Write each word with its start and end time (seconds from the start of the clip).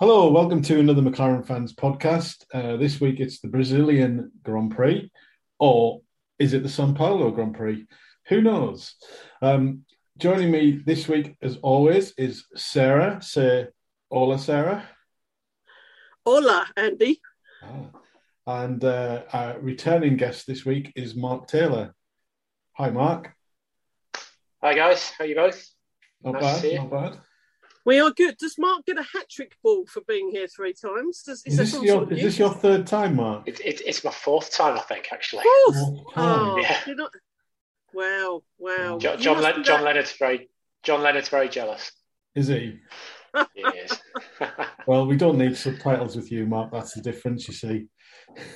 Hello, 0.00 0.30
welcome 0.30 0.62
to 0.62 0.80
another 0.80 1.02
McLaren 1.02 1.46
Fans 1.46 1.74
podcast. 1.74 2.46
Uh, 2.54 2.78
this 2.78 3.02
week 3.02 3.20
it's 3.20 3.40
the 3.40 3.48
Brazilian 3.48 4.32
Grand 4.42 4.74
Prix, 4.74 5.12
or 5.58 6.00
is 6.38 6.54
it 6.54 6.62
the 6.62 6.70
Sao 6.70 6.90
Paulo 6.94 7.30
Grand 7.30 7.54
Prix? 7.54 7.86
Who 8.28 8.40
knows? 8.40 8.94
Um, 9.42 9.84
joining 10.16 10.50
me 10.50 10.80
this 10.86 11.06
week, 11.06 11.36
as 11.42 11.58
always, 11.58 12.14
is 12.16 12.46
Sarah. 12.56 13.20
Say 13.20 13.66
hola, 14.10 14.38
Sarah. 14.38 14.88
Hola, 16.24 16.66
Andy. 16.78 17.20
Ah. 17.62 17.90
And 18.46 18.82
uh, 18.82 19.24
our 19.34 19.60
returning 19.60 20.16
guest 20.16 20.46
this 20.46 20.64
week 20.64 20.94
is 20.96 21.14
Mark 21.14 21.46
Taylor. 21.46 21.94
Hi, 22.72 22.88
Mark. 22.88 23.34
Hi, 24.62 24.72
guys. 24.72 25.10
How 25.10 25.24
are 25.24 25.26
you 25.26 25.34
both? 25.34 25.62
Not 26.24 26.40
Nice 26.40 26.54
to 26.54 26.60
see 26.62 26.68
bad, 26.68 26.72
you. 26.72 26.78
not 26.78 26.90
bad. 26.90 27.20
We 27.86 27.98
are 27.98 28.10
good. 28.10 28.36
Does 28.36 28.56
Mark 28.58 28.84
get 28.86 28.98
a 28.98 29.02
hat 29.02 29.28
trick 29.30 29.56
ball 29.62 29.86
for 29.86 30.02
being 30.06 30.30
here 30.30 30.46
three 30.46 30.74
times? 30.74 31.22
Does, 31.22 31.42
Is 31.46 31.56
that 31.56 31.62
this, 31.64 31.72
your, 31.74 31.86
sort 32.00 32.02
of 32.04 32.12
is 32.18 32.22
this 32.24 32.38
your 32.38 32.50
third 32.52 32.86
time, 32.86 33.16
Mark? 33.16 33.48
It, 33.48 33.60
it, 33.60 33.80
it's 33.86 34.04
my 34.04 34.10
fourth 34.10 34.50
time, 34.52 34.76
I 34.76 34.80
think, 34.82 35.08
actually. 35.12 35.44
Fourth? 35.64 35.76
Fourth. 35.78 36.04
Oh, 36.16 36.58
Yeah. 36.60 36.78
you're 36.86 36.96
not... 36.96 37.10
Wow, 37.94 38.42
wow. 38.58 38.98
John, 38.98 39.18
You 39.18 39.24
John, 39.24 39.40
must 39.40 39.54
Len- 39.56 39.64
John 39.64 39.82
Leonard's 39.82 40.12
very 40.12 40.48
John 40.82 41.02
Leonard's 41.02 41.28
very 41.28 41.48
jealous. 41.48 41.90
Is 42.34 42.46
he? 42.48 42.78
He 43.54 43.60
is. 43.62 43.98
Well, 44.86 45.06
we 45.06 45.16
don't 45.16 45.38
need 45.38 45.56
subtitles 45.56 46.16
with 46.16 46.32
you, 46.32 46.46
Mark. 46.46 46.72
That's 46.72 46.94
the 46.94 47.00
difference, 47.02 47.46
you 47.46 47.54
see. 47.54 47.86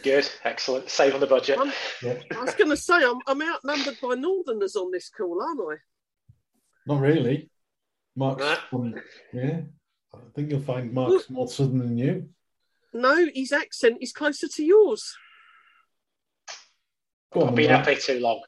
Good, 0.02 0.28
excellent. 0.44 0.88
Save 0.88 1.14
on 1.14 1.20
the 1.20 1.26
budget. 1.26 1.58
I'm- 1.58 1.72
Yeah. 2.02 2.18
I 2.36 2.42
was 2.42 2.54
going 2.54 2.70
to 2.70 2.76
say, 2.76 2.94
I'm, 2.94 3.18
I'm 3.26 3.42
outnumbered 3.42 3.98
by 4.02 4.14
Northerners 4.14 4.74
on 4.76 4.90
this 4.90 5.10
call, 5.10 5.42
aren't 5.42 5.60
I? 5.60 5.76
Not 6.86 7.00
really. 7.00 7.50
Mark's, 8.16 8.40
Nah. 8.42 8.56
from- 8.70 8.94
yeah. 9.32 9.62
I 10.14 10.18
think 10.34 10.50
you'll 10.50 10.60
find 10.60 10.92
Mark's 10.92 11.28
more 11.28 11.48
southern 11.48 11.78
than 11.78 11.98
you. 11.98 12.28
No, 12.92 13.26
his 13.34 13.52
accent 13.52 13.98
is 14.00 14.12
closer 14.12 14.46
to 14.48 14.64
yours. 14.64 15.16
Go 17.32 17.48
I've 17.48 17.54
been 17.56 17.70
Mark. 17.72 17.80
up 17.82 17.88
here 17.88 17.98
too 17.98 18.20
long. 18.20 18.42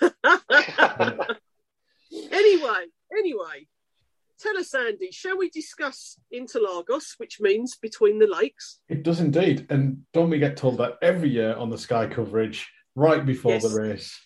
Anyway, 2.12 2.86
anyway, 3.16 3.66
tell 4.40 4.56
us, 4.58 4.74
Andy, 4.74 5.10
shall 5.12 5.38
we 5.38 5.48
discuss 5.48 6.18
Interlagos, 6.34 7.14
which 7.18 7.40
means 7.40 7.76
between 7.76 8.18
the 8.18 8.26
lakes? 8.26 8.80
It 8.88 9.04
does 9.04 9.20
indeed. 9.20 9.66
And 9.70 10.02
don't 10.12 10.28
we 10.30 10.38
get 10.40 10.56
told 10.56 10.78
that 10.78 10.98
every 11.02 11.28
year 11.30 11.54
on 11.54 11.70
the 11.70 11.78
Sky 11.78 12.06
coverage, 12.08 12.68
right 12.96 13.24
before 13.24 13.52
Yes. 13.52 13.62
the 13.62 13.80
race? 13.80 14.20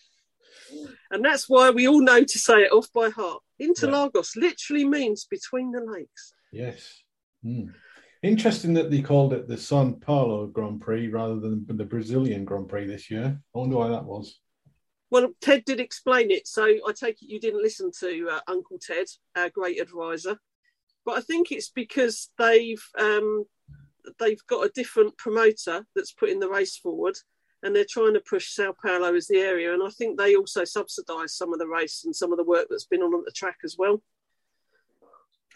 And 1.14 1.24
that's 1.24 1.48
why 1.48 1.70
we 1.70 1.86
all 1.86 2.00
know 2.00 2.24
to 2.24 2.38
say 2.38 2.62
it 2.62 2.72
off 2.72 2.92
by 2.92 3.08
heart. 3.08 3.40
Interlagos 3.62 4.34
literally 4.34 4.84
means 4.84 5.26
between 5.30 5.70
the 5.70 5.80
lakes. 5.80 6.34
Yes. 6.50 7.02
Hmm. 7.44 7.66
Interesting 8.24 8.74
that 8.74 8.90
they 8.90 9.00
called 9.00 9.32
it 9.32 9.46
the 9.46 9.56
San 9.56 9.94
Paulo 9.94 10.48
Grand 10.48 10.80
Prix 10.80 11.06
rather 11.06 11.38
than 11.38 11.64
the 11.68 11.84
Brazilian 11.84 12.44
Grand 12.44 12.68
Prix 12.68 12.88
this 12.88 13.12
year. 13.12 13.38
I 13.54 13.58
wonder 13.58 13.76
why 13.76 13.90
that 13.90 14.04
was. 14.04 14.40
Well, 15.08 15.28
Ted 15.40 15.64
did 15.64 15.78
explain 15.78 16.32
it, 16.32 16.48
so 16.48 16.64
I 16.64 16.92
take 16.92 17.22
it 17.22 17.28
you 17.28 17.38
didn't 17.38 17.62
listen 17.62 17.92
to 18.00 18.30
uh, 18.32 18.40
Uncle 18.48 18.80
Ted, 18.84 19.06
our 19.36 19.50
great 19.50 19.80
advisor. 19.80 20.40
But 21.04 21.18
I 21.18 21.20
think 21.20 21.52
it's 21.52 21.68
because 21.68 22.30
they've 22.38 22.82
um, 22.98 23.44
they've 24.18 24.44
got 24.48 24.66
a 24.66 24.72
different 24.74 25.16
promoter 25.16 25.86
that's 25.94 26.12
putting 26.12 26.40
the 26.40 26.48
race 26.48 26.76
forward, 26.76 27.14
and 27.64 27.74
they're 27.74 27.86
trying 27.88 28.14
to 28.14 28.20
push 28.20 28.50
Sao 28.50 28.74
Paulo 28.80 29.14
as 29.14 29.26
the 29.26 29.38
area. 29.38 29.72
And 29.72 29.82
I 29.82 29.88
think 29.88 30.18
they 30.18 30.36
also 30.36 30.64
subsidise 30.64 31.34
some 31.34 31.52
of 31.52 31.58
the 31.58 31.66
race 31.66 32.04
and 32.04 32.14
some 32.14 32.30
of 32.30 32.36
the 32.36 32.44
work 32.44 32.66
that's 32.68 32.84
been 32.84 33.02
on 33.02 33.18
at 33.18 33.24
the 33.24 33.32
track 33.32 33.56
as 33.64 33.76
well. 33.78 34.02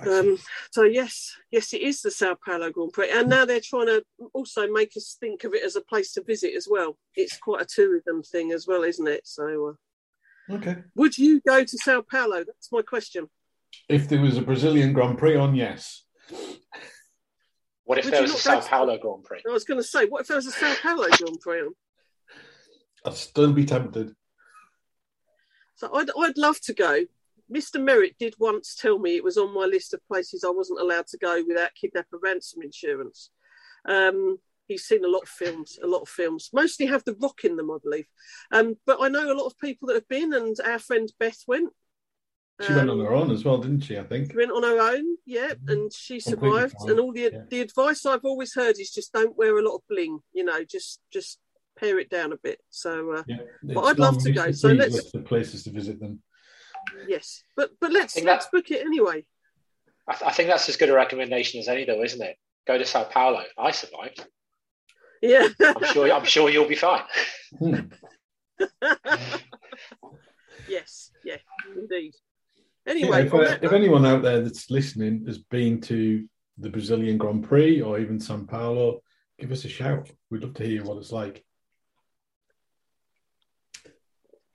Um, 0.00 0.38
so 0.70 0.84
yes, 0.84 1.36
yes, 1.50 1.72
it 1.74 1.82
is 1.82 2.02
the 2.02 2.10
Sao 2.10 2.36
Paulo 2.44 2.70
Grand 2.70 2.92
Prix, 2.92 3.10
and 3.10 3.28
now 3.28 3.44
they're 3.44 3.60
trying 3.60 3.86
to 3.86 4.04
also 4.32 4.68
make 4.68 4.96
us 4.96 5.16
think 5.18 5.42
of 5.42 5.54
it 5.54 5.64
as 5.64 5.74
a 5.74 5.80
place 5.80 6.12
to 6.12 6.22
visit 6.22 6.54
as 6.56 6.68
well. 6.70 6.96
It's 7.16 7.36
quite 7.36 7.62
a 7.62 7.66
tourism 7.66 8.22
thing 8.22 8.52
as 8.52 8.66
well, 8.66 8.84
isn't 8.84 9.08
it? 9.08 9.26
So, 9.26 9.74
uh, 10.50 10.54
okay. 10.54 10.76
would 10.94 11.18
you 11.18 11.40
go 11.40 11.64
to 11.64 11.78
Sao 11.78 12.02
Paulo? 12.02 12.44
That's 12.44 12.70
my 12.70 12.82
question. 12.82 13.28
If 13.88 14.08
there 14.08 14.20
was 14.20 14.36
a 14.36 14.42
Brazilian 14.42 14.92
Grand 14.92 15.18
Prix 15.18 15.34
on, 15.34 15.56
yes. 15.56 16.04
What 17.84 17.98
if 17.98 18.04
Would 18.04 18.14
there 18.14 18.22
was 18.22 18.34
a 18.34 18.38
Sao 18.38 18.54
go 18.54 18.60
to- 18.60 18.68
Paulo 18.68 18.98
Grand 18.98 19.24
Prix? 19.24 19.42
I 19.48 19.52
was 19.52 19.64
going 19.64 19.80
to 19.80 19.86
say, 19.86 20.06
what 20.06 20.20
if 20.20 20.28
there 20.28 20.36
was 20.36 20.46
a 20.46 20.52
Sao 20.52 20.74
Paulo 20.80 21.08
Grand 21.10 21.40
Prix 21.40 21.60
on? 21.60 21.74
I'd 23.04 23.14
still 23.14 23.52
be 23.52 23.64
tempted. 23.64 24.14
So 25.76 25.94
I'd, 25.94 26.10
I'd 26.18 26.36
love 26.36 26.60
to 26.62 26.74
go. 26.74 27.04
Mr. 27.52 27.82
Merritt 27.82 28.18
did 28.18 28.34
once 28.38 28.74
tell 28.74 28.98
me 28.98 29.16
it 29.16 29.24
was 29.24 29.38
on 29.38 29.54
my 29.54 29.64
list 29.64 29.94
of 29.94 30.06
places 30.06 30.44
I 30.44 30.50
wasn't 30.50 30.80
allowed 30.80 31.06
to 31.08 31.18
go 31.18 31.42
without 31.46 31.74
kidnapper 31.74 32.18
ransom 32.22 32.62
insurance. 32.62 33.30
Um, 33.86 34.38
he's 34.66 34.84
seen 34.84 35.04
a 35.04 35.08
lot 35.08 35.22
of 35.22 35.28
films, 35.28 35.78
a 35.82 35.86
lot 35.86 36.02
of 36.02 36.08
films. 36.08 36.50
Mostly 36.52 36.86
have 36.86 37.04
the 37.04 37.16
rock 37.20 37.44
in 37.44 37.56
them, 37.56 37.70
I 37.70 37.78
believe. 37.82 38.06
Um, 38.52 38.76
but 38.86 38.98
I 39.00 39.08
know 39.08 39.32
a 39.32 39.38
lot 39.38 39.46
of 39.46 39.58
people 39.58 39.88
that 39.88 39.94
have 39.94 40.08
been, 40.08 40.34
and 40.34 40.56
our 40.64 40.78
friend 40.78 41.10
Beth 41.18 41.42
went. 41.46 41.70
She 42.60 42.74
went 42.74 42.90
on 42.90 43.00
Um, 43.00 43.06
her 43.06 43.14
own 43.14 43.30
as 43.30 43.44
well, 43.44 43.58
didn't 43.58 43.82
she? 43.82 43.96
I 43.96 44.02
think. 44.02 44.32
She 44.32 44.36
went 44.36 44.50
on 44.50 44.64
her 44.64 44.80
own, 44.80 45.16
yeah, 45.24 45.52
and 45.68 45.92
she 45.92 46.18
survived. 46.18 46.74
And 46.80 46.98
all 46.98 47.12
the 47.12 47.30
yeah. 47.32 47.42
the 47.48 47.60
advice 47.60 48.04
I've 48.04 48.24
always 48.24 48.52
heard 48.52 48.80
is 48.80 48.90
just 48.90 49.12
don't 49.12 49.36
wear 49.36 49.56
a 49.58 49.62
lot 49.62 49.76
of 49.76 49.82
bling. 49.88 50.18
You 50.32 50.44
know, 50.44 50.64
just 50.64 51.00
just 51.12 51.38
pare 51.80 51.98
it 51.98 52.10
down 52.10 52.32
a 52.32 52.36
bit. 52.36 52.60
So 52.70 53.12
uh, 53.12 53.22
Yeah. 53.26 53.36
But 53.62 53.82
I'd 53.84 53.98
love 53.98 54.22
to 54.24 54.32
go, 54.32 54.44
of 54.46 54.56
so 54.56 54.68
let's- 54.68 54.94
list 54.94 55.14
of 55.14 55.24
places 55.24 55.64
to 55.64 55.70
visit 55.70 56.00
them. 56.00 56.22
yes, 57.06 57.42
but 57.56 57.70
but 57.80 57.92
let's 57.92 58.16
let's 58.22 58.46
that- 58.46 58.52
book 58.52 58.70
it 58.70 58.80
anyway. 58.84 59.24
I, 60.06 60.12
th- 60.14 60.22
I 60.30 60.32
think 60.32 60.48
that's 60.48 60.68
as 60.70 60.76
good 60.76 60.88
a 60.88 60.94
recommendation 60.94 61.60
as 61.60 61.68
any, 61.68 61.84
though, 61.84 62.02
isn't 62.02 62.22
it? 62.22 62.36
Go 62.66 62.78
to 62.78 62.84
Sao 62.86 63.04
Paulo. 63.04 63.42
I 63.58 63.72
survived. 63.72 64.24
Yeah. 65.20 65.48
I'm 65.60 65.84
sure. 65.92 66.10
I'm 66.10 66.24
sure 66.24 66.48
you'll 66.48 66.68
be 66.68 66.76
fine. 66.76 67.02
Yes, 70.68 71.10
yeah, 71.24 71.36
indeed. 71.76 72.12
Yeah, 72.86 72.92
Anyway, 72.92 73.26
if, 73.26 73.34
uh, 73.34 73.56
if 73.62 73.72
anyone 73.72 74.04
out 74.04 74.22
there 74.22 74.40
that's 74.42 74.70
listening 74.70 75.24
has 75.26 75.38
been 75.38 75.80
to 75.82 76.26
the 76.58 76.68
Brazilian 76.70 77.16
Grand 77.18 77.44
Prix 77.44 77.80
or 77.80 77.98
even 77.98 78.20
Sao 78.20 78.38
Paulo, 78.48 79.00
give 79.38 79.50
us 79.52 79.64
a 79.64 79.68
shout. 79.68 80.10
We'd 80.30 80.42
love 80.42 80.54
to 80.54 80.64
hear 80.66 80.84
what 80.84 80.98
it's 80.98 81.12
like. 81.12 81.44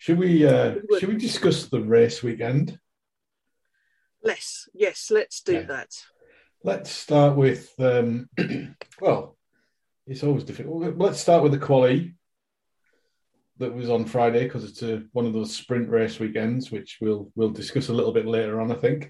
Should 0.03 0.19
we 0.19 0.45
uh, 0.45 0.75
should 0.99 1.07
we 1.07 1.15
discuss 1.15 1.67
the 1.67 1.79
race 1.79 2.21
weekend? 2.21 2.77
Let's 4.21 4.67
yes, 4.73 5.09
let's 5.09 5.39
do 5.41 5.53
Yeah. 5.53 5.61
that. 5.61 5.91
Let's 6.61 6.91
start 6.91 7.37
with 7.37 7.73
um, 7.79 8.27
well, 8.99 9.37
it's 10.05 10.23
always 10.23 10.43
difficult. 10.43 10.97
Let's 10.97 11.21
start 11.21 11.41
with 11.41 11.53
the 11.53 11.65
quali 11.65 12.15
that 13.59 13.73
was 13.73 13.89
on 13.89 14.03
Friday 14.03 14.43
because 14.43 14.65
it's 14.65 14.83
a, 14.83 15.03
one 15.13 15.25
of 15.25 15.31
those 15.31 15.55
sprint 15.55 15.87
race 15.89 16.19
weekends, 16.19 16.69
which 16.69 16.97
we'll 16.99 17.31
we'll 17.37 17.51
discuss 17.51 17.87
a 17.87 17.93
little 17.93 18.11
bit 18.11 18.25
later 18.25 18.59
on. 18.59 18.73
I 18.73 18.75
think. 18.75 19.09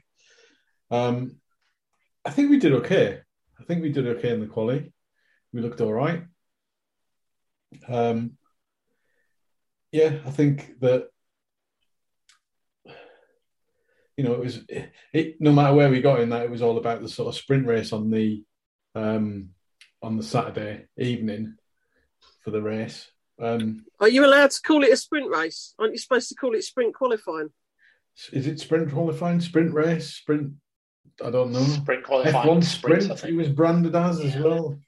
Um, 0.92 1.38
I 2.24 2.30
think 2.30 2.52
we 2.52 2.60
did 2.60 2.74
okay. 2.74 3.20
I 3.60 3.64
think 3.64 3.82
we 3.82 3.92
did 3.92 4.06
okay 4.06 4.30
in 4.30 4.42
the 4.42 4.46
quali. 4.46 4.94
We 5.54 5.62
looked 5.62 5.82
all 5.82 5.92
right. 5.92 6.24
Um, 7.90 8.38
yeah, 9.94 10.18
I 10.26 10.32
think 10.32 10.80
that 10.80 11.08
you 14.18 14.24
know 14.24 14.34
it 14.34 14.40
was 14.40 14.60
it, 15.14 15.40
no 15.40 15.54
matter 15.54 15.76
where 15.76 15.90
we 15.90 16.02
got 16.02 16.20
in 16.20 16.30
that, 16.30 16.44
it 16.44 16.50
was 16.50 16.64
all 16.64 16.80
about 16.80 17.02
the 17.02 17.08
sort 17.08 17.30
of 17.30 17.36
sprint 17.36 17.68
race 17.68 17.94
on 17.94 18.10
the 18.10 18.44
um, 18.96 19.50
on 20.02 20.18
the 20.18 20.24
Saturday 20.24 20.88
evening 20.98 21.56
for 22.44 22.50
the 22.50 22.62
race. 22.62 23.08
Um, 23.40 23.86
Are 24.00 24.10
you 24.10 24.26
allowed 24.26 24.52
to 24.52 24.62
call 24.62 24.84
it 24.84 24.92
a 24.92 24.98
sprint 24.98 25.30
race? 25.30 25.76
Aren't 25.78 25.94
you 25.94 26.00
supposed 26.00 26.30
to 26.30 26.36
call 26.36 26.56
it 26.56 26.64
sprint 26.64 26.96
qualifying? 26.96 27.50
is 28.32 28.46
it 28.46 28.60
sprint 28.60 28.92
qualifying, 28.92 29.42
sprint 29.42 29.74
race, 29.74 30.10
sprint? 30.10 30.54
I 31.24 31.30
don't 31.30 31.52
know. 31.52 31.64
Sprint 31.64 32.04
qualifying. 32.04 32.36
F1 32.36 32.64
sprints, 32.64 33.06
I 33.06 33.08
sprint. 33.08 33.20
think. 33.20 33.34
It 33.34 33.38
was 33.38 33.50
branded 33.50 33.96
as 33.96 34.20
as 34.20 34.36
well. 34.36 34.80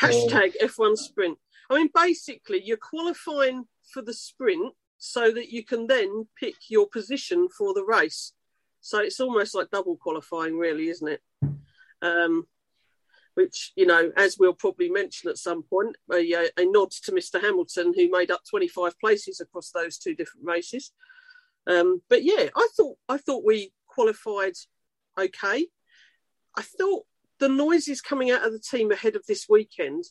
Hashtag 0.00 0.52
F1 0.60 0.96
sprint. 0.96 1.38
I 1.70 1.76
mean, 1.76 1.90
basically, 1.94 2.62
you're 2.64 2.76
qualifying 2.76 3.66
for 3.92 4.02
the 4.02 4.14
sprint 4.14 4.74
so 4.98 5.30
that 5.30 5.50
you 5.50 5.64
can 5.64 5.86
then 5.86 6.26
pick 6.38 6.54
your 6.68 6.88
position 6.88 7.48
for 7.48 7.74
the 7.74 7.84
race. 7.84 8.32
So 8.80 9.00
it's 9.00 9.20
almost 9.20 9.54
like 9.54 9.70
double 9.70 9.96
qualifying, 9.96 10.58
really, 10.58 10.88
isn't 10.88 11.08
it? 11.08 11.22
Um, 12.02 12.46
which, 13.34 13.72
you 13.76 13.84
know, 13.84 14.10
as 14.16 14.36
we'll 14.38 14.54
probably 14.54 14.88
mention 14.88 15.28
at 15.28 15.36
some 15.36 15.62
point, 15.62 15.96
a, 16.12 16.48
a 16.56 16.64
nod 16.64 16.90
to 16.90 17.12
Mr. 17.12 17.40
Hamilton, 17.40 17.92
who 17.94 18.10
made 18.10 18.30
up 18.30 18.40
25 18.48 18.98
places 18.98 19.40
across 19.40 19.70
those 19.70 19.98
two 19.98 20.14
different 20.14 20.46
races. 20.46 20.92
Um, 21.66 22.00
but 22.08 22.24
yeah, 22.24 22.48
I 22.56 22.68
thought 22.76 22.96
I 23.08 23.18
thought 23.18 23.44
we 23.44 23.72
qualified 23.88 24.54
okay. 25.18 25.66
I 26.56 26.62
thought 26.62 27.04
the 27.38 27.48
noises 27.48 28.00
coming 28.00 28.30
out 28.30 28.46
of 28.46 28.52
the 28.52 28.60
team 28.60 28.90
ahead 28.90 29.16
of 29.16 29.26
this 29.26 29.46
weekend 29.48 30.04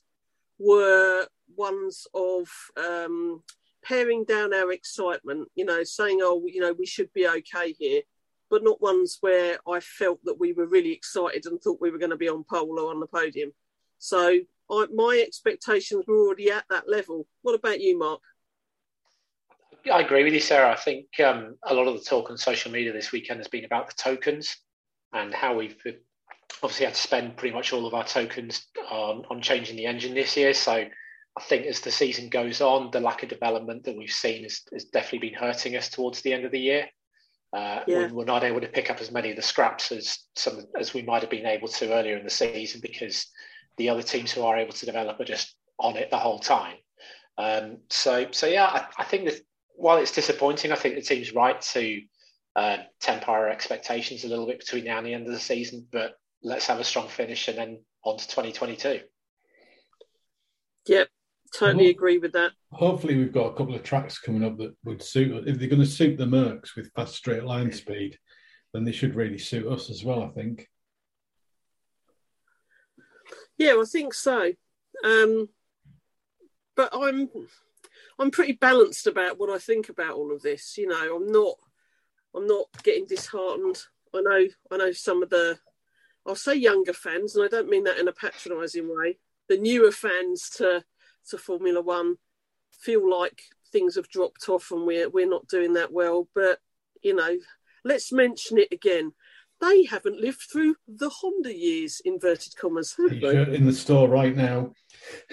were 0.59 1.27
ones 1.55 2.07
of 2.13 2.49
um, 2.77 3.41
paring 3.87 4.25
down 4.25 4.53
our 4.53 4.71
excitement, 4.71 5.47
you 5.55 5.63
know, 5.65 5.83
saying, 5.83 6.19
oh, 6.21 6.43
you 6.47 6.59
know, 6.59 6.73
we 6.73 6.85
should 6.85 7.11
be 7.13 7.27
okay 7.27 7.71
here. 7.73 8.01
but 8.49 8.63
not 8.63 8.81
ones 8.81 9.17
where 9.21 9.57
I 9.67 9.79
felt 9.79 10.19
that 10.23 10.39
we 10.39 10.53
were 10.53 10.67
really 10.67 10.91
excited 10.91 11.45
and 11.45 11.59
thought 11.59 11.81
we 11.81 11.91
were 11.91 11.97
going 11.97 12.11
to 12.11 12.17
be 12.17 12.29
on 12.29 12.43
pole 12.43 12.79
or 12.79 12.91
on 12.91 12.99
the 12.99 13.07
podium. 13.07 13.51
So 13.97 14.39
I, 14.69 14.85
my 14.93 15.23
expectations 15.25 16.05
were 16.07 16.17
already 16.17 16.51
at 16.51 16.65
that 16.69 16.89
level. 16.89 17.27
What 17.41 17.55
about 17.55 17.81
you, 17.81 17.97
Mark? 17.97 18.21
I 19.91 20.01
agree 20.01 20.23
with 20.23 20.33
you, 20.33 20.39
Sarah. 20.39 20.71
I 20.71 20.75
think 20.75 21.07
um, 21.23 21.57
a 21.63 21.73
lot 21.73 21.87
of 21.87 21.95
the 21.95 22.03
talk 22.03 22.29
on 22.29 22.37
social 22.37 22.71
media 22.71 22.91
this 22.91 23.11
weekend 23.11 23.39
has 23.39 23.47
been 23.47 23.65
about 23.65 23.87
the 23.87 23.93
tokens 23.93 24.57
and 25.13 25.33
how 25.33 25.55
we've 25.55 25.77
obviously 26.63 26.85
had 26.85 26.95
to 26.95 27.01
spend 27.01 27.37
pretty 27.37 27.53
much 27.53 27.71
all 27.73 27.85
of 27.85 27.93
our 27.93 28.03
tokens 28.03 28.65
on, 28.89 29.23
on 29.29 29.41
changing 29.41 29.75
the 29.75 29.85
engine 29.85 30.13
this 30.13 30.35
year. 30.37 30.53
So 30.53 30.85
I 31.37 31.41
think 31.41 31.65
as 31.65 31.81
the 31.81 31.91
season 31.91 32.29
goes 32.29 32.61
on, 32.61 32.91
the 32.91 33.01
lack 33.01 33.23
of 33.23 33.29
development 33.29 33.83
that 33.83 33.97
we've 33.97 34.09
seen 34.09 34.43
has, 34.43 34.61
has 34.71 34.85
definitely 34.85 35.29
been 35.29 35.39
hurting 35.39 35.75
us 35.75 35.89
towards 35.89 36.21
the 36.21 36.33
end 36.33 36.45
of 36.45 36.51
the 36.51 36.59
year. 36.59 36.87
Uh, 37.51 37.83
yeah. 37.87 38.07
we, 38.11 38.23
are 38.23 38.25
not 38.25 38.43
able 38.43 38.61
to 38.61 38.67
pick 38.67 38.89
up 38.89 38.99
as 38.99 39.11
many 39.11 39.29
of 39.29 39.35
the 39.35 39.41
scraps 39.41 39.91
as 39.91 40.19
some 40.35 40.65
as 40.77 40.93
we 40.93 41.01
might 41.01 41.21
have 41.21 41.29
been 41.29 41.45
able 41.45 41.67
to 41.67 41.93
earlier 41.93 42.17
in 42.17 42.23
the 42.23 42.29
season 42.29 42.81
because 42.81 43.27
the 43.77 43.89
other 43.89 44.01
teams 44.01 44.31
who 44.31 44.43
are 44.43 44.57
able 44.57 44.73
to 44.73 44.85
develop 44.85 45.19
are 45.19 45.25
just 45.25 45.55
on 45.79 45.95
it 45.95 46.09
the 46.09 46.17
whole 46.17 46.39
time. 46.39 46.75
Um, 47.37 47.77
so, 47.89 48.27
so 48.31 48.47
yeah, 48.47 48.65
I, 48.65 49.01
I, 49.01 49.03
think 49.03 49.25
that 49.25 49.41
while 49.75 49.97
it's 49.97 50.11
disappointing, 50.11 50.71
I 50.71 50.75
think 50.75 50.95
the 50.95 51.01
team's 51.01 51.33
right 51.33 51.59
to 51.61 52.01
uh, 52.55 52.77
temper 53.01 53.31
our 53.31 53.49
expectations 53.49 54.23
a 54.23 54.27
little 54.27 54.47
bit 54.47 54.59
between 54.59 54.85
now 54.85 54.97
and 54.97 55.07
the 55.07 55.13
end 55.13 55.27
of 55.27 55.33
the 55.33 55.39
season. 55.39 55.85
But 55.91 56.13
let's 56.43 56.67
have 56.67 56.79
a 56.79 56.83
strong 56.83 57.09
finish 57.09 57.47
and 57.47 57.57
then 57.57 57.79
on 58.03 58.17
to 58.17 58.27
2022. 58.27 59.01
Yep, 60.87 61.07
totally 61.57 61.89
agree 61.89 62.17
with 62.17 62.33
that. 62.33 62.51
Hopefully, 62.71 63.15
we've 63.15 63.33
got 63.33 63.47
a 63.47 63.55
couple 63.55 63.75
of 63.75 63.83
tracks 63.83 64.19
coming 64.19 64.43
up 64.43 64.57
that 64.57 64.75
would 64.83 65.01
suit. 65.01 65.47
If 65.47 65.59
they're 65.59 65.69
going 65.69 65.81
to 65.81 65.87
suit 65.87 66.17
the 66.17 66.25
Mercs 66.25 66.75
with 66.75 66.91
fast 66.93 67.15
straight 67.15 67.43
line 67.43 67.71
speed, 67.71 68.17
then 68.73 68.83
they 68.83 68.91
should 68.91 69.15
really 69.15 69.37
suit 69.37 69.67
us 69.67 69.89
as 69.89 70.03
well. 70.03 70.23
I 70.23 70.29
think. 70.29 70.69
Yeah, 73.57 73.77
I 73.79 73.85
think 73.85 74.13
so. 74.13 74.51
Um, 75.03 75.49
but 76.75 76.89
I'm 76.93 77.29
I'm 78.19 78.31
pretty 78.31 78.53
balanced 78.53 79.07
about 79.07 79.39
what 79.39 79.49
I 79.49 79.57
think 79.57 79.89
about 79.89 80.15
all 80.15 80.33
of 80.33 80.41
this. 80.41 80.77
You 80.77 80.87
know, 80.87 81.15
I'm 81.15 81.31
not 81.31 81.55
I'm 82.35 82.47
not 82.47 82.67
getting 82.83 83.05
disheartened. 83.05 83.81
I 84.13 84.21
know 84.21 84.47
I 84.71 84.77
know 84.77 84.91
some 84.91 85.23
of 85.23 85.29
the 85.29 85.57
I'll 86.27 86.35
say 86.35 86.55
younger 86.55 86.93
fans, 86.93 87.35
and 87.35 87.45
I 87.45 87.47
don't 87.47 87.69
mean 87.69 87.83
that 87.83 87.99
in 87.99 88.07
a 88.07 88.13
patronising 88.13 88.93
way. 88.93 89.17
The 89.47 89.57
newer 89.57 89.91
fans 89.91 90.49
to 90.57 90.83
to 91.29 91.37
Formula 91.37 91.81
One 91.81 92.15
feel 92.71 93.09
like 93.09 93.43
things 93.71 93.95
have 93.95 94.09
dropped 94.09 94.49
off 94.49 94.71
and 94.71 94.85
we're 94.85 95.09
we're 95.09 95.29
not 95.29 95.47
doing 95.47 95.73
that 95.73 95.91
well. 95.91 96.27
But 96.33 96.59
you 97.01 97.15
know, 97.15 97.37
let's 97.83 98.11
mention 98.11 98.57
it 98.57 98.71
again 98.71 99.13
they 99.61 99.85
haven't 99.85 100.19
lived 100.19 100.41
through 100.41 100.75
the 100.87 101.09
Honda 101.09 101.55
years, 101.55 102.01
inverted 102.03 102.55
commas. 102.57 102.95
T-shirt 102.97 103.49
in 103.49 103.65
the 103.65 103.73
store 103.73 104.07
right 104.07 104.35
now. 104.35 104.73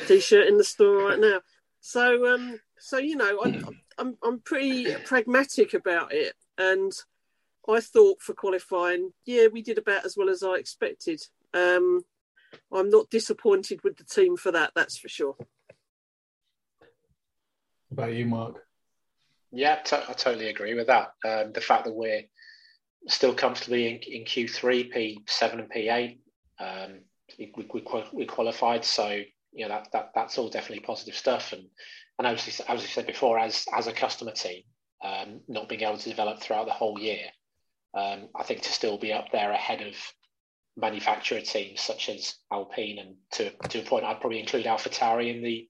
T-shirt 0.07 0.47
in 0.47 0.59
the 0.59 0.65
store 0.65 1.09
right 1.09 1.19
now. 1.19 1.41
So, 1.81 2.33
um, 2.33 2.61
so 2.79 2.99
you 2.99 3.17
know, 3.17 3.41
I'm, 3.45 3.81
I'm, 3.99 4.17
I'm 4.23 4.41
pretty 4.41 4.95
pragmatic 5.05 5.75
about 5.75 6.13
it, 6.13 6.35
and 6.57 6.93
I 7.69 7.81
thought 7.81 8.23
for 8.23 8.35
qualifying, 8.35 9.13
yeah, 9.25 9.49
we 9.49 9.63
did 9.63 9.79
about 9.79 10.05
as 10.05 10.17
well 10.17 10.31
as 10.31 10.43
I 10.43 10.55
expected. 10.55 11.21
Um, 11.53 12.03
I'm 12.73 12.91
not 12.91 13.11
disappointed 13.11 13.83
with 13.83 13.97
the 13.97 14.05
team 14.05 14.37
for 14.37 14.53
that. 14.53 14.73
That's 14.75 14.99
for 14.99 15.09
sure. 15.09 15.37
About 17.93 18.15
you, 18.15 18.25
Mark? 18.27 18.65
Yeah, 19.51 19.77
t- 19.77 19.97
I 19.97 20.13
totally 20.15 20.49
agree 20.49 20.75
with 20.75 20.87
that. 20.87 21.13
Um, 21.27 21.53
the 21.53 21.61
fact 21.61 21.85
that 21.85 21.95
we're 21.95 22.23
still 23.07 23.35
comfortably 23.35 23.89
in, 23.89 24.01
in 24.21 24.25
Q3, 24.25 24.93
P7 25.27 25.53
and 25.53 25.71
P8. 25.71 26.19
Um, 26.59 27.01
we, 27.39 27.53
we, 27.57 27.83
we, 28.13 28.27
qualified, 28.27 28.85
so 28.85 29.09
you 29.53 29.67
know 29.67 29.69
that, 29.69 29.89
that 29.93 30.11
that's 30.15 30.39
all 30.39 30.49
definitely 30.49 30.85
positive 30.85 31.15
stuff. 31.15 31.53
And 31.53 31.65
and 32.19 32.27
obviously, 32.27 32.65
as 32.69 32.81
we 32.81 32.87
said 32.87 33.07
before, 33.07 33.39
as 33.39 33.67
as 33.75 33.87
a 33.87 33.93
customer 33.93 34.33
team, 34.33 34.63
um, 35.03 35.41
not 35.49 35.69
being 35.69 35.83
able 35.83 35.99
to 35.99 36.09
develop 36.09 36.41
throughout 36.41 36.67
the 36.67 36.73
whole 36.73 36.99
year, 36.99 37.25
um, 37.95 38.29
I 38.37 38.43
think 38.43 38.63
to 38.63 38.73
still 38.73 38.99
be 38.99 39.13
up 39.13 39.33
there 39.33 39.51
ahead 39.51 39.83
of 39.83 39.95
manufacturer 40.77 41.41
teams 41.41 41.81
such 41.81 42.09
as 42.09 42.37
Alpine, 42.53 42.99
and 42.99 43.17
to 43.33 43.51
to 43.69 43.81
a 43.81 43.85
point, 43.85 44.05
I'd 44.05 44.21
probably 44.21 44.41
include 44.41 44.67
AlphaTauri 44.67 45.35
in 45.35 45.43
the 45.43 45.69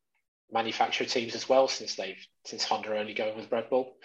manufacturer 0.53 1.07
teams 1.07 1.35
as 1.35 1.49
well, 1.49 1.69
since 1.69 1.95
they've 1.95 2.27
since 2.45 2.65
Honda 2.65 2.93
are 2.93 2.97
only 2.97 3.15
going 3.15 3.37
with 3.37 3.51
Red 3.51 3.71
Bull. 3.71 3.97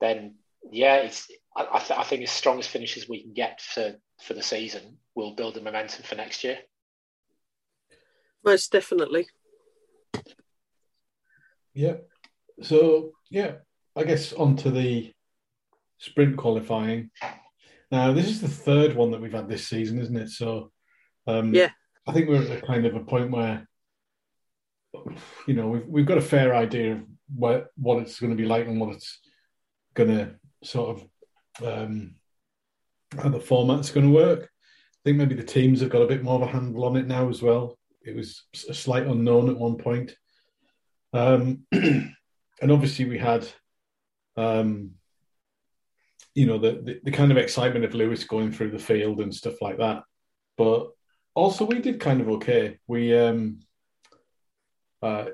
Then 0.00 0.36
yeah, 0.70 0.96
it's 0.96 1.28
I, 1.56 1.78
th- 1.78 1.98
I, 1.98 2.04
think 2.04 2.22
as 2.22 2.30
strong 2.30 2.58
as 2.58 2.66
finishes 2.66 3.08
we 3.08 3.22
can 3.22 3.32
get 3.32 3.60
for 3.60 3.94
for 4.22 4.34
the 4.34 4.42
season 4.42 4.98
will 5.14 5.34
build 5.34 5.54
the 5.54 5.60
momentum 5.60 6.04
for 6.04 6.14
next 6.14 6.44
year. 6.44 6.58
Most 8.44 8.70
definitely. 8.70 9.26
Yeah. 11.74 11.96
So 12.62 13.12
yeah, 13.30 13.52
I 13.96 14.04
guess 14.04 14.32
onto 14.32 14.70
the 14.70 15.12
sprint 15.98 16.36
qualifying. 16.36 17.10
Now 17.90 18.12
this 18.12 18.26
is 18.26 18.40
the 18.40 18.48
third 18.48 18.94
one 18.94 19.10
that 19.12 19.20
we've 19.20 19.32
had 19.32 19.48
this 19.48 19.66
season, 19.66 20.00
isn't 20.00 20.16
it? 20.16 20.28
So 20.30 20.72
um, 21.26 21.54
yeah, 21.54 21.70
I 22.06 22.12
think 22.12 22.28
we're 22.28 22.42
at 22.42 22.62
a 22.62 22.66
kind 22.66 22.86
of 22.86 22.94
a 22.94 23.00
point 23.04 23.30
where 23.30 23.67
you 25.46 25.54
know 25.54 25.68
we've 25.68 25.86
we've 25.86 26.06
got 26.06 26.18
a 26.18 26.22
fair 26.22 26.54
idea 26.54 26.92
of 26.92 27.02
what 27.34 27.68
what 27.76 27.98
it's 27.98 28.20
going 28.20 28.30
to 28.30 28.36
be 28.36 28.48
like 28.48 28.66
and 28.66 28.80
what 28.80 28.94
it's 28.94 29.20
going 29.94 30.10
to 30.10 30.34
sort 30.62 30.98
of 31.60 31.66
um, 31.66 32.14
how 33.16 33.28
the 33.28 33.40
format's 33.40 33.90
going 33.90 34.06
to 34.06 34.14
work. 34.14 34.42
I 34.42 35.00
think 35.04 35.18
maybe 35.18 35.34
the 35.34 35.42
teams 35.42 35.80
have 35.80 35.90
got 35.90 36.02
a 36.02 36.06
bit 36.06 36.22
more 36.22 36.36
of 36.36 36.42
a 36.42 36.46
handle 36.46 36.84
on 36.84 36.96
it 36.96 37.06
now 37.06 37.28
as 37.28 37.42
well. 37.42 37.78
It 38.02 38.14
was 38.14 38.44
a 38.68 38.74
slight 38.74 39.06
unknown 39.06 39.48
at 39.48 39.56
one 39.56 39.76
point. 39.76 40.14
Um, 41.12 41.64
and 41.72 42.14
obviously, 42.62 43.04
we 43.06 43.18
had, 43.18 43.46
um, 44.36 44.92
you 46.34 46.46
know, 46.46 46.58
the, 46.58 46.82
the, 46.82 47.00
the 47.04 47.10
kind 47.10 47.30
of 47.30 47.38
excitement 47.38 47.84
of 47.84 47.94
Lewis 47.94 48.24
going 48.24 48.52
through 48.52 48.70
the 48.70 48.78
field 48.78 49.20
and 49.20 49.34
stuff 49.34 49.60
like 49.60 49.78
that. 49.78 50.02
But 50.56 50.88
also, 51.34 51.64
we 51.64 51.80
did 51.80 52.00
kind 52.00 52.20
of 52.20 52.28
okay. 52.30 52.78
We 52.86 53.16
um, 53.16 53.60
uh, 55.02 55.26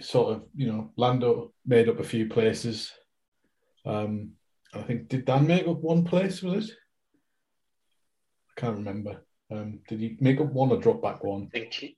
sort 0.00 0.34
of, 0.34 0.44
you 0.54 0.66
know, 0.66 0.90
Lando 0.96 1.52
made 1.66 1.88
up 1.88 2.00
a 2.00 2.04
few 2.04 2.28
places. 2.28 2.92
Um, 3.84 4.32
I 4.72 4.82
think 4.82 5.08
did 5.08 5.24
Dan 5.24 5.46
make 5.46 5.68
up 5.68 5.78
one 5.78 6.04
place? 6.04 6.42
Was 6.42 6.70
it? 6.70 6.76
I 8.56 8.60
can't 8.60 8.78
remember. 8.78 9.24
Um, 9.50 9.80
did 9.88 10.00
he 10.00 10.16
make 10.20 10.40
up 10.40 10.52
one 10.52 10.70
or 10.70 10.78
drop 10.78 11.02
back 11.02 11.22
one? 11.22 11.48
I 11.54 11.58
think 11.58 11.72
he, 11.72 11.96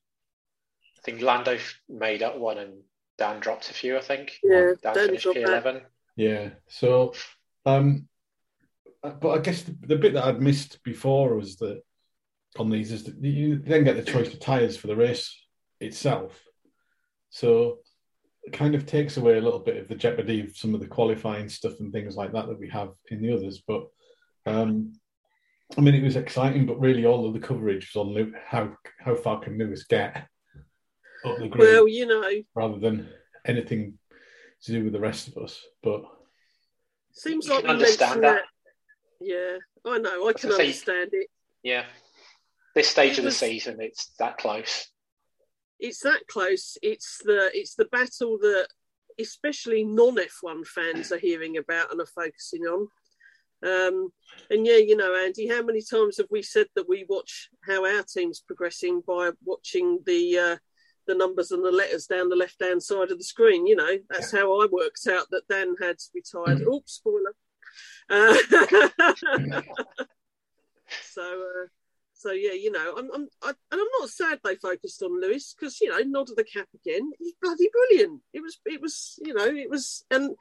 I 0.98 1.00
think 1.04 1.22
Lando 1.22 1.58
made 1.88 2.22
up 2.22 2.36
one 2.36 2.58
and 2.58 2.82
Dan 3.18 3.40
dropped 3.40 3.70
a 3.70 3.74
few. 3.74 3.96
I 3.96 4.00
think. 4.00 4.38
Yeah, 4.42 4.72
Dan, 4.82 4.94
Dan 4.94 5.06
finished 5.06 5.28
P 5.32 5.42
eleven. 5.42 5.82
Yeah. 6.16 6.50
So, 6.68 7.14
um, 7.64 8.08
but 9.02 9.30
I 9.30 9.38
guess 9.38 9.62
the, 9.62 9.76
the, 9.86 9.96
bit 9.96 10.14
that 10.14 10.24
I'd 10.24 10.40
missed 10.40 10.82
before 10.82 11.36
was 11.36 11.56
that 11.56 11.82
on 12.58 12.70
these 12.70 12.90
is 12.92 13.04
that 13.04 13.22
you 13.22 13.58
then 13.58 13.84
get 13.84 13.96
the 13.96 14.10
choice 14.10 14.32
of 14.32 14.40
tires 14.40 14.76
for 14.76 14.86
the 14.86 14.96
race 14.96 15.34
itself. 15.80 16.42
So 17.30 17.78
it 18.46 18.52
kind 18.52 18.74
of 18.74 18.86
takes 18.86 19.16
away 19.16 19.38
a 19.38 19.40
little 19.40 19.58
bit 19.58 19.76
of 19.76 19.88
the 19.88 19.94
jeopardy 19.94 20.40
of 20.40 20.56
some 20.56 20.72
of 20.72 20.80
the 20.80 20.86
qualifying 20.86 21.48
stuff 21.48 21.80
and 21.80 21.92
things 21.92 22.16
like 22.16 22.32
that 22.32 22.46
that 22.46 22.58
we 22.58 22.68
have 22.68 22.90
in 23.10 23.20
the 23.20 23.32
others. 23.32 23.62
But 23.66 23.88
um, 24.46 24.92
I 25.76 25.80
mean, 25.80 25.94
it 25.94 26.04
was 26.04 26.16
exciting, 26.16 26.64
but 26.64 26.78
really 26.78 27.04
all 27.04 27.26
of 27.26 27.34
the 27.34 27.40
coverage 27.40 27.92
was 27.92 28.00
on 28.00 28.34
how 28.46 28.72
how 29.00 29.16
far 29.16 29.40
can 29.40 29.58
Lewis 29.58 29.84
get 29.84 30.28
up 31.24 31.38
the 31.38 31.48
grid, 31.48 31.68
well, 31.68 31.88
you 31.88 32.06
know, 32.06 32.30
rather 32.54 32.78
than 32.78 33.08
anything 33.44 33.98
to 34.62 34.72
do 34.72 34.84
with 34.84 34.92
the 34.92 35.00
rest 35.00 35.28
of 35.28 35.36
us. 35.38 35.60
But 35.82 36.04
seems 37.12 37.48
like 37.48 37.64
we 37.64 37.70
understand 37.70 38.22
that. 38.22 38.42
that. 38.42 38.44
Yeah, 39.20 39.58
I 39.84 39.98
know. 39.98 40.28
I 40.28 40.32
can 40.34 40.52
understand 40.52 41.10
it. 41.12 41.26
Yeah, 41.64 41.84
this 42.76 42.88
stage 42.88 43.14
it 43.14 43.18
of 43.18 43.24
the 43.24 43.32
season, 43.32 43.78
it's 43.80 44.12
that 44.20 44.38
close 44.38 44.86
it's 45.78 46.00
that 46.00 46.26
close. 46.28 46.76
It's 46.82 47.20
the 47.24 47.50
it's 47.54 47.74
the 47.74 47.86
battle 47.86 48.38
that 48.38 48.68
especially 49.18 49.84
non 49.84 50.16
F1 50.16 50.66
fans 50.66 51.12
are 51.12 51.18
hearing 51.18 51.56
about 51.56 51.90
and 51.90 52.00
are 52.00 52.06
focusing 52.06 52.62
on. 52.62 52.88
Um, 53.62 54.10
and 54.50 54.66
yeah, 54.66 54.76
you 54.76 54.96
know, 54.96 55.16
Andy, 55.16 55.48
how 55.48 55.62
many 55.62 55.82
times 55.82 56.18
have 56.18 56.26
we 56.30 56.42
said 56.42 56.66
that 56.74 56.88
we 56.88 57.06
watch 57.08 57.48
how 57.66 57.86
our 57.86 58.02
team's 58.02 58.40
progressing 58.40 59.02
by 59.06 59.30
watching 59.44 60.00
the 60.04 60.38
uh, 60.38 60.56
the 61.06 61.14
numbers 61.14 61.52
and 61.52 61.64
the 61.64 61.70
letters 61.70 62.06
down 62.06 62.28
the 62.28 62.36
left 62.36 62.62
hand 62.62 62.82
side 62.82 63.10
of 63.10 63.18
the 63.18 63.24
screen? 63.24 63.66
You 63.66 63.76
know, 63.76 63.96
that's 64.10 64.32
yeah. 64.32 64.40
how 64.40 64.60
I 64.60 64.66
worked 64.70 65.06
out 65.10 65.26
that 65.30 65.48
Dan 65.48 65.74
had 65.80 65.96
retired. 66.14 66.60
Mm. 66.60 66.74
Oops, 66.74 66.92
spoiler. 66.92 67.34
Uh, 68.08 68.36
so, 71.02 71.22
uh, 71.22 71.66
so 72.26 72.32
yeah, 72.32 72.54
you 72.54 72.72
know, 72.72 72.94
I'm, 72.98 73.08
I'm 73.14 73.28
I, 73.40 73.48
and 73.50 73.80
I'm 73.80 74.00
not 74.00 74.10
sad 74.10 74.40
they 74.42 74.56
focused 74.56 75.00
on 75.00 75.20
Lewis 75.20 75.54
because 75.56 75.80
you 75.80 75.90
know, 75.90 75.98
nod 75.98 76.28
of 76.28 76.34
the 76.34 76.42
cap 76.42 76.66
again. 76.74 77.12
He's 77.20 77.34
bloody 77.40 77.68
brilliant. 77.72 78.20
It 78.32 78.42
was, 78.42 78.58
it 78.66 78.82
was, 78.82 79.16
you 79.24 79.32
know, 79.32 79.46
it 79.46 79.70
was, 79.70 80.04
and 80.10 80.34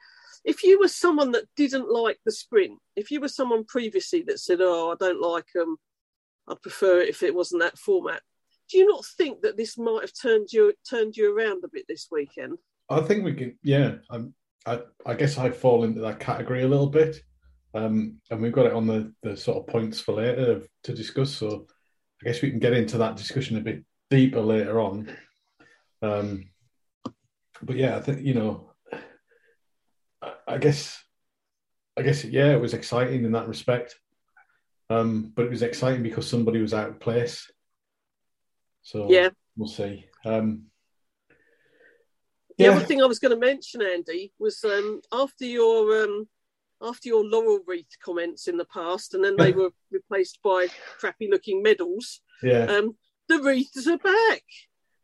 if 0.44 0.64
you 0.64 0.80
were 0.80 0.88
someone 0.88 1.30
that 1.32 1.44
didn't 1.56 1.88
like 1.88 2.18
the 2.24 2.32
sprint, 2.32 2.80
if 2.96 3.12
you 3.12 3.20
were 3.20 3.28
someone 3.28 3.64
previously 3.64 4.22
that 4.22 4.40
said, 4.40 4.58
"Oh, 4.60 4.90
I 4.90 4.96
don't 4.98 5.20
like 5.20 5.46
them," 5.54 5.76
I'd 6.48 6.60
prefer 6.60 7.02
it 7.02 7.08
if 7.08 7.22
it 7.22 7.34
wasn't 7.34 7.62
that 7.62 7.78
format. 7.78 8.22
Do 8.68 8.78
you 8.78 8.88
not 8.88 9.04
think 9.16 9.42
that 9.42 9.56
this 9.56 9.78
might 9.78 10.02
have 10.02 10.12
turned 10.20 10.52
you 10.52 10.72
turned 10.90 11.16
you 11.16 11.36
around 11.36 11.62
a 11.64 11.68
bit 11.72 11.84
this 11.88 12.08
weekend? 12.10 12.58
I 12.90 13.00
think 13.00 13.24
we 13.24 13.34
can. 13.34 13.56
Yeah, 13.62 13.96
I'm, 14.10 14.34
I 14.66 14.80
I 15.06 15.14
guess 15.14 15.38
I 15.38 15.50
fall 15.50 15.84
into 15.84 16.00
that 16.00 16.18
category 16.18 16.64
a 16.64 16.68
little 16.68 16.88
bit, 16.88 17.20
um, 17.74 18.16
and 18.30 18.42
we've 18.42 18.52
got 18.52 18.66
it 18.66 18.72
on 18.72 18.88
the 18.88 19.12
the 19.22 19.36
sort 19.36 19.58
of 19.58 19.66
points 19.66 20.00
for 20.00 20.14
later 20.14 20.62
to 20.82 20.94
discuss. 20.94 21.30
So 21.32 21.66
I 22.26 22.28
guess 22.28 22.42
we 22.42 22.50
can 22.50 22.58
get 22.58 22.72
into 22.72 22.98
that 22.98 23.14
discussion 23.14 23.56
a 23.56 23.60
bit 23.60 23.84
deeper 24.10 24.40
later 24.40 24.80
on. 24.80 25.16
Um, 26.02 26.48
but 27.62 27.76
yeah, 27.76 27.96
I 27.96 28.00
think 28.00 28.22
you 28.22 28.34
know, 28.34 28.72
I, 30.20 30.32
I 30.48 30.58
guess, 30.58 31.00
I 31.96 32.02
guess 32.02 32.24
yeah, 32.24 32.50
it 32.50 32.60
was 32.60 32.74
exciting 32.74 33.24
in 33.24 33.30
that 33.30 33.46
respect. 33.46 33.94
Um, 34.90 35.32
but 35.36 35.44
it 35.44 35.50
was 35.50 35.62
exciting 35.62 36.02
because 36.02 36.28
somebody 36.28 36.60
was 36.60 36.74
out 36.74 36.88
of 36.88 36.98
place. 36.98 37.48
So 38.82 39.08
Yeah. 39.08 39.28
we'll 39.56 39.68
see. 39.68 40.06
Um, 40.24 40.64
The 42.58 42.66
other 42.66 42.84
thing 42.84 43.02
I 43.02 43.06
was 43.06 43.20
going 43.20 43.38
to 43.38 43.46
mention, 43.46 43.82
Andy, 43.82 44.32
was 44.40 44.64
um, 44.64 45.00
after 45.12 45.44
your 45.44 46.02
um, 46.02 46.28
after 46.82 47.08
your 47.08 47.24
laurel 47.24 47.60
wreath 47.66 47.96
comments 48.04 48.48
in 48.48 48.56
the 48.56 48.64
past, 48.66 49.14
and 49.14 49.24
then 49.24 49.36
they 49.36 49.52
were 49.60 49.70
replaced 49.90 50.38
by 50.42 50.68
crappy 50.98 51.28
looking 51.30 51.62
medals. 51.62 52.20
yeah, 52.42 52.64
Um, 52.64 52.96
the 53.28 53.40
wreaths 53.40 53.86
are 53.86 53.98
back. 53.98 54.42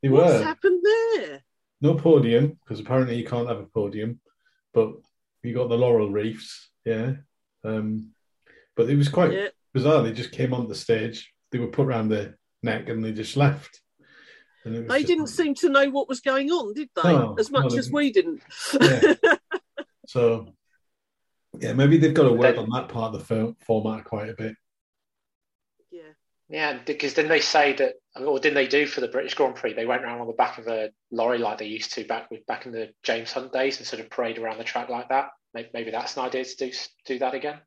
they 0.03 0.09
What's 0.09 0.33
were 0.35 0.43
happened 0.43 0.83
there? 0.85 1.45
no 1.81 1.95
podium 1.95 2.59
because 2.63 2.79
apparently 2.81 3.17
you 3.17 3.27
can't 3.27 3.49
have 3.49 3.59
a 3.59 3.67
podium, 3.67 4.21
but 4.73 4.93
you 5.43 5.55
got 5.55 5.69
the 5.69 5.77
laurel 5.79 6.11
wreaths. 6.11 6.71
Yeah, 6.85 7.15
um, 7.65 8.13
but 8.77 8.89
it 8.91 8.97
was 8.97 9.09
quite 9.09 9.33
Yeah, 9.33 9.49
bizarre. 9.75 10.03
They 10.03 10.13
just 10.13 10.33
came 10.33 10.53
on 10.55 10.69
the 10.69 10.75
stage. 10.75 11.33
They 11.51 11.59
were 11.59 11.69
put 11.69 11.87
around 11.87 12.09
their 12.09 12.39
neck 12.63 12.89
and 12.89 13.05
they 13.05 13.13
just 13.13 13.37
left. 13.37 13.81
And 14.65 14.77
it 14.77 14.81
was 14.85 14.89
they 14.89 14.99
just- 15.01 15.07
didn't 15.09 15.27
seem 15.29 15.55
to 15.57 15.69
know 15.69 15.91
what 15.91 16.09
was 16.09 16.21
going 16.21 16.51
on, 16.51 16.75
did 16.75 16.89
they? 16.95 17.13
No, 17.13 17.35
as 17.39 17.51
much 17.51 17.73
no, 17.73 17.79
as 17.79 17.91
we 17.91 18.13
didn't. 18.13 18.43
Yeah. 18.81 19.15
So, 20.07 20.53
yeah, 21.59 21.73
maybe 21.73 21.99
they've 21.99 22.15
got 22.15 22.25
to 22.25 22.33
work 22.33 22.57
Then- 22.57 22.65
on 22.65 22.71
that 22.71 22.89
part 22.89 23.15
of 23.15 23.21
the 23.21 23.25
fo- 23.25 23.57
format 23.61 24.05
quite 24.05 24.29
a 24.29 24.35
bit. 24.35 24.55
yeah. 25.91 26.13
Yeah, 26.49 26.83
because 26.85 27.15
didn't 27.15 27.31
they 27.31 27.41
say 27.41 27.73
that, 27.75 27.95
or 28.17 28.39
didn't 28.39 28.57
they 28.57 28.67
do 28.67 28.87
for 28.87 29.01
the 29.01 29.09
British 29.09 29.33
Grand 29.35 29.55
Prix? 29.55 29.73
They 29.73 29.87
went 29.87 30.05
around 30.05 30.21
on 30.21 30.27
the 30.27 30.35
back 30.35 30.59
of 30.59 30.67
a 30.69 30.91
lorry 31.11 31.39
like 31.39 31.57
they 31.59 31.67
used 31.67 31.95
to 31.95 32.05
back 32.05 32.31
with 32.31 32.45
back 32.47 32.67
in 32.67 32.73
the 32.73 32.93
James 33.03 33.33
Hunt 33.33 33.53
days 33.55 33.79
and 33.79 33.87
sort 33.87 34.01
of 34.03 34.11
parade 34.11 34.37
around 34.39 34.59
the 34.59 34.65
track 34.65 34.91
like 34.91 35.09
that. 35.09 35.31
Maybe, 35.55 35.71
maybe 35.73 35.91
that's 35.93 36.17
an 36.19 36.25
idea 36.25 36.45
to 36.45 36.57
do 36.57 36.71
do 37.07 37.19
that 37.21 37.33
again. 37.35 37.59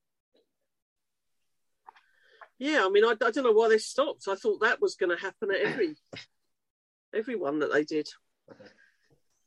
Yeah, 2.59 2.85
I 2.85 2.89
mean, 2.89 3.03
I, 3.05 3.11
I 3.11 3.31
don't 3.31 3.43
know 3.43 3.51
why 3.51 3.69
they 3.69 3.77
stopped. 3.79 4.27
I 4.27 4.35
thought 4.35 4.61
that 4.61 4.81
was 4.81 4.95
going 4.95 5.15
to 5.15 5.21
happen 5.21 5.49
at 5.51 5.61
every 5.61 5.95
every 7.13 7.35
one 7.35 7.59
that 7.59 7.71
they 7.73 7.83
did. 7.83 8.07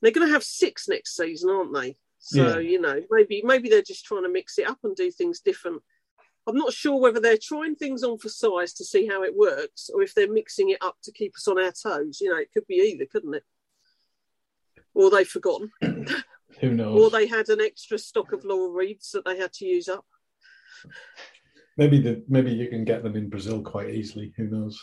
They're 0.00 0.12
going 0.12 0.26
to 0.26 0.32
have 0.32 0.42
six 0.44 0.88
next 0.88 1.16
season, 1.16 1.50
aren't 1.50 1.74
they? 1.74 1.96
So 2.18 2.42
Yeah. 2.44 2.58
you 2.58 2.80
know, 2.80 3.00
maybe 3.10 3.42
maybe 3.44 3.68
they're 3.68 3.82
just 3.82 4.04
trying 4.04 4.24
to 4.24 4.28
mix 4.28 4.58
it 4.58 4.68
up 4.68 4.78
and 4.84 4.94
do 4.96 5.10
things 5.10 5.40
different. 5.40 5.82
I'm 6.46 6.56
not 6.56 6.72
sure 6.72 6.98
whether 6.98 7.20
they're 7.20 7.38
trying 7.40 7.76
things 7.76 8.02
on 8.02 8.18
for 8.18 8.28
size 8.30 8.72
to 8.74 8.84
see 8.84 9.06
how 9.06 9.22
it 9.22 9.36
works, 9.36 9.90
or 9.92 10.02
if 10.02 10.14
they're 10.14 10.32
mixing 10.32 10.70
it 10.70 10.78
up 10.82 10.96
to 11.02 11.12
keep 11.12 11.34
us 11.36 11.46
on 11.46 11.58
our 11.62 11.72
toes. 11.72 12.20
You 12.20 12.30
know, 12.30 12.38
it 12.38 12.50
could 12.52 12.66
be 12.66 12.76
either, 12.76 13.04
couldn't 13.06 13.34
it? 13.34 13.44
Or 14.94 15.10
they've 15.10 15.28
forgotten, 15.28 15.70
Who 16.60 16.70
knows? 16.74 16.98
or 17.00 17.10
they 17.10 17.26
had 17.26 17.48
an 17.50 17.60
extra 17.60 17.98
stock 17.98 18.32
of 18.32 18.44
laurel 18.44 18.72
wreaths 18.72 19.10
that 19.12 19.24
they 19.26 19.36
had 19.36 19.52
to 19.54 19.66
use 19.66 19.88
up. 19.88 20.06
maybe 21.76 22.00
the 22.00 22.24
maybe 22.28 22.50
you 22.52 22.68
can 22.68 22.84
get 22.84 23.02
them 23.02 23.14
in 23.16 23.28
Brazil 23.28 23.62
quite 23.62 23.90
easily. 23.90 24.32
Who 24.36 24.44
knows? 24.48 24.80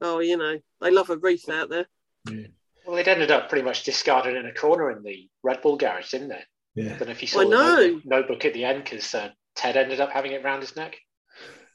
Oh, 0.00 0.20
you 0.20 0.36
know, 0.36 0.60
they 0.80 0.90
love 0.90 1.10
a 1.10 1.16
wreath 1.16 1.48
out 1.48 1.70
there. 1.70 1.86
Yeah, 2.30 2.46
Well, 2.88 2.96
they'd 2.96 3.06
ended 3.06 3.30
up 3.30 3.50
pretty 3.50 3.66
much 3.66 3.84
discarded 3.84 4.34
in 4.34 4.46
a 4.46 4.54
corner 4.54 4.90
in 4.90 5.02
the 5.02 5.28
Red 5.42 5.60
Bull 5.60 5.76
garage, 5.76 6.10
didn't 6.10 6.32
it? 6.32 6.44
yeah. 6.74 6.94
I 6.94 6.96
don't 6.96 7.08
know 7.08 7.10
if 7.10 7.20
you 7.20 7.28
saw 7.28 7.40
I 7.40 7.44
the 7.44 7.50
know. 7.50 7.76
notebook, 7.76 8.06
notebook 8.06 8.44
at 8.46 8.54
the 8.54 8.64
end 8.64 8.82
because 8.82 9.14
uh, 9.14 9.28
Ted 9.54 9.76
ended 9.76 10.00
up 10.00 10.10
having 10.10 10.32
it 10.32 10.42
round 10.42 10.62
his 10.62 10.74
neck. 10.74 10.96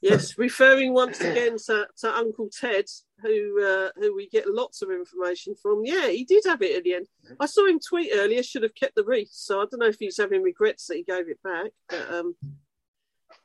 Yes, 0.02 0.36
referring 0.40 0.92
once 0.92 1.22
again 1.22 1.58
to, 1.68 1.88
to 2.00 2.18
Uncle 2.18 2.50
Ted, 2.50 2.86
who 3.22 3.64
uh, 3.64 3.90
who 3.96 4.16
we 4.16 4.28
get 4.28 4.48
lots 4.48 4.82
of 4.82 4.90
information 4.90 5.54
from. 5.62 5.84
Yeah, 5.86 6.08
he 6.08 6.26
did 6.26 6.46
have 6.48 6.64
it 6.64 6.78
at 6.78 6.84
the 6.84 6.96
end. 6.96 7.06
I 7.40 7.46
saw 7.46 7.68
him 7.68 7.80
tweet 7.80 8.10
earlier. 8.12 8.42
Should 8.42 8.64
have 8.64 8.74
kept 8.74 8.96
the 8.96 9.04
wreath. 9.06 9.30
So 9.32 9.62
I 9.62 9.66
don't 9.70 9.82
know 9.82 9.86
if 9.86 10.00
he's 10.00 10.18
having 10.18 10.42
regrets 10.42 10.88
that 10.88 10.98
he 10.98 11.04
gave 11.04 11.30
it 11.30 11.44
back. 11.44 11.74
But 11.90 12.12
um, 12.12 12.36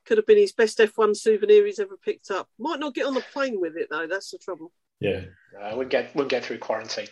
could 0.06 0.16
have 0.16 0.26
been 0.26 0.38
his 0.38 0.52
best 0.52 0.78
F1 0.78 1.14
souvenir 1.16 1.66
he's 1.66 1.80
ever 1.80 1.98
picked 2.02 2.30
up. 2.30 2.48
Might 2.58 2.80
not 2.80 2.94
get 2.94 3.04
on 3.04 3.12
the 3.12 3.20
plane 3.20 3.60
with 3.60 3.76
it 3.76 3.88
though. 3.90 4.06
That's 4.06 4.30
the 4.30 4.38
trouble. 4.38 4.72
Yeah. 5.00 5.22
Uh, 5.60 5.70
wouldn't 5.74 5.90
get 5.90 6.14
wouldn't 6.14 6.30
get 6.30 6.44
through 6.44 6.58
quarantine 6.58 7.08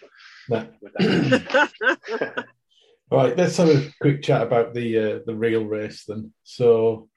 No. 0.48 0.68
All 3.10 3.18
right, 3.24 3.36
let's 3.36 3.56
have 3.56 3.68
a 3.68 3.92
quick 4.00 4.22
chat 4.22 4.42
about 4.42 4.74
the 4.74 4.98
uh, 4.98 5.18
the 5.26 5.34
real 5.34 5.64
race 5.64 6.04
then. 6.06 6.32
So, 6.44 7.08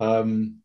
um, 0.00 0.58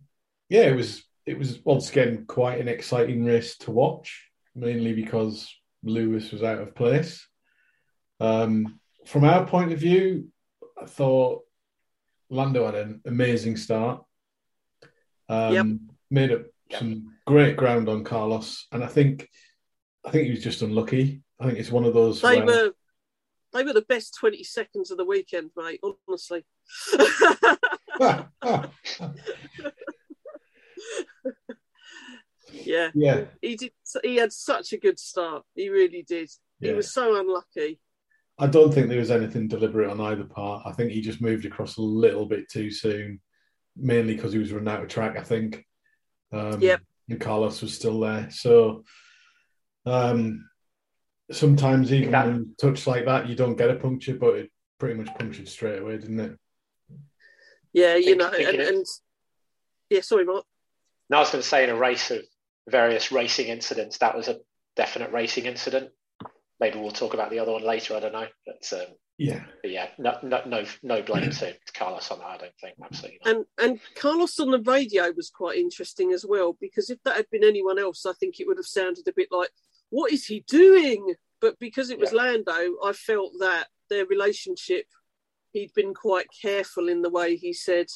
yeah, 0.49 0.63
it 0.63 0.75
was 0.75 1.03
it 1.25 1.37
was 1.37 1.63
once 1.65 1.89
again 1.89 2.25
quite 2.25 2.59
an 2.59 2.67
exciting 2.67 3.25
race 3.25 3.57
to 3.59 3.71
watch, 3.71 4.29
mainly 4.55 4.93
because 4.93 5.53
Lewis 5.83 6.31
was 6.31 6.43
out 6.43 6.59
of 6.61 6.75
place. 6.75 7.25
Um, 8.19 8.79
from 9.05 9.23
our 9.23 9.45
point 9.45 9.71
of 9.71 9.79
view, 9.79 10.29
I 10.81 10.85
thought 10.85 11.43
Lando 12.29 12.65
had 12.65 12.75
an 12.75 13.01
amazing 13.05 13.57
start. 13.57 14.03
Um, 15.29 15.53
Yep. 15.53 15.65
Made 16.09 16.31
up 16.31 16.41
some 16.71 17.16
great 17.27 17.57
ground 17.57 17.89
on 17.89 18.03
Carlos, 18.05 18.65
and 18.71 18.83
I 18.83 18.87
think 18.87 19.29
I 20.03 20.09
think 20.09 20.25
he 20.25 20.31
was 20.31 20.43
just 20.43 20.63
unlucky. 20.63 21.21
I 21.39 21.45
think 21.45 21.59
it's 21.59 21.71
one 21.71 21.83
of 21.83 21.93
those. 21.93 22.21
they 22.21 22.41
where- 22.41 22.45
were 22.45 22.71
they 23.53 23.63
were 23.63 23.73
the 23.73 23.85
best 23.87 24.15
twenty 24.19 24.43
seconds 24.43 24.89
of 24.89 24.97
the 24.97 25.05
weekend, 25.05 25.51
mate. 25.55 25.79
Honestly. 26.07 26.43
yeah, 32.51 32.89
yeah, 32.95 33.25
he 33.41 33.55
did. 33.55 33.71
He 34.03 34.15
had 34.15 34.33
such 34.33 34.73
a 34.73 34.77
good 34.77 34.99
start. 34.99 35.43
He 35.53 35.69
really 35.69 36.03
did. 36.07 36.29
He 36.59 36.73
was 36.73 36.91
so 36.91 37.19
unlucky. 37.19 37.79
I 38.39 38.47
don't 38.47 38.73
think 38.73 38.87
there 38.87 38.99
was 38.99 39.11
anything 39.11 39.47
deliberate 39.47 39.89
on 39.89 39.99
either 39.99 40.23
part. 40.23 40.63
I 40.65 40.71
think 40.71 40.91
he 40.91 41.01
just 41.01 41.21
moved 41.21 41.45
across 41.45 41.77
a 41.77 41.81
little 41.81 42.25
bit 42.25 42.49
too 42.49 42.71
soon, 42.71 43.19
mainly 43.75 44.15
because 44.15 44.31
he 44.33 44.39
was 44.39 44.51
running 44.51 44.69
out 44.69 44.81
of 44.83 44.89
track. 44.89 45.17
I 45.17 45.23
think. 45.23 45.65
Um, 46.31 46.61
Yep. 46.61 46.81
And 47.09 47.21
Carlos 47.21 47.61
was 47.61 47.73
still 47.73 47.99
there, 48.01 48.29
so 48.29 48.83
um, 49.85 50.49
sometimes 51.31 51.93
even 51.93 52.11
That- 52.11 52.25
when 52.27 52.55
touch 52.59 52.85
like 52.85 53.05
that, 53.05 53.27
you 53.29 53.35
don't 53.35 53.55
get 53.55 53.69
a 53.69 53.75
puncture, 53.75 54.15
but 54.15 54.35
it 54.35 54.51
pretty 54.77 54.95
much 55.01 55.15
punctured 55.17 55.47
straight 55.47 55.79
away, 55.79 55.97
didn't 55.97 56.19
it? 56.19 56.37
Yeah, 57.73 57.95
you 57.95 58.15
Think- 58.15 58.17
know, 58.17 58.31
and, 58.31 58.59
and 58.59 58.85
yeah, 59.89 60.01
sorry, 60.01 60.25
Mark. 60.25 60.45
No, 61.09 61.17
I 61.17 61.19
was 61.21 61.29
going 61.29 61.41
to 61.41 61.47
say 61.47 61.63
in 61.63 61.69
a 61.69 61.75
race 61.77 62.11
of 62.11 62.21
various 62.67 63.11
racing 63.13 63.47
incidents, 63.47 63.99
that 63.99 64.15
was 64.15 64.27
a 64.27 64.39
definite 64.75 65.11
racing 65.13 65.45
incident. 65.45 65.91
Maybe 66.59 66.77
we'll 66.79 66.91
talk 66.91 67.13
about 67.13 67.29
the 67.29 67.39
other 67.39 67.53
one 67.53 67.63
later. 67.63 67.95
I 67.95 68.01
don't 68.01 68.11
know, 68.11 68.27
but, 68.45 68.73
um, 68.73 68.87
Yeah, 69.17 69.43
but 69.63 69.71
yeah, 69.71 69.89
no, 69.97 70.15
no, 70.21 70.43
no, 70.45 70.63
no 70.83 71.01
blame 71.01 71.31
to 71.31 71.55
Carlos 71.73 72.11
on 72.11 72.19
that. 72.19 72.27
I 72.27 72.37
don't 72.37 72.59
think 72.61 72.75
absolutely. 72.83 73.19
Not. 73.25 73.35
And 73.35 73.45
and 73.57 73.79
Carlos 73.95 74.39
on 74.39 74.51
the 74.51 74.59
radio 74.59 75.11
was 75.11 75.31
quite 75.31 75.57
interesting 75.57 76.11
as 76.13 76.23
well 76.23 76.55
because 76.61 76.91
if 76.91 77.01
that 77.03 77.15
had 77.15 77.29
been 77.31 77.43
anyone 77.43 77.79
else, 77.79 78.05
I 78.05 78.13
think 78.13 78.39
it 78.39 78.47
would 78.47 78.57
have 78.57 78.67
sounded 78.67 79.07
a 79.07 79.13
bit 79.13 79.29
like, 79.31 79.49
"What 79.89 80.11
is 80.11 80.25
he 80.25 80.41
doing?" 80.47 81.15
But 81.41 81.57
because 81.57 81.89
it 81.89 81.99
was 81.99 82.11
Yeah. 82.11 82.23
Lando, 82.23 82.77
I 82.83 82.93
felt 82.93 83.33
that 83.39 83.67
their 83.89 84.05
relationship, 84.05 84.85
he'd 85.51 85.73
been 85.73 85.95
quite 85.95 86.27
careful 86.41 86.87
in 86.87 87.01
the 87.01 87.09
way 87.09 87.37
he 87.37 87.53
said, 87.53 87.87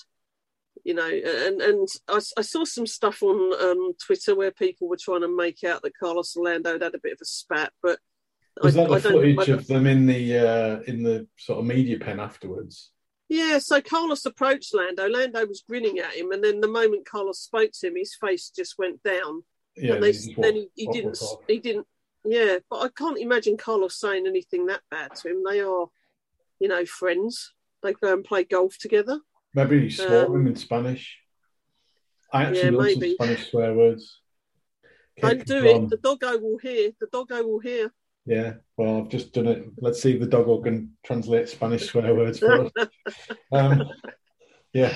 you 0.83 0.95
know, 0.95 1.07
and 1.07 1.61
and 1.61 1.87
I, 2.07 2.19
I 2.37 2.41
saw 2.41 2.65
some 2.65 2.87
stuff 2.87 3.21
on 3.21 3.53
um, 3.61 3.93
Twitter 4.03 4.35
where 4.35 4.51
people 4.51 4.89
were 4.89 4.97
trying 4.97 5.21
to 5.21 5.27
make 5.27 5.63
out 5.63 5.83
that 5.83 5.97
Carlos 5.99 6.35
and 6.35 6.45
Lando 6.45 6.71
had 6.73 6.81
had 6.81 6.95
a 6.95 6.99
bit 6.99 7.13
of 7.13 7.19
a 7.21 7.25
spat, 7.25 7.73
but 7.83 7.99
was 8.61 8.75
that 8.75 8.89
the 8.89 8.99
footage 8.99 9.49
of 9.49 9.67
them 9.67 9.87
in 9.87 10.05
the 10.05 10.37
uh, 10.37 10.81
in 10.87 11.03
the 11.03 11.27
sort 11.37 11.59
of 11.59 11.65
media 11.65 11.99
pen 11.99 12.19
afterwards? 12.19 12.91
Yeah, 13.29 13.59
so 13.59 13.81
Carlos 13.81 14.25
approached 14.25 14.73
Lando. 14.73 15.07
Lando 15.07 15.45
was 15.45 15.63
grinning 15.67 15.99
at 15.99 16.13
him, 16.13 16.31
and 16.31 16.43
then 16.43 16.59
the 16.59 16.67
moment 16.67 17.05
Carlos 17.05 17.39
spoke 17.39 17.71
to 17.79 17.87
him, 17.87 17.95
his 17.95 18.13
face 18.13 18.51
just 18.53 18.77
went 18.77 19.01
down. 19.03 19.43
Yeah, 19.77 19.93
and 19.93 20.03
they, 20.03 20.11
then 20.11 20.55
he, 20.55 20.69
he 20.75 20.87
didn't. 20.87 21.17
He 21.47 21.59
didn't. 21.59 21.87
Yeah, 22.25 22.57
but 22.69 22.79
I 22.81 22.89
can't 22.89 23.17
imagine 23.17 23.55
Carlos 23.57 23.97
saying 23.97 24.27
anything 24.27 24.65
that 24.65 24.81
bad 24.91 25.15
to 25.15 25.29
him. 25.29 25.43
They 25.49 25.61
are, 25.61 25.87
you 26.59 26.67
know, 26.67 26.85
friends. 26.85 27.53
They 27.81 27.93
go 27.93 28.13
and 28.13 28.23
play 28.23 28.43
golf 28.43 28.77
together. 28.77 29.21
Maybe 29.53 29.81
he 29.81 29.89
swore 29.89 30.25
Um, 30.25 30.35
him 30.35 30.47
in 30.47 30.55
Spanish. 30.55 31.17
I 32.33 32.43
actually 32.43 32.63
yeah, 32.63 32.69
love 32.69 32.85
maybe. 32.85 33.15
some 33.17 33.27
Spanish 33.27 33.49
swear 33.49 33.73
words. 33.73 34.19
Don't 35.19 35.45
do 35.45 35.65
it. 35.65 35.89
The 35.89 35.97
doggo 35.97 36.37
will 36.37 36.57
hear. 36.57 36.91
The 36.99 37.07
doggo 37.11 37.43
will 37.43 37.59
hear. 37.59 37.91
Yeah, 38.25 38.53
well, 38.77 38.99
I've 38.99 39.09
just 39.09 39.33
done 39.33 39.47
it. 39.47 39.65
Let's 39.79 40.01
see 40.01 40.13
if 40.13 40.19
the 40.19 40.27
doggo 40.27 40.61
can 40.61 40.91
translate 41.03 41.49
Spanish 41.49 41.87
swear 41.89 42.13
words 42.13 42.39
for 42.39 42.65
us. 42.65 42.71
Um, 43.51 43.89
yeah, 44.73 44.93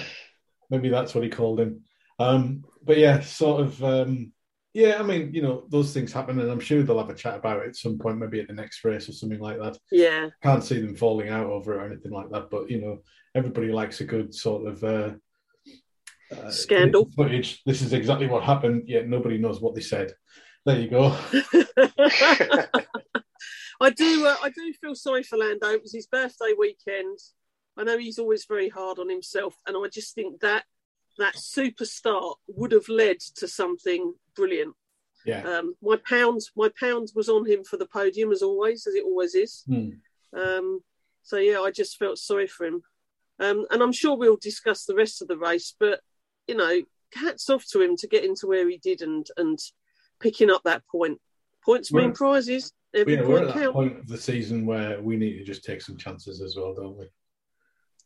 maybe 0.69 0.89
that's 0.89 1.15
what 1.15 1.23
he 1.23 1.29
called 1.29 1.59
him. 1.59 1.83
Um, 2.19 2.63
but 2.83 2.97
yeah, 2.97 3.19
sort 3.21 3.61
of. 3.61 3.83
Um, 3.83 4.31
yeah, 4.73 4.97
I 4.99 5.03
mean, 5.03 5.33
you 5.33 5.41
know, 5.41 5.65
those 5.69 5.93
things 5.93 6.11
happen, 6.11 6.37
and 6.37 6.51
I'm 6.51 6.59
sure 6.59 6.83
they'll 6.83 6.97
have 6.99 7.09
a 7.09 7.15
chat 7.15 7.35
about 7.37 7.61
it 7.61 7.69
at 7.69 7.75
some 7.77 7.97
point, 7.97 8.17
maybe 8.17 8.41
at 8.41 8.47
the 8.47 8.53
next 8.53 8.83
race 8.83 9.07
or 9.07 9.13
something 9.13 9.39
like 9.39 9.57
that. 9.57 9.77
Yeah, 9.89 10.29
Can't 10.43 10.63
see 10.63 10.81
them 10.81 10.97
falling 10.97 11.29
out 11.29 11.47
over 11.47 11.73
it 11.73 11.77
or 11.77 11.85
anything 11.85 12.11
like 12.11 12.29
that, 12.31 12.49
but 12.49 12.69
you 12.69 12.81
know, 12.81 12.99
everybody 13.33 13.71
likes 13.71 14.01
a 14.01 14.05
good 14.05 14.35
sort 14.35 14.67
of 14.67 14.83
uh, 14.83 15.11
uh, 16.35 16.51
Scandal. 16.51 17.09
footage. 17.15 17.61
This 17.65 17.81
is 17.81 17.93
exactly 17.93 18.27
what 18.27 18.43
happened, 18.43 18.83
yet 18.87 19.07
nobody 19.07 19.37
knows 19.37 19.61
what 19.61 19.75
they 19.75 19.81
said. 19.81 20.11
There 20.65 20.79
you 20.79 20.89
go. 20.89 21.17
I 23.81 23.89
do. 23.89 24.25
Uh, 24.25 24.35
I 24.43 24.49
do 24.49 24.73
feel 24.73 24.95
sorry 24.95 25.23
for 25.23 25.37
Lando. 25.37 25.67
It 25.69 25.81
was 25.81 25.93
his 25.93 26.07
birthday 26.07 26.53
weekend. 26.57 27.19
I 27.77 27.83
know 27.83 27.97
he's 27.97 28.19
always 28.19 28.45
very 28.45 28.69
hard 28.69 28.99
on 28.99 29.09
himself, 29.09 29.55
and 29.67 29.75
I 29.75 29.87
just 29.89 30.15
think 30.15 30.39
that 30.41 30.63
that 31.17 31.37
super 31.37 31.85
start 31.85 32.37
would 32.47 32.71
have 32.71 32.89
led 32.89 33.19
to 33.37 33.47
something 33.47 34.13
brilliant. 34.35 34.75
Yeah, 35.25 35.41
Um, 35.41 35.75
my 35.81 35.97
pound, 36.07 36.41
my 36.55 36.69
pound 36.79 37.11
was 37.15 37.29
on 37.29 37.45
him 37.49 37.63
for 37.63 37.77
the 37.77 37.87
podium 37.87 38.31
as 38.31 38.43
always, 38.43 38.85
as 38.85 38.93
it 38.93 39.03
always 39.03 39.33
is. 39.33 39.63
Hmm. 39.67 39.89
Um, 40.37 40.81
so 41.23 41.37
yeah, 41.37 41.61
I 41.61 41.71
just 41.71 41.97
felt 41.97 42.19
sorry 42.19 42.47
for 42.47 42.65
him, 42.65 42.83
um, 43.39 43.65
and 43.71 43.81
I'm 43.81 43.91
sure 43.91 44.15
we'll 44.15 44.37
discuss 44.37 44.85
the 44.85 44.95
rest 44.95 45.21
of 45.21 45.27
the 45.27 45.37
race. 45.37 45.73
But 45.79 46.01
you 46.47 46.55
know, 46.55 46.81
hats 47.13 47.49
off 47.49 47.65
to 47.71 47.81
him 47.81 47.97
to 47.97 48.07
get 48.07 48.23
into 48.23 48.47
where 48.47 48.69
he 48.69 48.77
did 48.77 49.01
and 49.01 49.25
and 49.37 49.57
picking 50.19 50.51
up 50.51 50.61
that 50.63 50.83
point. 50.87 51.19
Points 51.63 51.91
mean 51.91 52.11
prizes. 52.13 52.71
We're 53.03 53.23
point 53.25 53.49
at 53.49 53.55
that 53.55 53.73
point 53.73 53.99
of 53.99 54.07
the 54.07 54.17
season 54.17 54.65
where 54.65 55.01
we 55.01 55.17
need 55.17 55.37
to 55.37 55.43
just 55.43 55.63
take 55.65 55.81
some 55.81 55.97
chances 55.97 56.41
as 56.41 56.55
well, 56.55 56.73
don't 56.73 56.97
we? 56.97 57.07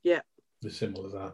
Yeah. 0.03 0.21
The 0.61 0.71
simple 0.71 1.05
as 1.05 1.11
that. 1.13 1.33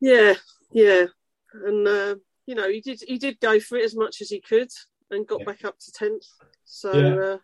Yeah, 0.00 0.34
yeah, 0.72 1.06
and 1.52 1.86
uh, 1.86 2.16
you 2.46 2.54
know 2.54 2.68
he 2.68 2.80
did 2.80 3.02
he 3.06 3.16
did 3.18 3.40
go 3.40 3.58
for 3.60 3.78
it 3.78 3.84
as 3.84 3.96
much 3.96 4.20
as 4.20 4.28
he 4.28 4.40
could 4.40 4.68
and 5.10 5.26
got 5.26 5.40
Yeah. 5.40 5.46
back 5.46 5.64
up 5.64 5.78
to 5.78 5.92
tenth. 5.92 6.26
So 6.64 6.92
Yeah. 6.92 7.14
uh, 7.14 7.38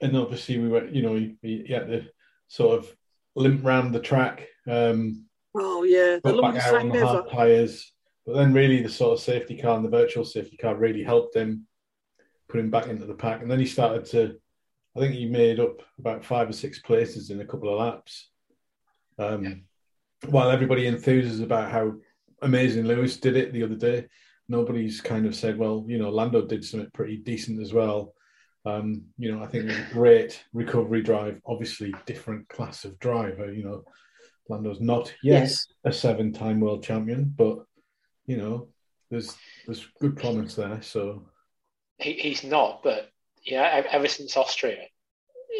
and 0.00 0.16
obviously 0.16 0.58
we 0.58 0.68
were, 0.68 0.86
you 0.86 1.02
know, 1.02 1.14
he, 1.16 1.36
he 1.42 1.72
had 1.72 1.88
to 1.88 2.04
sort 2.46 2.78
of 2.78 2.96
limp 3.34 3.64
round 3.64 3.94
the 3.94 4.00
track, 4.00 4.46
um, 4.68 5.24
oh 5.56 5.82
yeah, 5.82 6.18
the 6.22 6.32
longest 6.32 6.68
track 6.68 6.84
ever. 6.94 7.24
tyres. 7.30 7.92
But 8.26 8.34
then 8.34 8.52
really 8.52 8.82
the 8.82 8.90
sort 8.90 9.14
of 9.14 9.24
safety 9.24 9.56
car 9.56 9.76
and 9.76 9.84
the 9.84 9.88
virtual 9.88 10.24
safety 10.24 10.56
car 10.56 10.76
really 10.76 11.02
helped 11.02 11.34
him 11.34 11.66
put 12.48 12.60
him 12.60 12.70
back 12.70 12.86
into 12.86 13.06
the 13.06 13.14
pack. 13.14 13.42
And 13.42 13.50
then 13.50 13.60
he 13.60 13.66
started 13.66 14.04
to, 14.06 14.36
I 14.96 15.00
think 15.00 15.14
he 15.14 15.26
made 15.26 15.60
up 15.60 15.82
about 15.98 16.24
five 16.24 16.48
or 16.48 16.52
six 16.52 16.80
places 16.80 17.30
in 17.30 17.40
a 17.40 17.46
couple 17.46 17.72
of 17.72 17.78
laps. 17.78 18.30
Um, 19.18 19.64
While 20.26 20.50
everybody 20.50 20.84
enthuses 20.84 21.42
about 21.42 21.70
how 21.70 21.94
amazing 22.42 22.84
Lewis 22.84 23.18
did 23.18 23.36
it 23.36 23.52
the 23.52 23.62
other 23.62 23.76
day, 23.76 24.06
nobody's 24.48 25.00
kind 25.00 25.26
of 25.26 25.34
said, 25.34 25.58
well, 25.58 25.84
you 25.86 25.98
know, 25.98 26.10
Lando 26.10 26.46
did 26.46 26.64
something 26.64 26.90
pretty 26.92 27.18
decent 27.18 27.60
as 27.60 27.72
well. 27.72 28.14
Um, 28.64 29.02
you 29.18 29.32
know, 29.32 29.42
I 29.42 29.46
think 29.46 29.64
it 29.66 29.68
was 29.68 29.78
a 29.78 29.92
great 29.92 30.44
recovery 30.52 31.02
drive. 31.02 31.40
Obviously, 31.46 31.94
different 32.06 32.48
class 32.48 32.84
of 32.84 32.98
driver. 32.98 33.52
You 33.52 33.64
know, 33.64 33.84
Lando's 34.48 34.80
not 34.80 35.12
yet 35.22 35.42
Yes, 35.42 35.66
a 35.84 35.92
seven-time 35.92 36.60
world 36.60 36.82
champion, 36.82 37.32
but 37.36 37.58
you 38.26 38.36
know, 38.36 38.68
there's 39.10 39.36
there's 39.66 39.86
good 40.00 40.16
promise 40.16 40.54
there. 40.54 40.82
So 40.82 41.28
He, 41.98 42.12
he's 42.14 42.44
not, 42.44 42.82
but 42.82 43.10
yeah, 43.44 43.68
ev- 43.72 43.86
ever 43.90 44.08
since 44.08 44.36
Austria, 44.36 44.84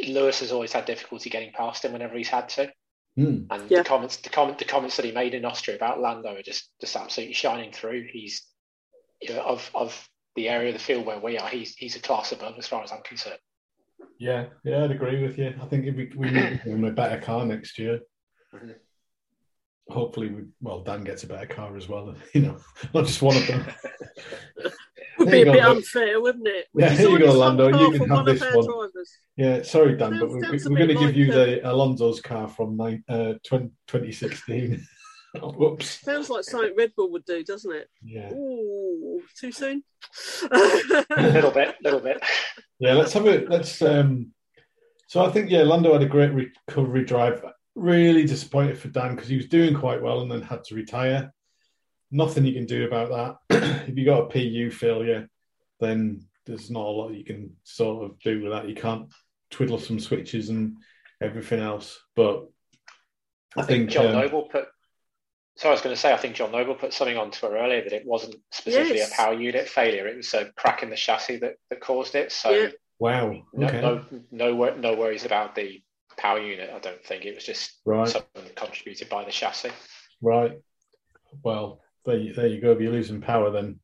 Lewis 0.07 0.40
has 0.40 0.52
always 0.52 0.73
had 0.73 0.85
difficulty 0.85 1.30
getting 1.30 1.52
past 1.52 1.85
him 1.85 1.92
whenever 1.92 2.16
he's 2.16 2.28
had 2.28 2.49
to. 2.50 2.73
hmm, 3.16 3.42
And 3.50 3.71
Yeah. 3.71 3.78
the 3.83 3.85
comments, 3.85 4.16
the 4.18 4.28
comment, 4.28 4.59
the 4.59 4.64
comments 4.64 4.97
that 4.97 5.04
he 5.04 5.12
made 5.12 5.35
in 5.35 5.45
Austria 5.45 5.76
about 5.76 6.00
Lando 6.00 6.35
are 6.37 6.42
just 6.42 6.71
just 6.80 6.95
absolutely 6.97 7.35
shining 7.35 7.73
through. 7.73 8.07
He's 8.12 8.47
you 9.21 9.35
know, 9.35 9.42
of 9.42 9.68
of 9.75 10.09
the 10.37 10.49
area 10.49 10.68
of 10.68 10.75
the 10.75 10.78
field 10.80 11.04
where 11.07 11.18
we 11.18 11.38
are, 11.38 11.49
he's 11.49 11.75
he's 11.75 11.97
a 11.97 12.00
class 12.00 12.30
above 12.32 12.54
as 12.58 12.69
far 12.69 12.84
as 12.84 12.93
I'm 12.93 13.02
concerned. 13.02 13.41
yeah, 14.21 14.47
yeah, 14.65 14.84
I'd 14.84 14.93
agree 14.93 15.21
with 15.23 15.36
you. 15.39 15.52
I 15.60 15.67
think 15.67 15.86
if 15.86 15.97
we 15.97 16.12
we 16.17 16.30
need 16.30 16.60
him 16.60 16.84
a 16.84 16.93
better 16.93 17.21
car 17.21 17.45
next 17.45 17.78
year. 17.80 18.00
Mhm. 18.54 18.76
Hopefully, 19.91 20.28
we 20.28 20.43
well 20.60 20.82
Dan 20.84 21.02
gets 21.02 21.25
a 21.25 21.26
better 21.26 21.47
car 21.47 21.76
as 21.76 21.89
well. 21.89 22.15
You 22.34 22.43
know, 22.43 22.58
not 22.95 23.06
just 23.06 23.23
one 23.23 23.36
of 23.36 23.47
them. 23.49 23.65
would 25.19 25.28
There 25.28 25.33
be 25.33 25.39
you 25.41 25.50
a 25.50 25.52
bit 25.52 25.63
go, 25.63 25.71
unfair, 25.73 26.21
wouldn't 26.21 26.47
it? 26.49 26.67
Yeah, 26.75 26.91
It's 26.91 27.00
here 27.00 27.11
you 27.11 27.19
go, 27.19 27.33
Lando, 27.33 27.69
you 27.69 27.99
can 27.99 28.09
have 28.09 28.17
one 28.19 28.25
this 28.25 28.41
one. 28.41 28.65
drivers. 28.67 29.13
Yeah, 29.37 29.63
sorry, 29.63 29.97
Dan, 29.97 30.19
but 30.19 30.28
we're, 30.28 30.41
we're 30.41 30.59
going 30.59 30.89
to 30.89 30.95
give 30.95 31.02
like, 31.02 31.17
you 31.17 31.25
um, 31.26 31.31
the 31.39 31.71
Alonso's 31.71 32.21
car 32.21 32.49
from 32.49 32.76
nine, 32.76 33.04
uh, 33.09 33.35
20, 33.45 33.67
2016. 33.87 34.87
Whoops. 35.43 36.00
Sounds 36.00 36.31
like 36.31 36.45
something 36.45 36.75
Red 36.76 36.93
Bull 36.97 37.13
would 37.13 37.25
do, 37.25 37.45
doesn't 37.45 37.71
it? 37.73 37.89
Yeah. 38.02 38.33
Ooh, 38.33 39.23
too 39.39 39.52
soon. 39.52 39.85
A 40.50 41.04
little 41.19 41.50
bit, 41.50 41.76
little 41.83 42.00
bit. 42.00 42.23
Yeah, 42.78 42.95
let's 42.95 43.13
have 43.13 43.26
a 43.26 43.45
let's. 43.47 43.83
um 43.83 44.33
So 45.07 45.25
I 45.25 45.31
think 45.31 45.50
yeah, 45.50 45.63
Lando 45.63 45.93
had 45.93 46.02
a 46.02 46.07
great 46.07 46.33
recovery 46.33 47.04
drive. 47.04 47.45
Really 47.75 48.25
disappointed 48.25 48.78
for 48.78 48.89
Dan 48.89 49.15
because 49.15 49.28
he 49.28 49.37
was 49.37 49.47
doing 49.47 49.75
quite 49.75 50.02
well 50.02 50.23
and 50.23 50.31
then 50.33 50.41
had 50.43 50.65
to 50.65 50.75
retire. 50.75 51.33
Nothing 52.10 52.44
you 52.47 52.54
can 52.54 52.66
do 52.66 52.86
about 52.86 53.38
that. 53.49 53.84
if 53.88 53.97
you 53.97 54.04
got 54.04 54.23
a 54.23 54.26
PU 54.26 54.71
failure, 54.71 55.28
then 55.80 56.25
there's 56.47 56.71
not 56.71 56.86
a 56.86 56.90
lot 56.90 57.12
you 57.12 57.25
can 57.25 57.54
sort 57.64 58.04
of 58.04 58.18
do 58.21 58.42
with 58.42 58.52
that. 58.52 58.68
You 58.68 58.75
can't 58.75 59.08
twiddle 59.50 59.78
some 59.78 60.00
switches 60.00 60.49
and 60.49 60.76
everything 61.21 61.60
else. 61.60 62.00
But 62.16 62.47
I, 63.56 63.60
I 63.60 63.64
think 63.64 63.66
think, 63.66 63.90
John 63.90 64.06
um, 64.06 64.12
Noble 64.12 64.42
put. 64.42 64.68
So 65.56 65.68
I 65.68 65.73
was 65.73 65.80
going 65.80 65.94
to 65.94 66.00
say, 66.00 66.12
I 66.12 66.16
think 66.16 66.36
Jon 66.36 66.52
Noble 66.52 66.75
put 66.76 66.92
something 66.94 67.16
on 67.16 67.30
Twitter 67.32 67.56
earlier 67.58 67.82
that 67.82 67.92
it 67.92 68.06
wasn't 68.06 68.36
specifically 68.52 68.99
Yes. 68.99 69.12
a 69.12 69.16
power 69.16 69.34
unit 69.34 69.68
failure; 69.68 70.06
it 70.06 70.16
was 70.16 70.32
a 70.34 70.47
crack 70.52 70.82
in 70.82 70.90
the 70.90 70.97
chassis 70.97 71.38
that, 71.38 71.56
that 71.68 71.80
caused 71.80 72.14
it. 72.14 72.32
So 72.32 72.50
Yeah. 72.50 72.68
wow. 72.99 73.42
no, 73.52 73.66
Okay. 73.66 73.80
no, 73.80 74.04
no, 74.30 74.54
wor- 74.54 74.76
no 74.76 74.94
worries 74.94 75.25
about 75.25 75.54
the 75.54 75.82
power 76.16 76.40
unit. 76.40 76.71
I 76.73 76.78
don't 76.78 77.04
think 77.04 77.25
it 77.25 77.34
was 77.34 77.44
just 77.44 77.80
Right. 77.84 78.08
something 78.08 78.44
contributed 78.54 79.08
by 79.08 79.25
the 79.25 79.30
chassis. 79.32 79.71
Right. 80.23 80.52
Well, 81.42 81.82
there 82.08 82.16
you, 82.18 82.32
there 82.34 82.47
you 82.47 82.60
go. 82.60 82.73
If 82.73 82.80
you're 82.80 82.92
losing 82.92 83.21
power, 83.21 83.50
then 83.50 83.78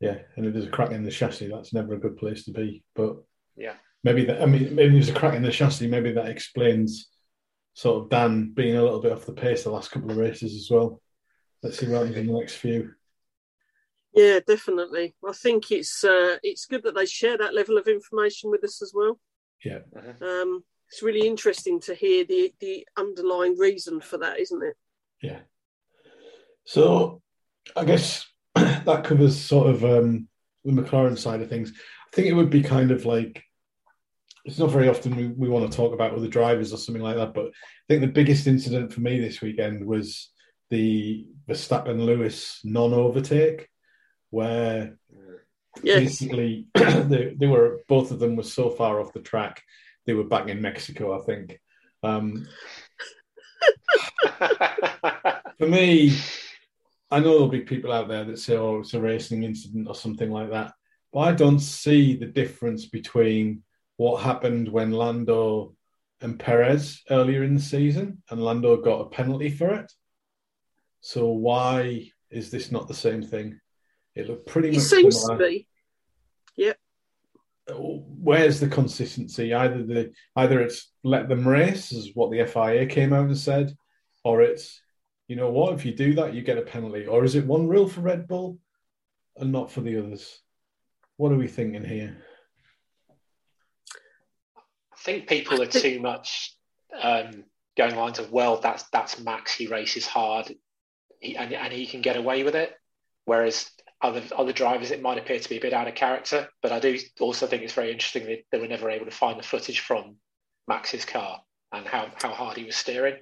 yeah, 0.00 0.18
and 0.36 0.46
if 0.46 0.52
there's 0.52 0.66
a 0.66 0.70
crack 0.70 0.90
in 0.92 1.04
the 1.04 1.10
chassis, 1.10 1.48
that's 1.48 1.72
never 1.74 1.94
a 1.94 2.00
good 2.00 2.16
place 2.16 2.44
to 2.44 2.52
be. 2.52 2.82
But 2.94 3.16
Yeah. 3.56 3.74
maybe 4.02 4.24
that. 4.26 4.40
I 4.42 4.46
mean, 4.46 4.74
maybe 4.74 4.94
there's 4.94 5.08
a 5.10 5.14
crack 5.14 5.34
in 5.34 5.42
the 5.42 5.50
chassis. 5.52 5.86
Maybe 5.86 6.12
that 6.12 6.28
explains 6.28 7.08
sort 7.74 8.02
of 8.02 8.10
Dan 8.10 8.52
being 8.52 8.76
a 8.76 8.82
little 8.82 9.00
bit 9.00 9.12
off 9.12 9.26
the 9.26 9.32
pace 9.32 9.62
the 9.64 9.70
last 9.70 9.90
couple 9.90 10.10
of 10.10 10.16
races 10.16 10.54
as 10.54 10.68
well. 10.70 11.00
Let's 11.62 11.78
see 11.78 11.86
what 11.86 11.98
happens 11.98 12.16
in 12.16 12.26
the 12.26 12.32
next 12.38 12.56
few. 12.56 12.92
yeah, 14.14 14.40
definitely. 14.46 15.14
I 15.26 15.32
think 15.32 15.70
it's 15.70 16.04
uh, 16.04 16.36
it's 16.42 16.66
good 16.66 16.82
that 16.82 16.94
they 16.94 17.06
share 17.06 17.38
that 17.38 17.54
level 17.54 17.78
of 17.78 17.86
information 17.86 18.50
with 18.50 18.62
us 18.64 18.82
as 18.82 18.92
well. 18.94 19.18
Yeah. 19.64 19.78
Um, 20.20 20.64
it's 20.88 21.02
really 21.02 21.26
interesting 21.26 21.80
to 21.82 21.94
hear 21.94 22.24
the 22.24 22.52
the 22.60 22.86
underlying 22.98 23.56
reason 23.56 24.00
for 24.00 24.18
that, 24.18 24.38
isn't 24.40 24.62
it? 24.62 24.76
Yeah. 25.22 25.40
So 26.64 27.21
I 27.76 27.84
guess 27.84 28.26
that 28.54 29.04
covers 29.04 29.38
sort 29.40 29.68
of 29.68 29.84
um, 29.84 30.28
the 30.64 30.72
McLaren 30.72 31.18
side 31.18 31.40
of 31.42 31.48
things. 31.48 31.72
I 31.74 32.16
think 32.16 32.28
it 32.28 32.34
would 32.34 32.50
be 32.50 32.62
kind 32.62 32.90
of 32.90 33.06
like 33.06 33.42
it's 34.44 34.58
not 34.58 34.70
very 34.70 34.88
often 34.88 35.14
we, 35.14 35.28
we 35.28 35.48
want 35.48 35.70
to 35.70 35.76
talk 35.76 35.94
about 35.94 36.14
other 36.14 36.26
drivers 36.26 36.72
or 36.72 36.76
something 36.76 37.02
like 37.02 37.16
that, 37.16 37.32
but 37.32 37.46
I 37.46 37.50
think 37.88 38.00
the 38.00 38.08
biggest 38.08 38.46
incident 38.46 38.92
for 38.92 39.00
me 39.00 39.20
this 39.20 39.40
weekend 39.40 39.86
was 39.86 40.30
the 40.70 41.26
Verstappen 41.48 42.04
Lewis 42.04 42.60
non 42.64 42.92
overtake, 42.92 43.68
where 44.30 44.98
Yes. 45.82 46.00
basically 46.00 46.66
they, 46.74 47.34
they 47.38 47.46
were 47.46 47.80
both 47.88 48.10
of 48.10 48.18
them 48.18 48.36
were 48.36 48.42
so 48.42 48.70
far 48.70 49.00
off 49.00 49.12
the 49.12 49.20
track 49.20 49.62
they 50.06 50.14
were 50.14 50.24
back 50.24 50.48
in 50.48 50.60
Mexico, 50.60 51.18
I 51.18 51.24
think. 51.24 51.60
Um, 52.02 52.46
for 55.58 55.66
me, 55.66 56.16
I 57.12 57.20
know 57.20 57.32
there'll 57.32 57.48
be 57.48 57.60
people 57.60 57.92
out 57.92 58.08
there 58.08 58.24
that 58.24 58.38
say, 58.38 58.56
"Oh, 58.56 58.80
it's 58.80 58.94
a 58.94 59.00
racing 59.00 59.42
incident" 59.42 59.86
or 59.86 59.94
something 59.94 60.30
like 60.30 60.50
that, 60.50 60.72
but 61.12 61.20
I 61.20 61.32
don't 61.32 61.60
see 61.60 62.16
the 62.16 62.26
difference 62.26 62.86
between 62.86 63.62
what 63.98 64.22
happened 64.22 64.68
when 64.68 64.92
Lando 64.92 65.76
and 66.22 66.38
Perez 66.38 67.02
earlier 67.10 67.42
in 67.42 67.54
the 67.54 67.60
season, 67.60 68.22
and 68.30 68.42
Lando 68.42 68.76
got 68.78 69.02
a 69.02 69.10
penalty 69.10 69.50
for 69.50 69.74
it. 69.74 69.92
So 71.00 71.28
why 71.28 72.10
is 72.30 72.50
this 72.50 72.72
not 72.72 72.88
the 72.88 72.94
same 72.94 73.22
thing? 73.22 73.60
It 74.14 74.28
looked 74.28 74.46
pretty 74.46 74.68
It 74.68 74.74
much 74.74 74.84
seems 74.84 75.20
similar 75.20 75.38
to 75.38 75.44
be. 75.44 75.68
Yep. 76.56 76.78
where's 77.76 78.58
the 78.60 78.68
consistency? 78.68 79.54
Either 79.54 79.82
the 79.84 80.12
either 80.36 80.60
it's 80.60 80.90
let 81.04 81.28
them 81.28 81.46
race, 81.46 81.92
is 81.92 82.14
what 82.14 82.30
the 82.30 82.44
FIA 82.44 82.86
came 82.86 83.12
out 83.12 83.26
and 83.26 83.38
said, 83.38 83.76
or 84.24 84.42
it's 84.42 84.81
you 85.32 85.36
know 85.36 85.48
what 85.48 85.72
if 85.72 85.86
you 85.86 85.94
do 85.94 86.12
that 86.12 86.34
you 86.34 86.42
get 86.42 86.58
a 86.58 86.60
penalty, 86.60 87.06
or 87.06 87.24
is 87.24 87.36
it 87.36 87.46
one 87.46 87.66
rule 87.66 87.88
for 87.88 88.02
Red 88.02 88.28
Bull 88.28 88.58
and 89.38 89.50
not 89.50 89.72
for 89.72 89.80
the 89.80 89.96
others? 89.96 90.42
What 91.16 91.32
are 91.32 91.36
we 91.36 91.48
thinking 91.48 91.86
here? 91.86 92.18
I 94.92 94.96
think 94.98 95.26
people 95.26 95.62
are 95.62 95.66
too 95.66 96.00
much 96.00 96.54
um, 97.00 97.44
going 97.78 97.96
lines 97.96 98.18
of, 98.18 98.30
well, 98.30 98.60
that's 98.60 98.82
that's 98.90 99.20
Max. 99.20 99.54
He 99.54 99.68
races 99.68 100.06
hard, 100.06 100.54
he, 101.18 101.34
and 101.34 101.50
and 101.54 101.72
he 101.72 101.86
can 101.86 102.02
get 102.02 102.18
away 102.18 102.42
with 102.42 102.54
it. 102.54 102.74
Whereas 103.24 103.70
other 104.02 104.22
other 104.36 104.52
drivers, 104.52 104.90
it 104.90 105.00
might 105.00 105.16
appear 105.16 105.40
to 105.40 105.48
be 105.48 105.56
a 105.56 105.62
bit 105.62 105.72
out 105.72 105.88
of 105.88 105.94
character. 105.94 106.46
But 106.60 106.72
I 106.72 106.78
do 106.78 106.98
also 107.20 107.46
think 107.46 107.62
it's 107.62 107.72
very 107.72 107.90
interesting 107.90 108.26
that 108.26 108.44
they 108.52 108.60
were 108.60 108.68
never 108.68 108.90
able 108.90 109.06
to 109.06 109.10
find 109.10 109.38
the 109.38 109.44
footage 109.44 109.80
from 109.80 110.16
Max's 110.68 111.06
car 111.06 111.40
and 111.72 111.86
how, 111.86 112.10
how 112.20 112.32
hard 112.32 112.58
he 112.58 112.64
was 112.64 112.76
steering. 112.76 113.16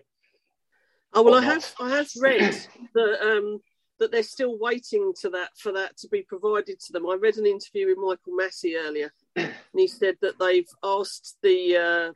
Oh 1.13 1.23
well, 1.23 1.35
I 1.35 1.43
have 1.43 1.75
I 1.81 1.91
have 1.91 2.09
read 2.21 2.57
that 2.95 3.21
um, 3.21 3.61
that 3.99 4.13
they're 4.13 4.23
still 4.23 4.59
waiting 4.59 5.13
to 5.21 5.31
that 5.31 5.51
for 5.59 5.73
that 5.73 5.97
to 5.99 6.09
be 6.09 6.23
provided 6.23 6.79
to 6.81 6.93
them. 6.93 7.07
I 7.07 7.17
read 7.21 7.37
an 7.37 7.47
interview 7.47 7.89
with 7.89 7.99
Michael 7.99 8.39
Masi 8.39 8.75
earlier, 8.79 9.13
and 9.37 9.53
he 9.75 9.89
said 9.89 10.17
that 10.23 10.39
they've 10.39 10.69
asked 10.85 11.37
the 11.43 11.77
uh, 11.77 12.13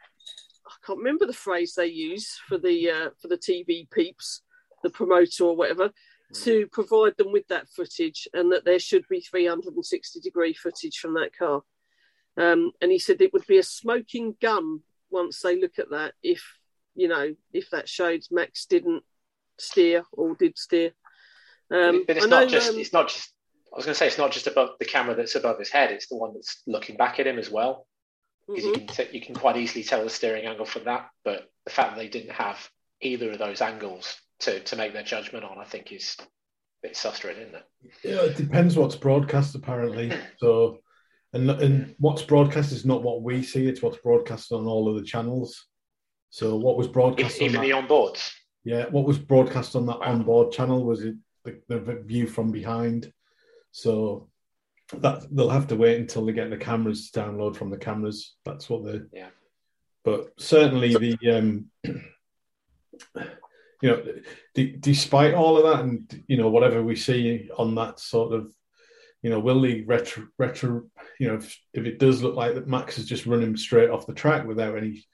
I 0.67 0.87
can't 0.87 0.99
remember 0.99 1.27
the 1.27 1.33
phrase 1.33 1.75
they 1.75 1.87
use 1.87 2.39
for 2.49 2.59
the 2.59 2.91
uh, 2.91 3.11
for 3.21 3.29
the 3.29 3.39
TV 3.39 3.91
peeps, 3.91 4.43
the 4.83 4.91
promoter 4.91 5.45
or 5.45 5.57
whatever, 5.57 5.91
to 6.33 6.67
provide 6.69 7.17
them 7.17 7.33
with 7.33 7.49
that 7.49 7.69
footage, 7.69 8.29
and 8.33 8.53
that 8.53 8.65
there 8.65 8.79
should 8.79 9.07
be 9.09 9.21
360 9.21 10.21
degree 10.21 10.55
footage 10.55 10.99
from 10.99 11.15
that 11.15 11.37
car. 11.37 11.63
Um, 12.37 12.73
and 12.81 12.91
he 12.91 12.99
said 12.99 13.21
it 13.21 13.33
would 13.33 13.47
be 13.47 13.59
a 13.59 13.63
smoking 13.63 14.37
gun 14.41 14.81
once 15.11 15.41
they 15.41 15.61
look 15.61 15.79
at 15.79 15.91
that 15.91 16.15
if 16.23 16.43
you 16.95 17.09
know 17.09 17.35
if 17.53 17.71
that 17.71 17.89
showed 17.89 18.23
Max 18.31 18.67
didn't 18.67 19.03
steer 19.59 20.05
or 20.13 20.35
did 20.35 20.59
steer. 20.59 20.93
Um, 21.71 22.05
but 22.07 22.17
it's 22.17 22.27
know, 22.27 22.41
not 22.41 22.49
just 22.49 22.71
um, 22.71 22.79
it's 22.79 22.93
not 22.93 23.09
just 23.09 23.33
I 23.73 23.77
was 23.77 23.87
going 23.87 23.95
to 23.95 23.99
say 23.99 24.07
it's 24.07 24.19
not 24.19 24.31
just 24.31 24.47
above 24.47 24.71
the 24.79 24.85
camera 24.85 25.17
that's 25.17 25.35
above 25.35 25.59
his 25.59 25.71
head; 25.71 25.91
it's 25.91 26.09
the 26.09 26.17
one 26.17 26.35
that's 26.35 26.63
looking 26.67 26.97
back 26.97 27.19
at 27.19 27.27
him 27.27 27.39
as 27.39 27.51
well. 27.51 27.87
Because 28.47 28.65
mm-hmm. 28.65 28.81
you 28.81 28.87
can 28.87 29.07
t- 29.07 29.19
you 29.19 29.21
can 29.21 29.35
quite 29.35 29.57
easily 29.57 29.83
tell 29.83 30.05
the 30.05 30.11
steering 30.11 30.47
angle 30.47 30.67
from 30.67 30.85
that. 30.85 31.09
But 31.25 31.51
the 31.65 31.73
fact 31.73 31.95
that 31.95 31.99
they 31.99 32.09
didn't 32.09 32.33
have 32.33 32.69
either 33.01 33.33
of 33.33 33.39
those 33.39 33.61
angles 33.61 34.17
to 34.41 34.61
to 34.61 34.77
make 34.77 34.93
their 34.93 35.03
judgment 35.03 35.45
on, 35.45 35.59
I 35.59 35.65
think, 35.65 35.91
is 35.91 36.17
a 36.21 36.25
bit 36.83 36.97
frustrating, 36.97 37.43
isn't 37.43 37.57
it? 37.57 37.67
Yeah, 38.05 38.23
it 38.23 38.37
depends 38.37 38.77
what's 38.77 38.97
broadcast 38.97 39.55
apparently. 39.55 40.13
so, 40.39 40.79
and 41.33 41.51
and 41.51 41.95
what's 41.99 42.23
broadcast 42.23 42.71
is 42.71 42.85
not 42.85 43.03
what 43.03 43.23
we 43.23 43.43
see; 43.43 43.67
it's 43.67 43.83
what's 43.83 43.99
broadcast 43.99 44.53
on 44.53 44.67
all 44.67 44.89
of 44.89 44.97
the 44.97 45.07
channels. 45.07 45.67
So, 46.35 46.57
what 46.57 46.77
was 46.77 46.89
broadcast? 46.89 47.41
Even, 47.41 47.59
on 47.59 47.63
the 47.63 47.71
onboards. 47.71 48.33
Yeah, 48.65 48.87
what 48.87 49.05
was 49.05 49.21
broadcast 49.21 49.77
on 49.77 49.87
that 49.87 50.01
wow. 50.01 50.07
onboard 50.07 50.51
channel 50.51 50.85
was 50.85 51.05
it 51.05 51.15
the, 51.45 51.61
the 51.69 52.03
view 52.05 52.27
from 52.27 52.51
behind. 52.51 53.13
So 53.71 54.31
that 54.95 55.23
they'll 55.31 55.49
have 55.49 55.69
to 55.69 55.77
wait 55.77 56.01
until 56.01 56.27
they 56.27 56.33
get 56.33 56.51
the 56.51 56.57
cameras 56.57 57.13
to 57.13 57.21
download 57.21 57.55
from 57.55 57.71
the 57.71 57.77
cameras. 57.77 58.35
That's 58.45 58.69
what 58.69 58.85
they. 58.85 59.03
Yeah. 59.13 59.29
But 60.03 60.33
certainly 60.37 60.97
the 60.97 61.31
um, 61.31 61.67
you 61.85 62.03
know, 63.85 64.05
d- 64.57 64.77
despite 64.81 65.35
all 65.35 65.57
of 65.57 65.63
that, 65.63 65.85
and 65.85 66.25
you 66.27 66.37
know 66.37 66.51
whatever 66.51 66.83
we 66.83 66.97
see 66.97 67.49
on 67.57 67.77
that 67.77 68.01
sort 68.01 68.33
of, 68.33 68.53
you 69.23 69.31
know, 69.31 69.39
will 69.39 69.61
the 69.61 69.85
retro 69.85 70.27
retro, 70.37 70.83
you 71.21 71.29
know, 71.29 71.37
if, 71.37 71.57
if 71.73 71.87
it 71.87 72.01
does 72.01 72.25
look 72.25 72.35
like 72.35 72.57
that 72.57 72.67
Max 72.67 72.99
is 72.99 73.07
just 73.07 73.25
running 73.25 73.57
straight 73.57 73.91
off 73.91 74.09
the 74.09 74.15
track 74.15 74.45
without 74.49 74.77
any 74.77 75.05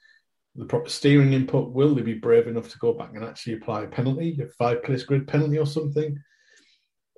the 0.55 0.65
proper 0.65 0.89
steering 0.89 1.33
input, 1.33 1.71
will 1.71 1.95
they 1.95 2.01
be 2.01 2.13
brave 2.13 2.47
enough 2.47 2.69
to 2.69 2.79
go 2.79 2.93
back 2.93 3.11
and 3.13 3.23
actually 3.23 3.53
apply 3.53 3.83
a 3.83 3.87
penalty, 3.87 4.39
a 4.41 4.47
five 4.47 4.83
place 4.83 5.03
grid 5.03 5.27
penalty 5.27 5.57
or 5.57 5.65
something? 5.65 6.17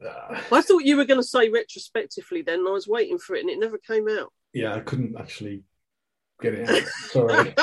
Uh, 0.04 0.40
I 0.52 0.62
thought 0.62 0.86
you 0.86 0.98
were 0.98 1.06
going 1.06 1.20
to 1.20 1.28
say 1.28 1.50
retrospectively 1.50 2.42
then. 2.42 2.66
I 2.68 2.72
was 2.72 2.88
waiting 2.88 3.18
for 3.18 3.36
it 3.36 3.42
and 3.42 3.50
it 3.50 3.60
never 3.60 3.78
came 3.78 4.08
out. 4.08 4.32
Yeah, 4.54 4.76
I 4.76 4.82
couldn't 4.82 5.16
actually 5.18 5.64
get 6.42 6.54
it 6.54 6.70
out. 6.70 6.88
Sorry. 6.88 7.54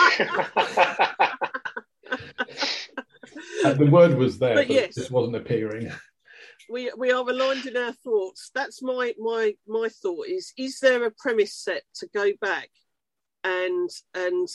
uh, 3.65 3.75
the 3.75 3.89
word 3.91 4.17
was 4.17 4.39
there, 4.39 4.57
but, 4.57 4.69
but 4.69 4.75
yes. 4.75 4.97
it 4.97 5.01
just 5.01 5.11
wasn't 5.11 5.37
appearing. 5.37 5.93
We, 6.69 6.91
we 6.97 7.13
are 7.13 7.29
aligned 7.29 7.67
in 7.67 7.77
our 7.77 7.93
thoughts. 7.93 8.51
That's 8.55 8.83
my 8.83 9.15
my 9.19 9.55
my 9.67 9.89
thought 9.89 10.27
is 10.29 10.53
is 10.57 10.79
there 10.81 11.05
a 11.05 11.11
premise 11.11 11.55
set 11.55 11.83
to 11.97 12.09
go 12.15 12.31
back 12.41 12.71
and 13.43 13.91
and 14.15 14.49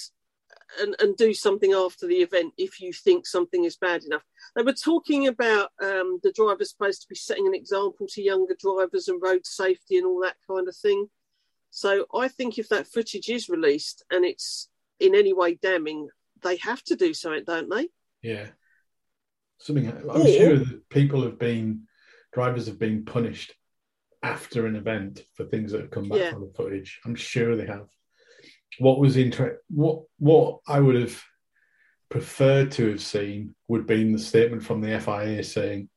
and, 0.79 0.95
and 0.99 1.15
do 1.17 1.33
something 1.33 1.73
after 1.73 2.07
the 2.07 2.17
event 2.17 2.53
if 2.57 2.79
you 2.79 2.91
think 2.91 3.25
something 3.25 3.65
is 3.65 3.77
bad 3.77 4.03
enough. 4.03 4.23
They 4.55 4.63
were 4.63 4.73
talking 4.73 5.27
about 5.27 5.71
um, 5.81 6.19
the 6.23 6.33
driver 6.35 6.63
supposed 6.65 7.01
to 7.01 7.07
be 7.07 7.15
setting 7.15 7.47
an 7.47 7.55
example 7.55 8.07
to 8.09 8.21
younger 8.21 8.55
drivers 8.59 9.07
and 9.07 9.21
road 9.21 9.45
safety 9.45 9.97
and 9.97 10.05
all 10.05 10.21
that 10.21 10.37
kind 10.49 10.67
of 10.67 10.75
thing. 10.75 11.07
So 11.71 12.05
I 12.13 12.27
think 12.27 12.57
if 12.57 12.69
that 12.69 12.87
footage 12.87 13.29
is 13.29 13.49
released 13.49 14.03
and 14.09 14.25
it's 14.25 14.69
in 14.99 15.15
any 15.15 15.33
way 15.33 15.55
damning, 15.55 16.09
they 16.41 16.57
have 16.57 16.83
to 16.83 16.95
do 16.95 17.13
something, 17.13 17.43
don't 17.45 17.69
they? 17.69 17.89
Yeah. 18.21 18.47
Something 19.59 19.87
I'm 19.87 20.21
or, 20.21 20.27
sure 20.27 20.57
that 20.57 20.89
people 20.89 21.23
have 21.23 21.39
been 21.39 21.83
drivers 22.33 22.67
have 22.67 22.79
been 22.79 23.05
punished 23.05 23.53
after 24.21 24.65
an 24.65 24.75
event 24.75 25.23
for 25.35 25.45
things 25.45 25.71
that 25.71 25.81
have 25.81 25.91
come 25.91 26.09
back 26.09 26.19
yeah. 26.19 26.31
from 26.31 26.41
the 26.41 26.53
footage. 26.53 26.99
I'm 27.05 27.15
sure 27.15 27.55
they 27.55 27.67
have 27.67 27.87
what 28.79 28.99
was 28.99 29.17
inter- 29.17 29.59
what 29.69 30.03
what 30.19 30.59
I 30.67 30.79
would 30.79 30.95
have 30.95 31.21
preferred 32.09 32.71
to 32.71 32.89
have 32.89 33.01
seen 33.01 33.55
would 33.67 33.87
be 33.87 34.11
the 34.11 34.19
statement 34.19 34.63
from 34.63 34.81
the 34.81 34.99
FIA 34.99 35.43
saying 35.43 35.89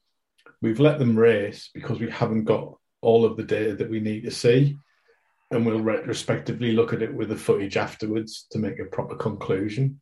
we've 0.61 0.81
let 0.81 0.99
them 0.99 1.19
race 1.19 1.71
because 1.75 2.01
we 2.01 2.11
haven't 2.11 2.45
got 2.45 2.75
all 3.01 3.25
of 3.25 3.37
the 3.37 3.45
data 3.45 3.77
that 3.77 3.91
we 3.91 4.01
need 4.01 4.25
to 4.25 4.31
see 4.31 4.77
and 5.51 5.65
we'll 5.65 5.81
retrospectively 5.81 6.73
look 6.73 6.93
at 6.93 7.03
it 7.03 7.15
with 7.15 7.29
the 7.29 7.37
footage 7.37 7.77
afterwards 7.77 8.47
to 8.51 8.59
make 8.59 8.79
a 8.79 8.85
proper 8.85 9.15
conclusion 9.15 10.01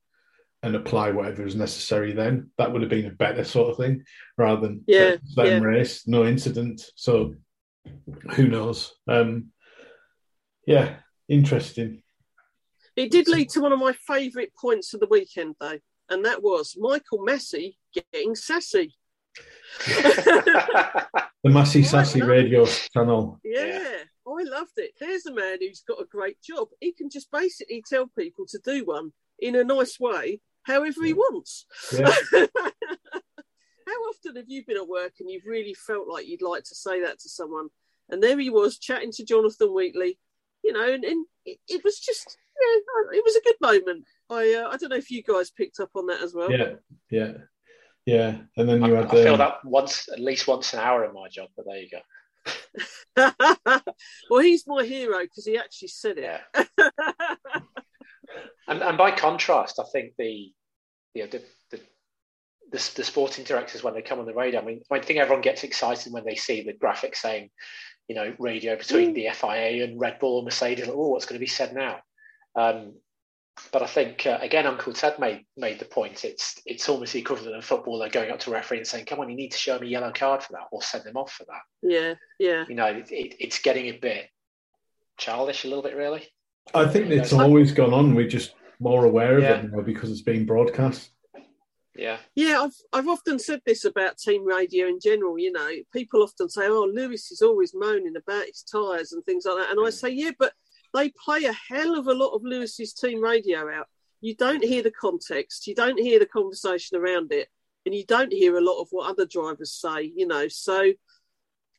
and 0.63 0.75
apply 0.75 1.11
whatever 1.11 1.47
is 1.47 1.55
necessary 1.55 2.13
then. 2.13 2.51
That 2.59 2.73
would 2.73 2.83
have 2.83 2.91
been 2.91 3.07
a 3.07 3.11
better 3.11 3.45
sort 3.45 3.71
of 3.71 3.77
thing 3.77 4.05
rather 4.37 4.63
than 4.63 4.83
yeah, 4.87 5.17
let 5.37 5.47
yeah. 5.47 5.55
them 5.55 5.63
race. 5.63 6.09
No 6.09 6.27
incident. 6.27 6.83
So 6.97 7.35
who 8.33 8.49
knows? 8.49 8.95
Um 9.07 9.53
yeah 10.67 10.97
interesting 11.29 12.03
it 12.97 13.11
did 13.11 13.29
lead 13.29 13.51
to 13.51 13.61
one 13.61 13.73
of 13.73 13.79
my 13.79 13.93
favourite 13.93 14.55
points 14.59 14.95
of 14.95 15.01
the 15.01 15.09
weekend, 15.11 15.57
though, 15.61 15.79
and 16.09 16.25
that 16.25 16.43
was 16.43 16.77
Michael 16.79 17.19
Masi 17.19 17.77
getting 17.95 18.35
sassy. 18.35 18.95
the 19.87 21.07
Masi 21.45 21.85
Sassy 21.85 22.23
radio 22.23 22.65
channel. 22.65 23.39
Yeah, 23.45 23.67
yeah, 23.67 23.99
I 24.27 24.43
loved 24.45 24.73
it. 24.79 24.93
There's 24.99 25.27
a 25.27 25.35
man 25.35 25.59
who's 25.61 25.83
got 25.87 26.01
a 26.01 26.07
great 26.07 26.41
job. 26.41 26.69
He 26.81 26.93
can 26.93 27.11
just 27.11 27.31
basically 27.31 27.85
tell 27.87 28.07
people 28.19 28.47
to 28.47 28.59
do 28.65 28.85
one 28.85 29.13
in 29.39 29.55
a 29.57 29.65
nice 29.65 30.01
way, 30.01 30.41
however 30.63 31.05
he 31.05 31.13
wants. 31.13 31.67
Yeah. 31.93 32.15
How 33.87 34.03
often 34.09 34.37
have 34.37 34.47
you 34.49 34.65
been 34.67 34.79
at 34.79 34.89
work 34.89 35.13
and 35.21 35.31
you've 35.31 35.47
really 35.47 35.75
felt 35.75 36.09
like 36.09 36.27
you'd 36.27 36.43
like 36.43 36.65
to 36.65 36.75
say 36.75 37.03
that 37.03 37.21
to 37.21 37.29
someone? 37.29 37.69
And 38.09 38.23
there 38.23 38.39
he 38.39 38.51
was 38.51 38.79
chatting 38.79 39.13
to 39.13 39.25
Jonathan 39.25 39.73
Wheatley, 39.75 40.19
you 40.65 40.73
know, 40.73 40.93
and, 40.93 41.05
and 41.05 41.27
it, 41.45 41.59
it 41.69 41.85
was 41.85 42.01
just 42.01 42.37
yeah, 42.61 43.19
it 43.19 43.25
was 43.25 43.37
a 43.37 43.43
good 43.43 43.57
moment. 43.61 44.05
I 44.31 44.55
uh, 44.55 44.69
I 44.71 44.77
don't 44.77 44.91
know 44.91 44.97
if 44.97 45.11
you 45.11 45.23
guys 45.23 45.51
picked 45.51 45.81
up 45.81 45.91
on 45.95 46.07
that 46.07 46.23
as 46.23 46.35
well. 46.35 46.51
Yeah, 46.51 46.75
yeah, 47.11 47.33
yeah. 48.05 48.39
And 48.57 48.69
then 48.69 48.83
you 48.85 48.97
I, 48.97 49.01
had. 49.01 49.07
I 49.07 49.11
feel 49.11 49.37
that 49.37 49.65
once, 49.65 50.09
at 50.13 50.21
least 50.21 50.49
once 50.49 50.73
an 50.73 50.81
hour 50.81 51.05
in 51.05 51.13
my 51.13 51.29
job. 51.29 51.49
But 51.57 51.67
there 51.67 51.79
you 51.79 51.91
go. 51.91 52.01
well, 54.31 54.41
he's 54.41 54.67
my 54.67 54.85
hero 54.85 55.21
because 55.21 55.45
he 55.45 55.59
actually 55.59 55.89
said 55.89 56.19
it. 56.19 56.41
Yeah. 56.55 56.91
and, 58.69 58.83
and 58.83 58.99
by 58.99 59.11
contrast, 59.11 59.79
I 59.81 59.85
think 59.93 60.13
the 60.19 60.53
you 61.15 61.23
know, 61.23 61.29
the, 61.31 61.43
the 61.71 61.81
the, 62.73 62.93
the, 62.97 63.05
sporting 63.05 63.45
directors 63.45 63.83
when 63.83 63.95
they 63.95 64.03
come 64.03 64.19
on 64.19 64.27
the 64.27 64.35
radio. 64.35 64.61
I 64.61 64.65
mean, 64.65 64.83
I 64.91 64.99
think 65.01 65.19
everyone 65.19 65.41
gets 65.41 65.65
excited 65.65 66.13
when 66.13 66.25
they 66.25 66.35
see 66.35 66.63
the 66.63 66.75
graphic 66.75 67.17
saying, 67.17 67.51
you 68.09 68.15
know, 68.15 68.35
radio 68.39 68.77
between 68.77 69.13
mm. 69.13 69.15
the 69.15 69.29
FIA 69.33 69.85
and 69.85 69.99
Red 69.99 70.19
Bull 70.19 70.39
or 70.39 70.43
Mercedes. 70.43 70.87
Like, 70.87 70.97
oh, 70.97 71.09
what's 71.09 71.25
going 71.25 71.37
to 71.37 71.45
be 71.45 71.47
said 71.47 71.75
now? 71.75 72.01
Um, 72.57 72.95
but 73.73 73.83
I 73.83 73.87
think 73.87 74.27
uh, 74.27 74.39
again, 74.41 74.67
Uncle 74.67 74.93
Ted 74.93 75.19
made 75.19 75.45
made 75.57 75.79
the 75.79 75.85
point. 75.85 76.25
It's 76.25 76.61
it's 76.67 76.89
almost 76.89 77.13
the 77.13 77.21
equivalent 77.21 77.57
of 77.57 77.65
football. 77.65 77.99
They're 77.99 78.09
going 78.11 78.31
up 78.31 78.39
to 78.41 78.51
a 78.51 78.55
referee 78.55 78.79
and 78.79 78.87
saying, 78.87 79.07
"Come 79.07 79.21
on, 79.21 79.31
you 79.31 79.37
need 79.37 79.53
to 79.53 79.59
show 79.59 79.79
me 79.79 79.87
a 79.87 79.91
yellow 79.91 80.13
card 80.15 80.43
for 80.43 80.53
that, 80.53 80.67
or 80.73 80.83
send 80.83 81.05
them 81.05 81.17
off 81.17 81.33
for 81.33 81.45
that." 81.45 81.63
Yeah, 81.83 82.15
yeah. 82.39 82.65
You 82.69 82.75
know, 82.75 82.87
it, 82.87 83.11
it, 83.11 83.37
it's 83.39 83.59
getting 83.61 83.87
a 83.87 83.99
bit 83.99 84.29
childish, 85.17 85.65
a 85.65 85.69
little 85.69 85.83
bit, 85.83 85.97
really. 85.97 86.29
I 86.75 86.87
think 86.87 87.11
it's 87.11 87.33
always 87.33 87.73
gone 87.73 87.95
on. 87.95 88.15
We're 88.15 88.29
just 88.29 88.55
more 88.79 89.05
aware 89.05 89.39
of 89.39 89.43
yeah. 89.43 89.61
it 89.61 89.73
now 89.73 89.81
because 89.81 90.11
it's 90.11 90.21
being 90.21 90.45
broadcast. 90.45 91.11
Yeah. 91.95 92.19
Yeah, 92.35 92.61
I've 92.61 92.77
I've 92.93 93.09
often 93.09 93.39
said 93.39 93.63
this 93.65 93.87
about 93.87 94.19
team 94.19 94.45
radio 94.45 94.87
in 94.87 95.01
general. 95.01 95.39
You 95.39 95.53
know, 95.53 95.71
people 95.93 96.23
often 96.23 96.51
say, 96.51 96.69
"Oh, 96.69 96.91
Lewis 96.93 97.31
is 97.31 97.41
always 97.41 97.73
moaning 97.75 98.17
about 98.17 98.45
his 98.47 98.63
tyres 98.63 99.13
and 99.13 99.25
things 99.25 99.47
like 99.47 99.57
that," 99.57 99.71
and 99.71 99.87
I 99.87 99.91
say, 99.91 100.11
"Yeah, 100.11 100.33
but." 100.39 100.53
They 100.97 101.11
play 101.11 101.45
a 101.45 101.53
hell 101.53 101.99
of 101.99 102.07
a 102.07 102.15
lot 102.15 102.35
of 102.35 102.43
Lewis's 102.43 102.93
team 102.93 103.23
radio 103.23 103.71
out. 103.71 103.87
You 104.21 104.35
don't 104.35 104.65
hear 104.65 104.83
the 104.83 104.91
context, 104.91 105.67
you 105.67 105.75
don't 105.75 106.01
hear 106.01 106.19
the 106.19 106.27
conversation 106.27 106.97
around 106.97 107.33
it, 107.33 107.49
and 107.85 107.95
you 107.95 108.05
don't 108.05 108.33
hear 108.33 108.57
a 108.57 108.65
lot 108.65 108.81
of 108.81 108.89
what 108.91 109.11
other 109.11 109.27
drivers 109.27 109.73
say, 109.73 110.11
you 110.17 110.27
know. 110.27 110.49
So 110.49 110.93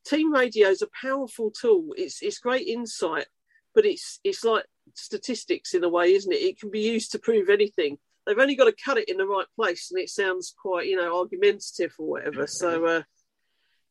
team 0.05 0.31
radio 0.31 0.69
is 0.69 0.81
a 0.81 0.89
powerful 1.01 1.51
tool. 1.51 1.93
It's 1.97 2.21
it's 2.21 2.39
great 2.39 2.67
insight, 2.67 3.25
but 3.73 3.85
it's 3.85 4.19
it's 4.23 4.43
like 4.43 4.65
statistics 4.93 5.73
in 5.73 5.83
a 5.83 5.89
way, 5.89 6.13
isn't 6.13 6.31
it? 6.31 6.41
It 6.41 6.59
can 6.59 6.69
be 6.69 6.81
used 6.81 7.11
to 7.11 7.19
prove 7.19 7.49
anything. 7.49 7.97
They've 8.25 8.37
only 8.37 8.55
got 8.55 8.65
to 8.65 8.75
cut 8.83 8.97
it 8.97 9.09
in 9.09 9.17
the 9.17 9.25
right 9.25 9.47
place, 9.55 9.89
and 9.89 9.99
it 9.99 10.09
sounds 10.09 10.53
quite, 10.61 10.87
you 10.87 10.97
know, 10.97 11.17
argumentative 11.17 11.93
or 11.97 12.07
whatever. 12.07 12.45
So, 12.45 12.85
uh, 12.85 13.03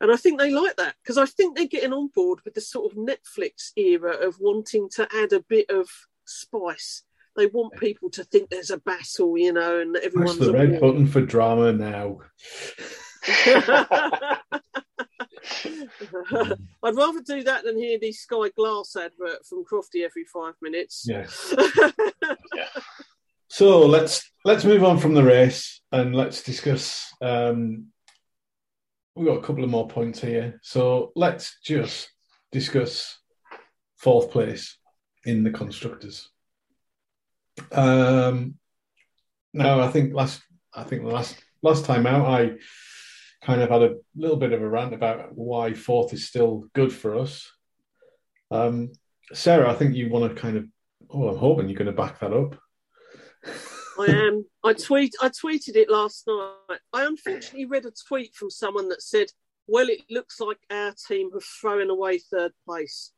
and 0.00 0.12
I 0.12 0.16
think 0.16 0.38
they 0.38 0.50
like 0.50 0.76
that 0.76 0.94
because 1.02 1.18
I 1.18 1.26
think 1.26 1.56
they're 1.56 1.66
getting 1.66 1.92
on 1.92 2.08
board 2.08 2.40
with 2.44 2.54
the 2.54 2.60
sort 2.60 2.92
of 2.92 2.98
Netflix 2.98 3.72
era 3.76 4.12
of 4.26 4.36
wanting 4.40 4.88
to 4.90 5.08
add 5.14 5.32
a 5.32 5.40
bit 5.40 5.70
of 5.70 5.88
spice. 6.24 7.02
They 7.36 7.46
want 7.46 7.78
people 7.78 8.10
to 8.10 8.24
think 8.24 8.48
there's 8.48 8.70
a 8.70 8.78
battle, 8.78 9.36
you 9.36 9.52
know, 9.52 9.80
and 9.80 9.96
everyone's 9.96 10.38
Press 10.38 10.48
the 10.48 10.52
red 10.52 10.80
button 10.80 11.06
for 11.06 11.20
drama 11.20 11.72
now. 11.72 12.20
I'd 16.82 16.96
rather 16.96 17.20
do 17.20 17.42
that 17.44 17.64
than 17.64 17.78
hear 17.78 17.98
the 17.98 18.12
Sky 18.12 18.50
Glass 18.56 18.96
advert 18.96 19.44
from 19.46 19.64
Crofty 19.64 20.04
every 20.04 20.24
five 20.24 20.54
minutes. 20.62 21.06
Yes. 21.08 21.54
yeah. 22.54 22.68
So 23.48 23.86
let's 23.86 24.30
let's 24.44 24.64
move 24.64 24.84
on 24.84 24.98
from 24.98 25.14
the 25.14 25.22
race 25.22 25.80
and 25.92 26.14
let's 26.14 26.42
discuss. 26.42 27.12
Um, 27.20 27.88
we've 29.16 29.26
got 29.26 29.38
a 29.38 29.42
couple 29.42 29.64
of 29.64 29.70
more 29.70 29.88
points 29.88 30.20
here, 30.20 30.60
so 30.62 31.12
let's 31.16 31.58
just 31.64 32.10
discuss 32.52 33.18
fourth 33.96 34.30
place 34.30 34.76
in 35.24 35.42
the 35.42 35.50
constructors. 35.50 36.28
Um, 37.72 38.56
now, 39.54 39.80
I 39.80 39.90
think 39.90 40.12
last 40.12 40.42
I 40.74 40.84
think 40.84 41.02
last 41.04 41.36
last 41.62 41.86
time 41.86 42.06
out, 42.06 42.26
I 42.26 42.52
kind 43.42 43.62
of 43.62 43.70
had 43.70 43.82
a 43.82 43.96
little 44.14 44.36
bit 44.36 44.52
of 44.52 44.60
a 44.60 44.68
rant 44.68 44.92
about 44.92 45.34
why 45.34 45.72
fourth 45.72 46.12
is 46.12 46.28
still 46.28 46.68
good 46.74 46.92
for 46.92 47.16
us. 47.16 47.50
Um, 48.50 48.92
Sarah, 49.32 49.70
I 49.70 49.74
think 49.74 49.94
you 49.94 50.10
want 50.10 50.34
to 50.34 50.40
kind 50.40 50.56
of. 50.58 50.66
Oh, 51.08 51.28
I'm 51.28 51.36
hoping 51.36 51.68
you're 51.68 51.78
going 51.78 51.86
to 51.86 51.92
back 51.92 52.20
that 52.20 52.32
up. 52.32 52.56
I 53.98 54.06
am. 54.06 54.44
I 54.62 54.72
tweet. 54.74 55.14
I 55.20 55.28
tweeted 55.28 55.76
it 55.76 55.90
last 55.90 56.26
night. 56.26 56.80
I 56.92 57.04
unfortunately 57.04 57.66
read 57.66 57.86
a 57.86 57.92
tweet 58.08 58.34
from 58.34 58.50
someone 58.50 58.88
that 58.90 59.02
said, 59.02 59.32
"Well, 59.66 59.88
it 59.88 60.02
looks 60.10 60.40
like 60.40 60.58
our 60.70 60.94
team 61.08 61.30
have 61.32 61.44
thrown 61.44 61.90
away 61.90 62.18
third 62.18 62.52
place," 62.64 63.12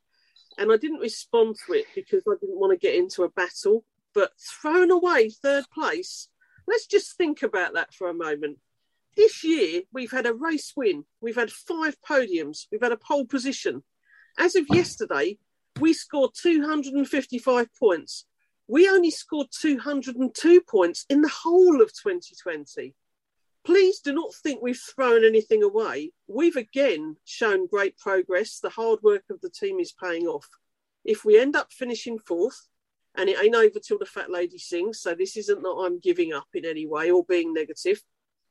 and 0.57 0.73
I 0.73 0.77
didn't 0.77 1.01
respond 1.01 1.57
to 1.67 1.73
it 1.75 1.87
because 1.95 2.23
I 2.29 2.35
didn't 2.41 2.59
want 2.59 2.73
to 2.73 2.87
get 2.87 2.95
into 2.95 3.25
a 3.25 3.31
battle. 3.31 3.85
But 4.15 4.33
thrown 4.41 4.91
away 4.91 5.31
third 5.31 5.65
place. 5.73 6.29
Let's 6.67 6.87
just 6.87 7.17
think 7.17 7.43
about 7.43 7.75
that 7.75 7.95
for 7.95 8.09
a 8.09 8.15
moment. 8.15 8.59
This 9.17 9.43
year, 9.43 9.83
we've 9.93 10.13
had 10.13 10.27
a 10.27 10.35
race 10.35 10.75
win, 10.77 11.05
we've 11.21 11.35
had 11.35 11.51
five 11.51 11.97
podiums, 12.01 12.67
we've 12.71 12.83
had 12.83 12.93
a 12.93 12.97
pole 12.97 13.27
position. 13.27 13.83
As 14.39 14.55
of 14.55 14.67
yesterday, 14.71 15.39
we 15.81 15.93
scored 15.93 16.35
255 16.35 17.69
points. 17.75 18.27
We 18.69 18.89
only 18.89 19.11
scored 19.11 19.49
202 19.51 20.61
points 20.61 21.07
in 21.09 21.23
the 21.23 21.29
whole 21.43 21.81
of 21.81 21.89
2020. 21.95 22.95
Please 23.65 24.01
do 24.01 24.13
not 24.13 24.35
think 24.35 24.61
we've 24.61 24.81
thrown 24.95 25.25
anything 25.25 25.63
away. 25.63 26.13
We've 26.27 26.57
again 26.57 27.17
shown 27.25 27.67
great 27.67 27.97
progress. 27.97 28.61
The 28.61 28.69
hard 28.69 29.01
work 29.03 29.25
of 29.31 29.41
the 29.41 29.51
team 29.51 29.81
is 29.81 29.93
paying 29.93 30.27
off. 30.27 30.49
If 31.05 31.25
we 31.25 31.41
end 31.41 31.57
up 31.57 31.73
finishing 31.73 32.19
fourth, 32.19 32.69
and 33.17 33.29
it 33.29 33.43
ain't 33.43 33.55
over 33.55 33.81
till 33.81 33.99
the 33.99 34.07
fat 34.07 34.31
lady 34.31 34.59
sings, 34.59 35.01
so 35.01 35.15
this 35.15 35.37
isn't 35.37 35.63
that 35.63 35.83
I'm 35.85 35.99
giving 35.99 36.33
up 36.33 36.47
in 36.55 36.65
any 36.65 36.87
way 36.87 37.11
or 37.11 37.25
being 37.25 37.53
negative. 37.53 38.03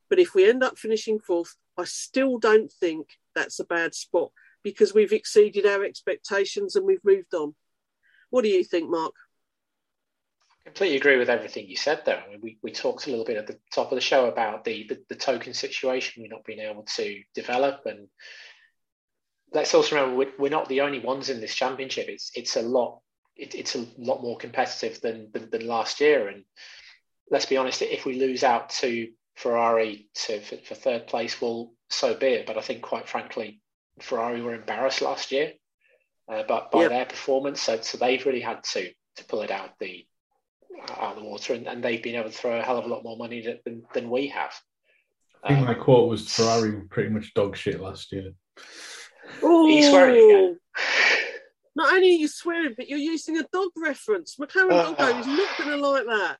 But 0.09 0.19
if 0.19 0.33
we 0.33 0.49
end 0.49 0.63
up 0.63 0.77
finishing 0.77 1.19
fourth, 1.19 1.55
I 1.77 1.83
still 1.85 2.39
don't 2.39 2.71
think 2.71 3.07
that's 3.35 3.59
a 3.59 3.65
bad 3.65 3.93
spot 3.93 4.31
because 4.63 4.93
we've 4.93 5.13
exceeded 5.13 5.65
our 5.65 5.83
expectations 5.83 6.75
and 6.75 6.85
we've 6.85 7.05
moved 7.05 7.33
on. 7.33 7.55
What 8.29 8.41
do 8.41 8.49
you 8.49 8.63
think, 8.63 8.89
Mark? 8.89 9.13
I 10.67 10.69
completely 10.69 10.97
agree 10.97 11.15
with 11.15 11.29
everything 11.29 11.69
you 11.69 11.77
said 11.77 12.01
there. 12.05 12.21
I 12.21 12.29
mean, 12.29 12.41
we, 12.41 12.57
we 12.61 12.73
talked 12.73 13.07
a 13.07 13.09
little 13.09 13.23
bit 13.23 13.37
at 13.37 13.47
the 13.47 13.57
top 13.73 13.89
of 13.89 13.95
the 13.95 14.01
show 14.01 14.25
about 14.25 14.65
the, 14.65 14.85
the, 14.89 15.01
the 15.07 15.15
token 15.15 15.53
situation, 15.53 16.21
we're 16.21 16.27
not 16.27 16.43
being 16.43 16.59
able 16.59 16.83
to 16.83 17.21
develop. 17.33 17.85
And 17.85 18.09
let's 19.53 19.73
also 19.73 19.95
remember 19.95 20.17
we're, 20.17 20.33
we're 20.37 20.51
not 20.51 20.67
the 20.67 20.81
only 20.81 20.99
ones 20.99 21.29
in 21.29 21.39
this 21.39 21.55
championship. 21.55 22.09
It's 22.09 22.31
it's 22.35 22.57
a 22.57 22.61
lot 22.61 22.99
it, 23.37 23.55
it's 23.55 23.75
a 23.75 23.85
lot 23.97 24.21
more 24.21 24.35
competitive 24.35 24.99
than, 24.99 25.29
than, 25.31 25.49
than 25.49 25.67
last 25.67 26.01
year. 26.01 26.27
And 26.27 26.43
let's 27.31 27.45
be 27.45 27.55
honest, 27.55 27.81
if 27.81 28.05
we 28.05 28.19
lose 28.19 28.43
out 28.43 28.69
to 28.81 29.07
Ferrari 29.37 30.09
to 30.15 30.41
for, 30.41 30.57
for, 30.57 30.75
third 30.75 31.07
place, 31.07 31.39
well, 31.39 31.71
so 31.89 32.13
be 32.13 32.27
it. 32.27 32.45
But 32.45 32.57
I 32.57 32.61
think, 32.61 32.81
quite 32.81 33.07
frankly, 33.07 33.61
Ferrari 34.01 34.41
were 34.41 34.55
embarrassed 34.55 35.01
last 35.01 35.31
year, 35.31 35.53
uh, 36.29 36.43
but 36.45 36.71
by 36.71 36.81
yep. 36.81 36.89
their 36.89 37.05
performance, 37.05 37.61
so, 37.61 37.79
so 37.79 37.97
they've 37.97 38.25
really 38.25 38.41
had 38.41 38.65
to 38.73 38.91
to 39.15 39.25
pull 39.25 39.43
it 39.43 39.49
out 39.49 39.71
the 39.79 40.05
out 40.89 41.15
of 41.15 41.15
the 41.17 41.23
water, 41.23 41.53
and, 41.53 41.67
and 41.67 41.83
they've 41.83 42.03
been 42.03 42.15
able 42.15 42.29
to 42.29 42.35
throw 42.35 42.59
a 42.59 42.63
hell 42.63 42.77
of 42.77 42.85
a 42.85 42.87
lot 42.87 43.03
more 43.03 43.17
money 43.17 43.59
than 43.63 43.83
than 43.93 44.09
we 44.09 44.27
have. 44.27 44.53
I 45.43 45.49
think 45.49 45.59
um, 45.61 45.65
my 45.65 45.73
quote 45.73 46.09
was 46.09 46.31
Ferrari 46.31 46.71
were 46.71 46.85
pretty 46.89 47.09
much 47.09 47.33
dog 47.33 47.55
shit 47.55 47.79
last 47.79 48.11
year. 48.11 48.31
Oh, 49.41 49.67
you 49.67 49.83
swearing 49.83 50.31
again? 50.31 50.59
Not 51.75 51.93
only 51.93 52.09
are 52.09 52.19
you 52.19 52.27
swearing, 52.27 52.73
but 52.75 52.89
you're 52.89 52.97
using 52.97 53.37
a 53.37 53.43
dog 53.53 53.69
reference. 53.77 54.35
McLaren 54.37 54.71
uh, 54.71 54.93
Doggo 54.93 55.19
is 55.19 55.27
not 55.27 55.57
going 55.57 55.69
to 55.69 55.77
like 55.77 56.05
that. 56.05 56.37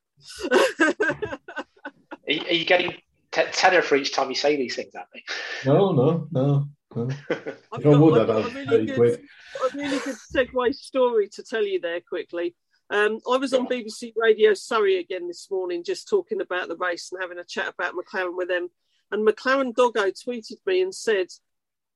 Are 2.27 2.33
you, 2.33 2.41
are 2.41 2.53
you 2.53 2.65
getting 2.65 2.91
t- 3.31 3.43
tenner 3.53 3.81
for 3.81 3.95
each 3.95 4.13
time 4.13 4.29
you 4.29 4.35
say 4.35 4.57
these 4.57 4.75
things 4.75 4.93
at 4.95 5.07
me? 5.13 5.23
No, 5.65 5.91
no, 5.91 6.27
no. 6.31 6.67
no. 6.95 7.09
I've 7.71 7.83
got, 7.83 7.99
would, 7.99 8.29
I've, 8.29 8.29
a 8.29 8.49
really 8.49 8.85
good, 8.87 9.19
a 9.19 9.77
really 9.77 9.99
good 9.99 10.15
segue 10.35 10.73
story 10.73 11.29
to 11.29 11.43
tell 11.43 11.63
you 11.63 11.79
there 11.79 12.01
quickly. 12.01 12.55
Um, 12.89 13.19
I 13.29 13.37
was 13.37 13.53
on 13.53 13.67
BBC 13.67 14.13
Radio 14.15 14.53
Surrey 14.53 14.97
again 14.97 15.27
this 15.27 15.49
morning, 15.51 15.83
just 15.83 16.07
talking 16.07 16.39
about 16.39 16.69
the 16.69 16.77
race 16.77 17.11
and 17.11 17.21
having 17.21 17.37
a 17.37 17.43
chat 17.43 17.67
about 17.67 17.95
McLaren 17.95 18.37
with 18.37 18.47
them. 18.47 18.69
And 19.11 19.27
McLaren 19.27 19.75
Doggo 19.75 20.11
tweeted 20.11 20.57
me 20.65 20.81
and 20.81 20.95
said 20.95 21.27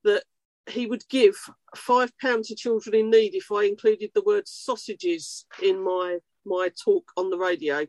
that 0.03 0.23
he 0.69 0.85
would 0.85 1.07
give 1.09 1.35
five 1.75 2.11
pounds 2.19 2.49
to 2.49 2.55
children 2.55 2.95
in 2.95 3.09
need 3.09 3.35
if 3.35 3.51
I 3.51 3.63
included 3.63 4.11
the 4.13 4.23
word 4.23 4.47
sausages 4.47 5.45
in 5.61 5.83
my 5.83 6.19
my 6.45 6.69
talk 6.83 7.11
on 7.15 7.29
the 7.29 7.37
radio. 7.37 7.85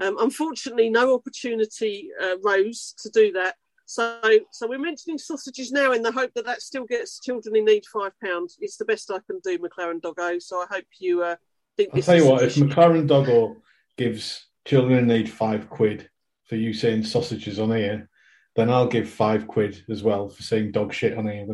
Um, 0.00 0.16
unfortunately, 0.20 0.90
no 0.90 1.14
opportunity 1.14 2.10
uh, 2.22 2.38
rose 2.44 2.94
to 2.98 3.10
do 3.10 3.32
that. 3.32 3.56
So, 3.86 4.20
so 4.52 4.68
we're 4.68 4.78
mentioning 4.78 5.18
sausages 5.18 5.72
now 5.72 5.92
in 5.92 6.02
the 6.02 6.12
hope 6.12 6.32
that 6.34 6.44
that 6.44 6.60
still 6.60 6.84
gets 6.84 7.20
children 7.20 7.56
in 7.56 7.64
need 7.64 7.84
five 7.86 8.12
pounds. 8.22 8.58
It's 8.60 8.76
the 8.76 8.84
best 8.84 9.10
I 9.10 9.18
can 9.26 9.40
do, 9.42 9.58
McLaren 9.58 10.02
Doggo. 10.02 10.38
So 10.38 10.58
I 10.58 10.66
hope 10.70 10.84
you 11.00 11.22
uh, 11.22 11.36
think. 11.78 11.94
I'll 11.94 12.02
tell 12.02 12.16
you 12.16 12.26
what, 12.26 12.42
if 12.42 12.56
McLaren 12.56 13.06
Doggo 13.06 13.56
gives 13.96 14.46
children 14.66 14.98
in 14.98 15.06
need 15.06 15.30
five 15.30 15.70
quid 15.70 16.08
for 16.44 16.56
you 16.56 16.74
saying 16.74 17.04
sausages 17.04 17.58
on 17.58 17.70
here, 17.70 18.08
then 18.56 18.70
I'll 18.70 18.88
give 18.88 19.08
five 19.08 19.46
quid 19.46 19.84
as 19.88 20.02
well 20.02 20.28
for 20.28 20.42
saying 20.42 20.72
dog 20.72 20.92
shit 20.92 21.16
on 21.16 21.28
here 21.28 21.46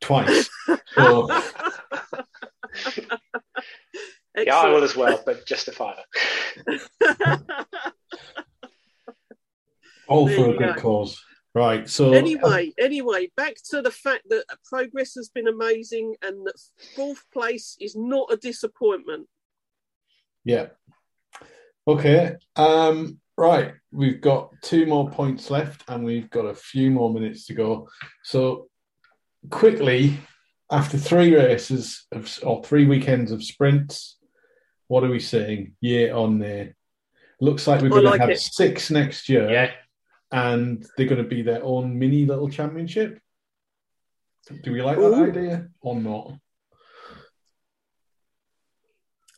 twice. 0.00 0.48
so, 0.94 1.28
Excellent. 4.36 4.48
Yeah, 4.48 4.56
I 4.56 4.68
will 4.68 4.84
as 4.84 4.94
well, 4.94 5.22
but 5.24 5.46
just 5.46 5.68
a 5.68 5.72
fiver. 5.72 6.02
All 10.08 10.28
for 10.28 10.50
a 10.50 10.56
good 10.56 10.76
go. 10.76 10.80
cause. 10.80 11.20
Right. 11.54 11.88
So 11.88 12.12
anyway, 12.12 12.74
anyway, 12.78 13.30
back 13.34 13.54
to 13.70 13.80
the 13.80 13.90
fact 13.90 14.24
that 14.28 14.44
progress 14.68 15.14
has 15.14 15.30
been 15.30 15.48
amazing 15.48 16.14
and 16.20 16.46
that 16.46 16.60
fourth 16.94 17.24
place 17.32 17.78
is 17.80 17.96
not 17.96 18.30
a 18.30 18.36
disappointment. 18.36 19.26
Yeah. 20.46 20.66
Okay. 21.88 22.36
Um, 22.54 23.18
right. 23.36 23.74
We've 23.90 24.20
got 24.20 24.52
two 24.62 24.86
more 24.86 25.10
points 25.10 25.50
left 25.50 25.82
and 25.88 26.04
we've 26.04 26.30
got 26.30 26.44
a 26.44 26.54
few 26.54 26.92
more 26.92 27.12
minutes 27.12 27.46
to 27.46 27.54
go. 27.54 27.88
So 28.22 28.68
quickly, 29.50 30.18
after 30.70 30.98
three 30.98 31.34
races 31.34 32.06
of, 32.12 32.38
or 32.44 32.62
three 32.62 32.86
weekends 32.86 33.32
of 33.32 33.42
sprints, 33.42 34.18
what 34.86 35.02
are 35.02 35.10
we 35.10 35.18
seeing 35.18 35.74
year 35.80 36.14
on 36.14 36.38
there? 36.38 36.76
Looks 37.40 37.66
like 37.66 37.82
we're 37.82 37.88
going 37.88 38.04
like 38.04 38.20
to 38.20 38.20
have 38.20 38.30
it. 38.30 38.38
six 38.38 38.88
next 38.92 39.28
year. 39.28 39.50
Yeah. 39.50 39.72
And 40.30 40.86
they're 40.96 41.06
going 41.08 41.22
to 41.22 41.28
be 41.28 41.42
their 41.42 41.64
own 41.64 41.98
mini 41.98 42.24
little 42.24 42.48
championship. 42.48 43.20
Do 44.62 44.72
we 44.72 44.80
like 44.80 44.96
Ooh. 44.98 45.10
that 45.10 45.30
idea 45.30 45.68
or 45.80 45.96
not? 45.96 46.34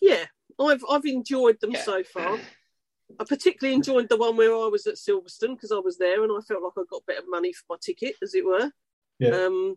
Yeah, 0.02 0.26
I've 0.60 0.82
I've 0.90 1.04
enjoyed 1.04 1.60
them 1.60 1.72
yeah. 1.72 1.82
so 1.82 2.02
far. 2.02 2.38
I 3.20 3.24
particularly 3.24 3.74
enjoyed 3.74 4.08
the 4.10 4.18
one 4.18 4.36
where 4.36 4.52
I 4.52 4.66
was 4.66 4.86
at 4.86 4.96
Silverstone 4.96 5.56
because 5.56 5.72
I 5.72 5.78
was 5.78 5.96
there 5.96 6.22
and 6.22 6.30
I 6.30 6.42
felt 6.42 6.62
like 6.62 6.74
I 6.76 6.82
got 6.90 7.06
better 7.06 7.24
money 7.26 7.54
for 7.54 7.64
my 7.70 7.76
ticket, 7.80 8.16
as 8.22 8.34
it 8.34 8.44
were. 8.44 8.70
Yeah. 9.18 9.30
Um, 9.30 9.76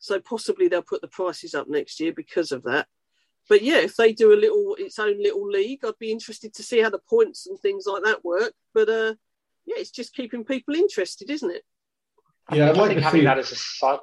so 0.00 0.18
possibly 0.18 0.66
they'll 0.66 0.82
put 0.82 1.00
the 1.00 1.08
prices 1.08 1.54
up 1.54 1.68
next 1.68 2.00
year 2.00 2.12
because 2.12 2.50
of 2.50 2.64
that 2.64 2.88
but 3.48 3.62
yeah, 3.62 3.78
if 3.78 3.96
they 3.96 4.12
do 4.12 4.32
a 4.32 4.36
little 4.36 4.76
its 4.78 4.98
own 4.98 5.20
little 5.22 5.48
league, 5.48 5.84
I'd 5.84 5.98
be 5.98 6.12
interested 6.12 6.52
to 6.54 6.62
see 6.62 6.80
how 6.80 6.90
the 6.90 6.98
points 6.98 7.46
and 7.46 7.58
things 7.58 7.86
like 7.86 8.04
that 8.04 8.24
work. 8.24 8.52
But 8.74 8.88
uh, 8.88 9.14
yeah, 9.64 9.76
it's 9.78 9.90
just 9.90 10.14
keeping 10.14 10.44
people 10.44 10.74
interested, 10.74 11.30
isn't 11.30 11.50
it? 11.50 11.64
Yeah, 12.52 12.70
I'd 12.70 12.76
like 12.76 12.94
to 12.94 13.00
having 13.00 13.22
see... 13.22 13.26
that 13.26 13.38
as 13.38 13.50
a 13.52 13.56
side. 13.56 14.00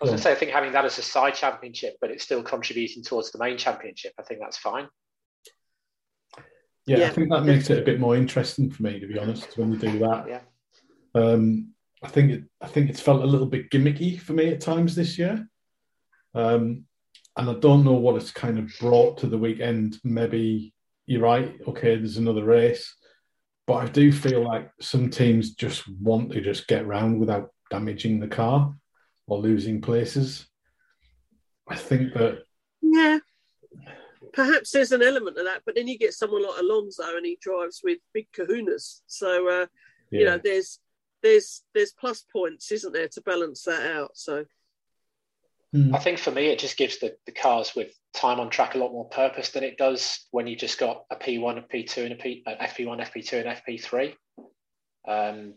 I 0.00 0.04
was 0.04 0.10
going 0.10 0.18
to 0.18 0.22
say, 0.22 0.32
I 0.32 0.36
think 0.36 0.52
having 0.52 0.72
that 0.72 0.84
as 0.84 0.98
a 0.98 1.02
side 1.02 1.34
championship, 1.34 1.96
but 2.00 2.12
it's 2.12 2.22
still 2.22 2.42
contributing 2.42 3.02
towards 3.02 3.32
the 3.32 3.38
main 3.38 3.58
championship. 3.58 4.12
I 4.16 4.22
think 4.22 4.40
that's 4.40 4.56
fine. 4.56 4.86
Yeah, 6.88 7.06
I 7.06 7.10
think 7.10 7.30
that 7.30 7.44
makes 7.44 7.70
it 7.70 7.78
a 7.78 7.84
bit 7.84 8.00
more 8.00 8.16
interesting 8.16 8.70
for 8.70 8.82
me, 8.82 8.98
to 8.98 9.06
be 9.06 9.18
honest, 9.18 9.56
when 9.58 9.72
you 9.72 9.78
do 9.78 9.98
that. 10.00 10.26
Yeah. 10.28 10.40
Um, 11.14 11.74
I 12.02 12.08
think 12.08 12.30
it, 12.30 12.44
I 12.60 12.66
think 12.66 12.90
it's 12.90 13.00
felt 13.00 13.22
a 13.22 13.26
little 13.26 13.46
bit 13.46 13.70
gimmicky 13.70 14.20
for 14.20 14.32
me 14.32 14.48
at 14.48 14.60
times 14.60 14.94
this 14.94 15.18
year, 15.18 15.48
um, 16.34 16.84
and 17.36 17.50
I 17.50 17.54
don't 17.54 17.84
know 17.84 17.92
what 17.92 18.16
it's 18.16 18.30
kind 18.30 18.58
of 18.58 18.72
brought 18.80 19.18
to 19.18 19.26
the 19.26 19.38
weekend. 19.38 19.98
Maybe 20.04 20.72
you're 21.06 21.22
right. 21.22 21.54
Okay, 21.66 21.96
there's 21.96 22.16
another 22.16 22.44
race, 22.44 22.94
but 23.66 23.74
I 23.74 23.86
do 23.86 24.12
feel 24.12 24.42
like 24.42 24.70
some 24.80 25.10
teams 25.10 25.54
just 25.54 25.88
want 26.00 26.32
to 26.32 26.40
just 26.40 26.68
get 26.68 26.86
round 26.86 27.18
without 27.18 27.50
damaging 27.70 28.20
the 28.20 28.28
car 28.28 28.74
or 29.26 29.38
losing 29.38 29.80
places. 29.80 30.46
I 31.68 31.76
think 31.76 32.14
that 32.14 32.42
Yeah. 32.80 33.18
Perhaps 34.32 34.70
there's 34.70 34.92
an 34.92 35.02
element 35.02 35.38
of 35.38 35.44
that, 35.44 35.62
but 35.64 35.74
then 35.74 35.88
you 35.88 35.98
get 35.98 36.14
someone 36.14 36.42
like 36.42 36.60
Alonso 36.60 37.16
and 37.16 37.26
he 37.26 37.38
drives 37.40 37.80
with 37.82 37.98
big 38.12 38.26
kahunas. 38.32 39.00
So 39.06 39.48
uh, 39.48 39.66
yeah, 40.10 40.18
you 40.20 40.24
know, 40.26 40.40
there's 40.42 40.78
there's 41.22 41.62
there's 41.74 41.92
plus 41.92 42.24
points, 42.32 42.70
isn't 42.72 42.92
there, 42.92 43.08
to 43.08 43.20
balance 43.22 43.62
that 43.64 43.90
out. 43.94 44.10
So 44.14 44.44
Hmm. 45.72 45.94
I 45.94 45.98
think 45.98 46.18
for 46.18 46.30
me, 46.30 46.46
it 46.46 46.58
just 46.58 46.76
gives 46.76 46.98
the, 46.98 47.16
the 47.26 47.32
cars 47.32 47.72
with 47.76 47.92
time 48.14 48.40
on 48.40 48.48
track 48.48 48.74
a 48.74 48.78
lot 48.78 48.92
more 48.92 49.08
purpose 49.08 49.50
than 49.50 49.62
it 49.62 49.76
does 49.76 50.26
when 50.30 50.46
you 50.46 50.56
just 50.56 50.78
got 50.78 51.04
a 51.10 51.16
P1, 51.16 51.58
a 51.58 51.62
P2, 51.62 52.04
and 52.04 52.12
a 52.12 52.16
P, 52.16 52.42
uh, 52.46 52.54
FP1, 52.64 53.06
FP2, 53.12 53.46
and 53.46 53.80
FP3. 53.82 54.14
Um, 55.06 55.54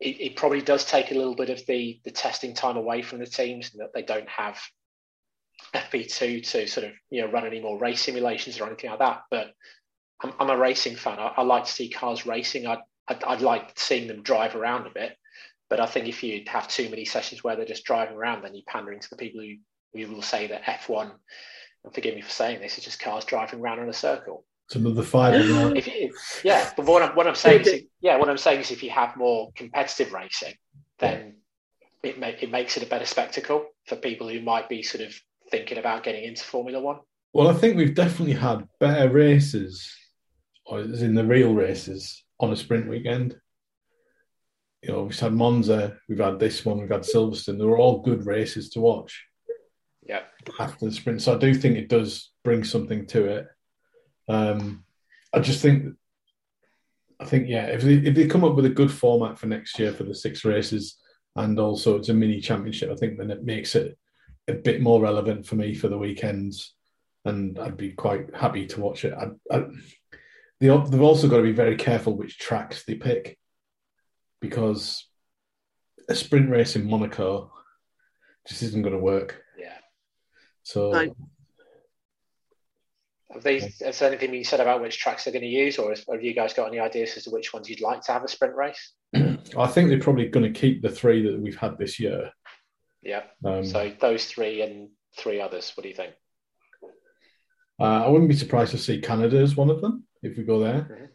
it, 0.00 0.20
it 0.20 0.36
probably 0.36 0.62
does 0.62 0.84
take 0.84 1.10
a 1.10 1.14
little 1.14 1.34
bit 1.34 1.50
of 1.50 1.64
the, 1.66 2.00
the 2.04 2.10
testing 2.10 2.54
time 2.54 2.76
away 2.76 3.02
from 3.02 3.18
the 3.18 3.26
teams 3.26 3.72
and 3.72 3.82
that 3.82 3.92
they 3.92 4.02
don't 4.02 4.28
have 4.28 4.58
FP2 5.74 6.48
to 6.50 6.66
sort 6.66 6.86
of 6.86 6.92
you 7.10 7.22
know 7.22 7.30
run 7.30 7.46
any 7.46 7.60
more 7.60 7.78
race 7.78 8.02
simulations 8.02 8.60
or 8.60 8.66
anything 8.66 8.90
like 8.90 9.00
that. 9.00 9.22
But 9.30 9.54
I'm, 10.22 10.32
I'm 10.38 10.50
a 10.50 10.56
racing 10.56 10.96
fan. 10.96 11.18
I, 11.18 11.32
I 11.36 11.42
like 11.42 11.64
to 11.64 11.72
see 11.72 11.88
cars 11.88 12.26
racing. 12.26 12.66
I'd, 12.66 12.78
I'd, 13.08 13.24
I'd 13.24 13.40
like 13.40 13.78
seeing 13.78 14.08
them 14.08 14.22
drive 14.22 14.54
around 14.54 14.86
a 14.86 14.90
bit. 14.90 15.16
But 15.70 15.80
I 15.80 15.86
think 15.86 16.08
if 16.08 16.22
you 16.22 16.42
have 16.46 16.68
too 16.68 16.88
many 16.88 17.04
sessions 17.04 17.42
where 17.42 17.56
they're 17.56 17.64
just 17.64 17.84
driving 17.84 18.16
around, 18.16 18.42
then 18.42 18.54
you're 18.54 18.64
pandering 18.66 19.00
to 19.00 19.10
the 19.10 19.16
people 19.16 19.40
who, 19.40 19.56
who 19.98 20.14
will 20.14 20.22
say 20.22 20.46
that 20.48 20.62
F1, 20.64 21.10
and 21.84 21.94
forgive 21.94 22.14
me 22.14 22.20
for 22.20 22.30
saying 22.30 22.60
this, 22.60 22.78
is 22.78 22.84
just 22.84 23.00
cars 23.00 23.24
driving 23.24 23.60
around 23.60 23.80
in 23.80 23.88
a 23.88 23.92
circle. 23.92 24.44
it's 24.66 24.76
another 24.76 25.02
five. 25.02 25.34
in. 25.34 25.76
If, 25.76 25.88
if, 25.88 26.44
yeah, 26.44 26.70
but 26.76 26.86
what 26.86 27.02
I'm, 27.02 27.16
what 27.16 27.26
I'm 27.26 27.34
saying 27.34 27.62
is, 27.62 27.82
yeah, 28.00 28.18
what 28.18 28.28
I'm 28.28 28.38
saying 28.38 28.60
is, 28.60 28.70
if 28.70 28.82
you 28.82 28.90
have 28.90 29.16
more 29.16 29.50
competitive 29.56 30.12
racing, 30.12 30.54
then 30.98 31.36
it, 32.02 32.20
ma- 32.20 32.28
it 32.28 32.50
makes 32.50 32.76
it 32.76 32.82
a 32.82 32.86
better 32.86 33.06
spectacle 33.06 33.66
for 33.86 33.96
people 33.96 34.28
who 34.28 34.40
might 34.42 34.68
be 34.68 34.82
sort 34.82 35.02
of 35.02 35.14
thinking 35.50 35.78
about 35.78 36.02
getting 36.04 36.24
into 36.24 36.44
Formula 36.44 36.80
One. 36.80 37.00
Well, 37.32 37.48
I 37.48 37.54
think 37.54 37.76
we've 37.76 37.94
definitely 37.94 38.34
had 38.34 38.68
better 38.80 39.10
races, 39.10 39.92
or 40.66 40.80
as 40.80 41.02
in 41.02 41.14
the 41.14 41.24
real 41.24 41.54
races, 41.54 42.24
on 42.40 42.52
a 42.52 42.56
sprint 42.56 42.88
weekend. 42.88 43.36
You 44.82 44.92
know, 44.92 45.02
we've 45.04 45.18
had 45.18 45.32
Monza, 45.32 45.96
we've 46.08 46.18
had 46.18 46.38
this 46.38 46.64
one, 46.64 46.78
we've 46.78 46.90
had 46.90 47.02
Silverstone. 47.02 47.58
They 47.58 47.64
were 47.64 47.78
all 47.78 48.02
good 48.02 48.26
races 48.26 48.68
to 48.70 48.80
watch 48.80 49.24
Yeah, 50.06 50.22
after 50.60 50.84
the 50.84 50.92
sprint. 50.92 51.22
So 51.22 51.34
I 51.34 51.38
do 51.38 51.54
think 51.54 51.76
it 51.76 51.88
does 51.88 52.30
bring 52.44 52.64
something 52.64 53.06
to 53.06 53.24
it. 53.24 53.46
Um, 54.28 54.84
I 55.32 55.40
just 55.40 55.62
think, 55.62 55.94
I 57.18 57.24
think, 57.24 57.48
yeah, 57.48 57.66
if 57.66 57.82
they, 57.82 57.94
if 57.94 58.14
they 58.14 58.26
come 58.26 58.44
up 58.44 58.54
with 58.54 58.66
a 58.66 58.70
good 58.70 58.92
format 58.92 59.38
for 59.38 59.46
next 59.46 59.78
year 59.78 59.92
for 59.92 60.04
the 60.04 60.14
six 60.14 60.44
races, 60.44 60.98
and 61.34 61.58
also 61.58 61.96
it's 61.96 62.10
a 62.10 62.14
mini 62.14 62.40
championship, 62.40 62.90
I 62.90 62.94
think 62.96 63.18
then 63.18 63.30
it 63.30 63.42
makes 63.42 63.74
it 63.74 63.98
a 64.48 64.52
bit 64.52 64.80
more 64.80 65.00
relevant 65.00 65.46
for 65.46 65.56
me 65.56 65.74
for 65.74 65.88
the 65.88 65.98
weekends, 65.98 66.74
and 67.24 67.58
I'd 67.58 67.76
be 67.76 67.92
quite 67.92 68.34
happy 68.34 68.66
to 68.66 68.80
watch 68.80 69.04
it. 69.04 69.14
I, 69.14 69.28
I, 69.54 69.64
they, 70.60 70.68
they've 70.68 71.00
also 71.00 71.28
got 71.28 71.38
to 71.38 71.42
be 71.42 71.52
very 71.52 71.76
careful 71.76 72.16
which 72.16 72.38
tracks 72.38 72.84
they 72.84 72.94
pick, 72.94 73.38
because 74.40 75.06
a 76.08 76.14
sprint 76.14 76.50
race 76.50 76.76
in 76.76 76.88
Monaco 76.88 77.50
just 78.46 78.62
isn't 78.62 78.82
going 78.82 78.94
to 78.94 78.98
work. 79.00 79.42
yeah. 79.58 79.78
So 80.62 80.90
No. 80.92 81.14
Have 83.32 83.42
they? 83.42 83.58
Has 83.58 84.00
anything 84.00 84.30
been 84.30 84.44
said 84.44 84.60
about 84.60 84.80
which 84.80 84.98
tracks 84.98 85.24
they're 85.24 85.32
going 85.32 85.42
to 85.42 85.48
use, 85.48 85.76
or 85.76 85.92
have 85.92 86.22
you 86.22 86.34
guys 86.34 86.54
got 86.54 86.68
any 86.68 86.78
ideas 86.78 87.16
as 87.16 87.24
to 87.24 87.30
which 87.30 87.52
ones 87.52 87.68
you'd 87.68 87.80
like 87.80 88.00
to 88.02 88.12
have 88.12 88.22
a 88.22 88.28
sprint 88.28 88.54
race? 88.54 88.92
I 89.14 89.66
think 89.66 89.88
they're 89.88 89.98
probably 89.98 90.28
going 90.28 90.52
to 90.52 90.60
keep 90.60 90.82
the 90.82 90.88
three 90.88 91.22
that 91.22 91.40
we've 91.40 91.56
had 91.56 91.76
this 91.76 91.98
year. 91.98 92.30
Yeah. 93.04 93.24
Um, 93.44 93.64
So 93.64 93.92
those 94.00 94.26
three 94.26 94.62
and 94.62 94.88
three 95.16 95.40
others. 95.40 95.72
What 95.74 95.82
do 95.82 95.88
you 95.88 95.94
think? 95.94 96.14
uh, 97.80 98.04
I 98.04 98.08
wouldn't 98.08 98.30
be 98.30 98.36
surprised 98.36 98.72
to 98.72 98.78
see 98.78 99.00
Canada 99.00 99.38
as 99.38 99.56
one 99.56 99.70
of 99.70 99.80
them 99.80 100.04
if 100.22 100.36
we 100.36 100.44
go 100.44 100.60
there. 100.60 101.12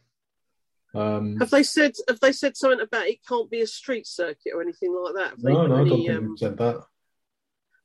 Um, 0.94 1.38
have 1.38 1.52
they 1.52 1.64
said 1.64 1.94
have 2.08 2.20
they 2.20 2.32
said 2.32 2.58
something 2.58 2.82
about 2.82 3.08
it 3.08 3.26
can't 3.28 3.50
be 3.50 3.62
a 3.62 3.68
street 3.68 4.08
circuit 4.08 4.54
or 4.54 4.62
anything 4.62 4.96
like 4.96 5.14
that? 5.16 5.30
Have 5.32 5.42
they 5.42 5.54
no, 5.54 5.68
got 5.68 5.70
no, 5.70 5.76
I 5.76 5.88
don't 5.88 6.06
think 6.06 6.10
um, 6.10 6.38
said 6.38 6.58
that. 6.58 6.84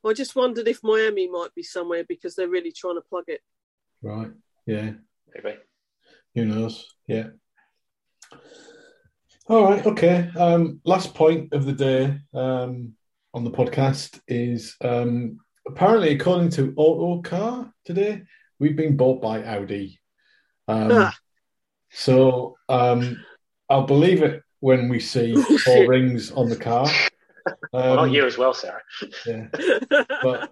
I 0.07 0.13
just 0.13 0.37
wondered 0.37 0.69
if 0.69 0.81
Miami 0.83 1.29
might 1.29 1.55
be 1.55 1.63
somewhere 1.63 2.05
because 2.07 2.35
they're 2.35 2.49
really 2.49 2.73
trying 2.73 2.97
to 2.97 3.01
plug 3.01 3.25
it. 3.29 3.41
Right? 4.03 4.31
Yeah. 4.67 4.93
Maybe. 5.35 5.57
Who 6.35 6.45
knows? 6.45 6.95
Yeah. 7.07 7.29
All 9.49 9.65
right. 9.65 9.85
Okay. 9.85 10.31
Um, 10.37 10.81
last 10.85 11.15
point 11.15 11.53
of 11.53 11.65
the 11.65 11.73
day 11.73 12.19
um, 12.35 12.95
on 13.35 13.45
the 13.45 13.51
podcast 13.51 14.21
is 14.29 14.77
um, 14.83 15.39
apparently, 15.67 16.15
according 16.15 16.51
to 16.51 16.73
Autocar 16.77 17.73
today, 17.85 18.23
we've 18.61 18.77
been 18.77 18.97
bought 18.97 19.21
by 19.21 19.43
Audi. 19.45 20.01
Um, 20.69 20.89
Ah. 20.93 21.15
So 21.91 22.57
um, 22.69 23.25
I'll 23.69 23.87
believe 23.87 24.23
it 24.23 24.43
when 24.61 24.89
we 24.89 25.01
see 25.01 25.35
four 25.65 25.89
rings 25.89 26.31
on 26.31 26.49
the 26.49 26.57
car. 26.57 26.89
well, 27.73 27.97
not 27.97 28.05
Um, 28.05 28.11
you 28.11 28.25
as 28.25 28.39
well, 28.39 28.55
Sarah. 28.55 28.81
Yeah. 29.27 29.49
But 30.23 30.51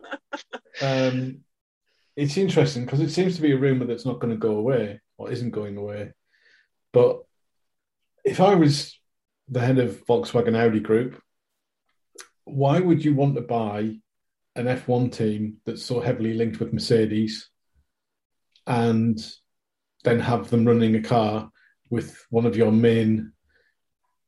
um, 0.83 1.39
it's 2.17 2.37
interesting 2.37 2.85
because 2.85 3.01
it 3.01 3.11
seems 3.11 3.37
to 3.37 3.43
be 3.43 3.53
a 3.53 3.57
rumor 3.57 3.87
that's 3.87 4.05
not 4.05 4.19
going 4.19 4.33
to 4.33 4.39
go 4.39 4.57
away 4.57 5.01
or 5.19 5.31
isn't 5.31 5.51
going 5.51 5.77
away. 5.77 6.13
But 6.93 7.23
if 8.25 8.41
I 8.41 8.55
was 8.55 8.99
the 9.49 9.61
head 9.61 9.79
of 9.79 10.05
Volkswagen 10.07 10.57
Audi 10.57 10.81
Group, 10.81 11.22
why 12.45 12.81
would 12.81 13.05
you 13.05 13.15
want 13.15 13.35
to 13.37 13.41
buy 13.41 13.97
an 14.55 14.67
F1 14.67 15.13
team 15.13 15.59
that's 15.65 15.83
so 15.83 16.01
heavily 16.01 16.35
linked 16.35 16.61
with 16.61 16.73
Mercedes 16.73 17.49
and 18.67 19.19
then 20.05 20.21
have 20.21 20.51
them 20.51 20.67
running 20.67 20.95
a 20.97 21.03
car 21.03 21.51
with 21.91 22.25
one 22.31 22.47
of 22.47 22.57
your 22.57 22.73
main 22.73 23.33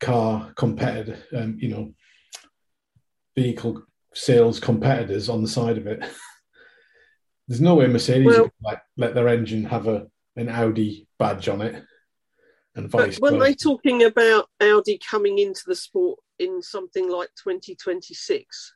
car 0.01 0.53
competitor, 0.57 1.19
um, 1.37 1.57
you 1.59 1.69
know, 1.69 1.95
vehicle 3.35 3.83
sales 4.13 4.61
competitors 4.61 5.29
on 5.29 5.43
the 5.43 5.49
side 5.49 5.79
of 5.79 5.87
it. 5.87 6.05
There's 7.49 7.61
no 7.61 7.75
way 7.75 7.87
Mercedes 7.87 8.27
Well- 8.27 8.43
would 8.45 8.53
like, 8.63 8.81
let 8.97 9.15
their 9.15 9.29
engine 9.29 9.65
have 9.65 9.87
a 9.89 10.07
an 10.37 10.49
Audi 10.49 11.07
badge 11.17 11.49
on 11.49 11.63
it, 11.63 11.85
and 12.75 12.91
vice 12.91 13.21
But 13.21 13.35
weren't 13.35 13.45
they 13.45 13.55
talking 13.55 14.03
about 14.03 14.49
Audi 14.61 14.99
coming 14.99 15.39
into 15.39 15.63
the 15.65 15.77
sport 15.77 16.19
in 16.45 16.63
something 16.63 17.09
like 17.11 17.29
2026, 17.43 18.75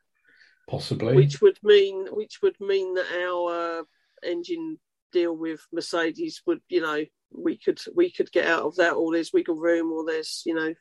Possibly. 0.69 1.15
which 1.15 1.41
would 1.41 1.57
mean 1.63 2.07
which 2.11 2.39
would 2.41 2.59
mean 2.59 2.93
that 2.95 3.05
our 3.25 3.79
uh, 3.79 3.83
engine 4.23 4.79
deal 5.11 5.35
with 5.35 5.61
Mercedes 5.71 6.41
would, 6.45 6.61
you 6.69 6.81
know, 6.81 7.03
we 7.31 7.57
could 7.57 7.79
we 7.95 8.11
could 8.11 8.31
get 8.31 8.45
out 8.47 8.63
of 8.63 8.75
that, 8.75 8.93
or 8.93 9.11
there's 9.13 9.33
wiggle 9.33 9.55
room, 9.55 9.91
or 9.91 10.05
there's, 10.05 10.43
you 10.45 10.53
know, 10.53 10.73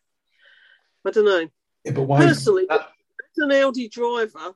I 1.07 1.11
don't 1.11 1.25
know. 1.25 1.49
Yeah, 1.85 1.93
but 1.93 2.03
why? 2.03 2.19
Personally, 2.27 2.67
That- 2.69 2.89
as 3.21 3.45
an 3.45 3.53
Audi 3.53 3.89
driver, 3.89 4.55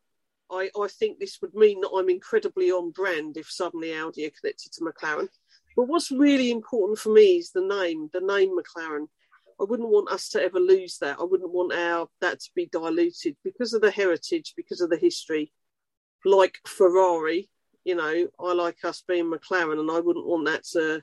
I, 0.50 0.70
I 0.78 0.88
think 0.88 1.18
this 1.18 1.38
would 1.40 1.54
mean 1.54 1.80
that 1.82 1.90
I'm 1.96 2.08
incredibly 2.10 2.70
on 2.70 2.90
brand 2.90 3.36
if 3.36 3.50
suddenly 3.50 3.94
Audi 3.94 4.26
are 4.26 4.30
connected 4.30 4.72
to 4.72 4.80
McLaren. 4.84 5.28
But 5.76 5.84
what's 5.88 6.10
really 6.10 6.50
important 6.50 6.98
for 6.98 7.10
me 7.10 7.36
is 7.38 7.50
the 7.50 7.64
name, 7.66 8.10
the 8.12 8.20
name 8.20 8.56
McLaren. 8.58 9.06
I 9.60 9.64
wouldn't 9.64 9.88
want 9.88 10.10
us 10.10 10.28
to 10.30 10.42
ever 10.42 10.58
lose 10.60 10.98
that. 10.98 11.18
I 11.20 11.24
wouldn't 11.24 11.52
want 11.52 11.72
our 11.72 12.08
that 12.20 12.40
to 12.40 12.50
be 12.54 12.66
diluted 12.66 13.36
because 13.44 13.72
of 13.74 13.82
the 13.82 13.90
heritage, 13.90 14.54
because 14.56 14.80
of 14.80 14.90
the 14.90 14.96
history. 14.96 15.52
Like 16.24 16.58
Ferrari, 16.66 17.48
you 17.84 17.94
know, 17.96 18.28
I 18.38 18.52
like 18.52 18.84
us 18.84 19.02
being 19.06 19.30
McLaren, 19.30 19.80
and 19.80 19.90
I 19.90 20.00
wouldn't 20.00 20.26
want 20.26 20.46
that 20.46 20.64
to 20.72 21.02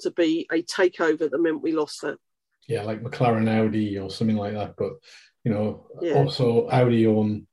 to 0.00 0.10
be 0.12 0.46
a 0.50 0.62
takeover 0.62 1.30
that 1.30 1.38
meant 1.40 1.62
we 1.62 1.72
lost 1.72 2.00
that. 2.02 2.18
yeah, 2.68 2.82
like 2.82 3.02
McLaren 3.02 3.48
Audi 3.48 3.98
or 3.98 4.08
something 4.10 4.36
like 4.36 4.54
that. 4.54 4.74
But 4.76 4.92
you 5.44 5.52
know, 5.52 5.86
Yeah. 6.00 6.14
also 6.14 6.68
Audi 6.68 7.06
own, 7.06 7.46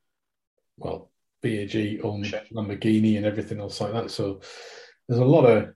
well, 0.76 1.10
VAG 1.42 2.00
own 2.04 2.22
Sure. 2.22 2.40
Lamborghini 2.52 3.16
and 3.16 3.26
everything 3.26 3.58
else 3.60 3.80
like 3.80 3.92
that. 3.92 4.10
So 4.10 4.40
there's 5.08 5.20
a 5.20 5.24
lot 5.24 5.44
of 5.46 5.74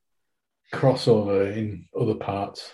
crossover 0.72 1.52
in 1.56 1.88
other 1.98 2.14
parts. 2.14 2.72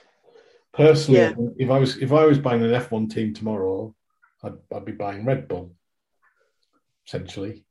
Personally, 0.72 1.20
Yeah. 1.20 1.32
if 1.58 1.70
I 1.70 1.78
was 1.78 1.96
if 1.98 2.12
I 2.12 2.24
was 2.24 2.38
buying 2.38 2.62
an 2.62 2.70
F1 2.70 3.10
team 3.12 3.34
tomorrow, 3.34 3.94
I'd, 4.42 4.54
I'd 4.74 4.84
be 4.84 4.92
buying 4.92 5.24
Red 5.24 5.48
Bull, 5.48 5.74
essentially, 7.06 7.64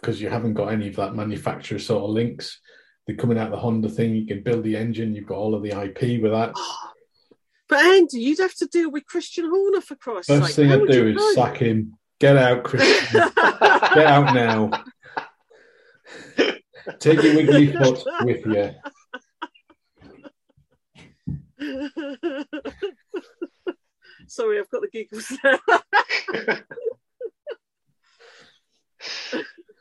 because 0.00 0.20
you 0.20 0.28
haven't 0.28 0.54
got 0.54 0.68
any 0.72 0.88
of 0.88 0.96
that 0.96 1.14
manufacturer 1.14 1.78
sort 1.78 2.04
of 2.04 2.10
links. 2.10 2.60
they're 3.06 3.16
coming 3.16 3.38
out 3.38 3.50
the 3.50 3.56
Honda 3.56 3.88
thing. 3.88 4.14
You 4.14 4.26
can 4.26 4.42
build 4.42 4.64
the 4.64 4.76
engine. 4.76 5.14
You've 5.14 5.26
got 5.28 5.38
all 5.38 5.54
of 5.54 5.62
the 5.62 5.70
IP 5.70 6.20
with 6.22 6.32
that. 6.32 6.54
But 7.68 7.84
Andy, 7.84 8.20
you'd 8.20 8.38
have 8.38 8.54
to 8.58 8.66
deal 8.66 8.92
with 8.92 9.06
Christian 9.06 9.48
Horner 9.50 9.80
for 9.80 9.96
Christ's 9.96 10.28
First 10.28 10.46
sake. 10.46 10.54
thing 10.54 10.68
How 10.68 10.74
I 10.74 10.78
would 10.78 10.88
do 10.92 11.08
is 11.08 11.16
know? 11.16 11.32
sack 11.34 11.56
him. 11.56 11.98
Get 12.20 12.36
out, 12.36 12.62
Christian. 12.62 13.22
Get 13.34 14.06
out 14.06 14.32
now. 14.32 14.70
Take 17.00 17.22
your 17.24 17.34
wiggly 17.34 17.72
foot 17.72 18.04
with 18.22 18.46
you. 18.46 18.70
Sorry, 24.28 24.58
I've 24.58 24.70
got 24.70 24.82
the 24.82 24.88
giggles 24.92 25.32
now. 25.44 25.58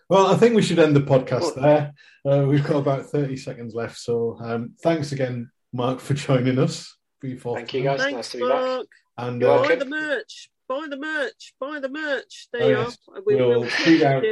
Well, 0.08 0.28
I 0.28 0.38
think 0.38 0.56
we 0.56 0.62
should 0.62 0.78
end 0.78 0.96
the 0.96 1.02
podcast 1.02 1.56
there. 1.56 1.92
Uh, 2.24 2.46
we've 2.46 2.64
got 2.64 2.76
about 2.78 3.08
30 3.08 3.38
seconds 3.38 3.74
left. 3.74 3.98
So 3.98 4.38
um, 4.40 4.76
thanks 4.84 5.12
again, 5.12 5.50
Mark, 5.74 6.00
for 6.00 6.14
joining 6.14 6.60
us. 6.60 6.96
For 7.20 7.28
your 7.28 7.40
fourth 7.40 7.58
Thank 7.58 7.74
you, 7.74 7.84
guys. 7.84 8.00
Thanks, 8.02 8.16
nice 8.16 8.32
to 8.34 8.38
be 8.38 8.44
back. 8.44 8.62
Mark. 8.62 8.88
And 9.18 9.44
uh, 9.44 9.64
Buy 9.68 9.76
the 9.76 9.86
merch. 9.86 10.50
Buy 10.68 10.88
the 10.90 10.98
merch. 10.98 11.54
Buy 11.60 11.80
the 11.80 11.90
merch. 11.90 12.50
There 12.54 12.64
Oh, 12.64 12.68
you 12.68 12.76
yes. 12.78 12.98
are. 13.08 13.22
We 13.26 13.36
we'll 13.36 13.68
tweet 13.68 14.04
out 14.04 14.24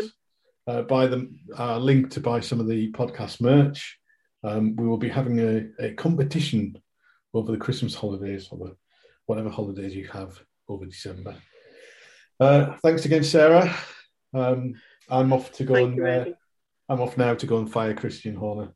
uh, 0.68 0.82
buy 0.84 1.08
the 1.08 1.30
uh, 1.58 1.78
link 1.78 2.12
to 2.12 2.20
buy 2.20 2.40
some 2.40 2.60
of 2.60 2.68
the 2.68 2.92
podcast 2.92 3.42
merch. 3.42 4.00
Um, 4.44 4.76
we 4.76 4.88
will 4.88 4.98
be 4.98 5.10
having 5.10 5.40
a, 5.40 5.68
a 5.80 5.94
competition 5.94 6.78
over 7.34 7.52
the 7.52 7.58
Christmas 7.58 7.96
holidays 7.96 8.48
or 8.52 8.58
the, 8.58 8.76
whatever 9.26 9.50
holidays 9.50 9.96
you 9.96 10.08
have 10.08 10.40
over 10.68 10.86
December. 10.86 11.36
Uh, 12.40 12.76
thanks 12.84 13.06
again, 13.06 13.24
Sarah. 13.24 13.74
Um, 14.34 14.76
I'm 15.10 15.34
off 15.34 15.52
to 15.54 15.64
go 15.64 15.74
Thank 15.76 16.00
and 16.00 16.08
uh, 16.08 16.26
I'm 16.90 17.02
off 17.02 17.18
now 17.18 17.34
to 17.34 17.46
go 17.46 17.58
and 17.58 17.72
fire 17.72 17.94
Christian 17.94 18.36
Horner. 18.36 18.74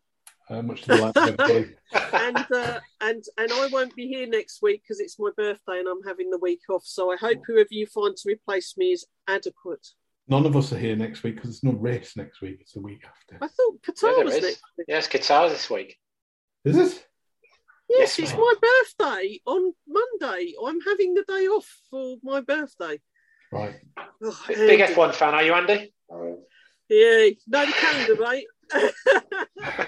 Uh, 0.49 0.61
much 0.61 0.83
to 0.83 0.87
the 0.87 0.95
delight 0.95 1.17
of 1.17 1.39
everybody. 1.39 1.75
and 2.13 2.45
uh, 2.53 2.79
and 3.01 3.23
and 3.37 3.51
I 3.51 3.67
won't 3.69 3.93
be 3.95 4.07
here 4.07 4.25
next 4.25 4.61
week 4.61 4.81
because 4.81 5.01
it's 5.01 5.19
my 5.19 5.29
birthday 5.35 5.79
and 5.79 5.87
I'm 5.89 6.03
having 6.03 6.29
the 6.29 6.37
week 6.37 6.61
off. 6.69 6.83
So 6.85 7.11
I 7.11 7.17
hope 7.17 7.39
whoever 7.45 7.67
you 7.71 7.85
find 7.85 8.15
to 8.15 8.29
replace 8.29 8.77
me 8.77 8.93
is 8.93 9.05
adequate. 9.27 9.85
None 10.29 10.45
of 10.45 10.55
us 10.55 10.71
are 10.71 10.77
here 10.77 10.95
next 10.95 11.23
week 11.23 11.35
because 11.35 11.49
there's 11.49 11.63
no 11.63 11.77
race 11.77 12.15
next 12.15 12.41
week. 12.41 12.59
It's 12.61 12.73
the 12.73 12.81
week 12.81 13.03
after. 13.05 13.37
I 13.41 13.47
thought 13.47 13.81
Qatar 13.81 14.15
there 14.15 14.25
was 14.25 14.35
is. 14.35 14.43
next 14.43 14.63
week. 14.77 14.85
Yes, 14.87 15.07
Qatar 15.09 15.49
this 15.49 15.69
week. 15.69 15.97
Is 16.63 16.77
it? 16.77 17.07
Yes, 17.89 18.17
Yes, 18.17 18.19
it's 18.19 18.31
mate. 18.33 18.39
my 18.39 18.53
birthday 18.61 19.39
on 19.45 19.73
Monday. 19.87 20.53
I'm 20.65 20.81
having 20.81 21.13
the 21.13 21.23
day 21.23 21.47
off 21.47 21.79
for 21.89 22.17
my 22.23 22.41
birthday. 22.41 22.99
Right. 23.51 23.75
Oh, 24.23 24.43
Big 24.47 24.79
F1 24.81 25.13
fan, 25.13 25.33
are 25.33 25.43
you, 25.43 25.53
Andy? 25.53 25.93
Yeah, 26.89 27.29
no 27.47 27.65
the 27.65 27.73
calendar, 27.73 28.15
mate. 28.19 28.47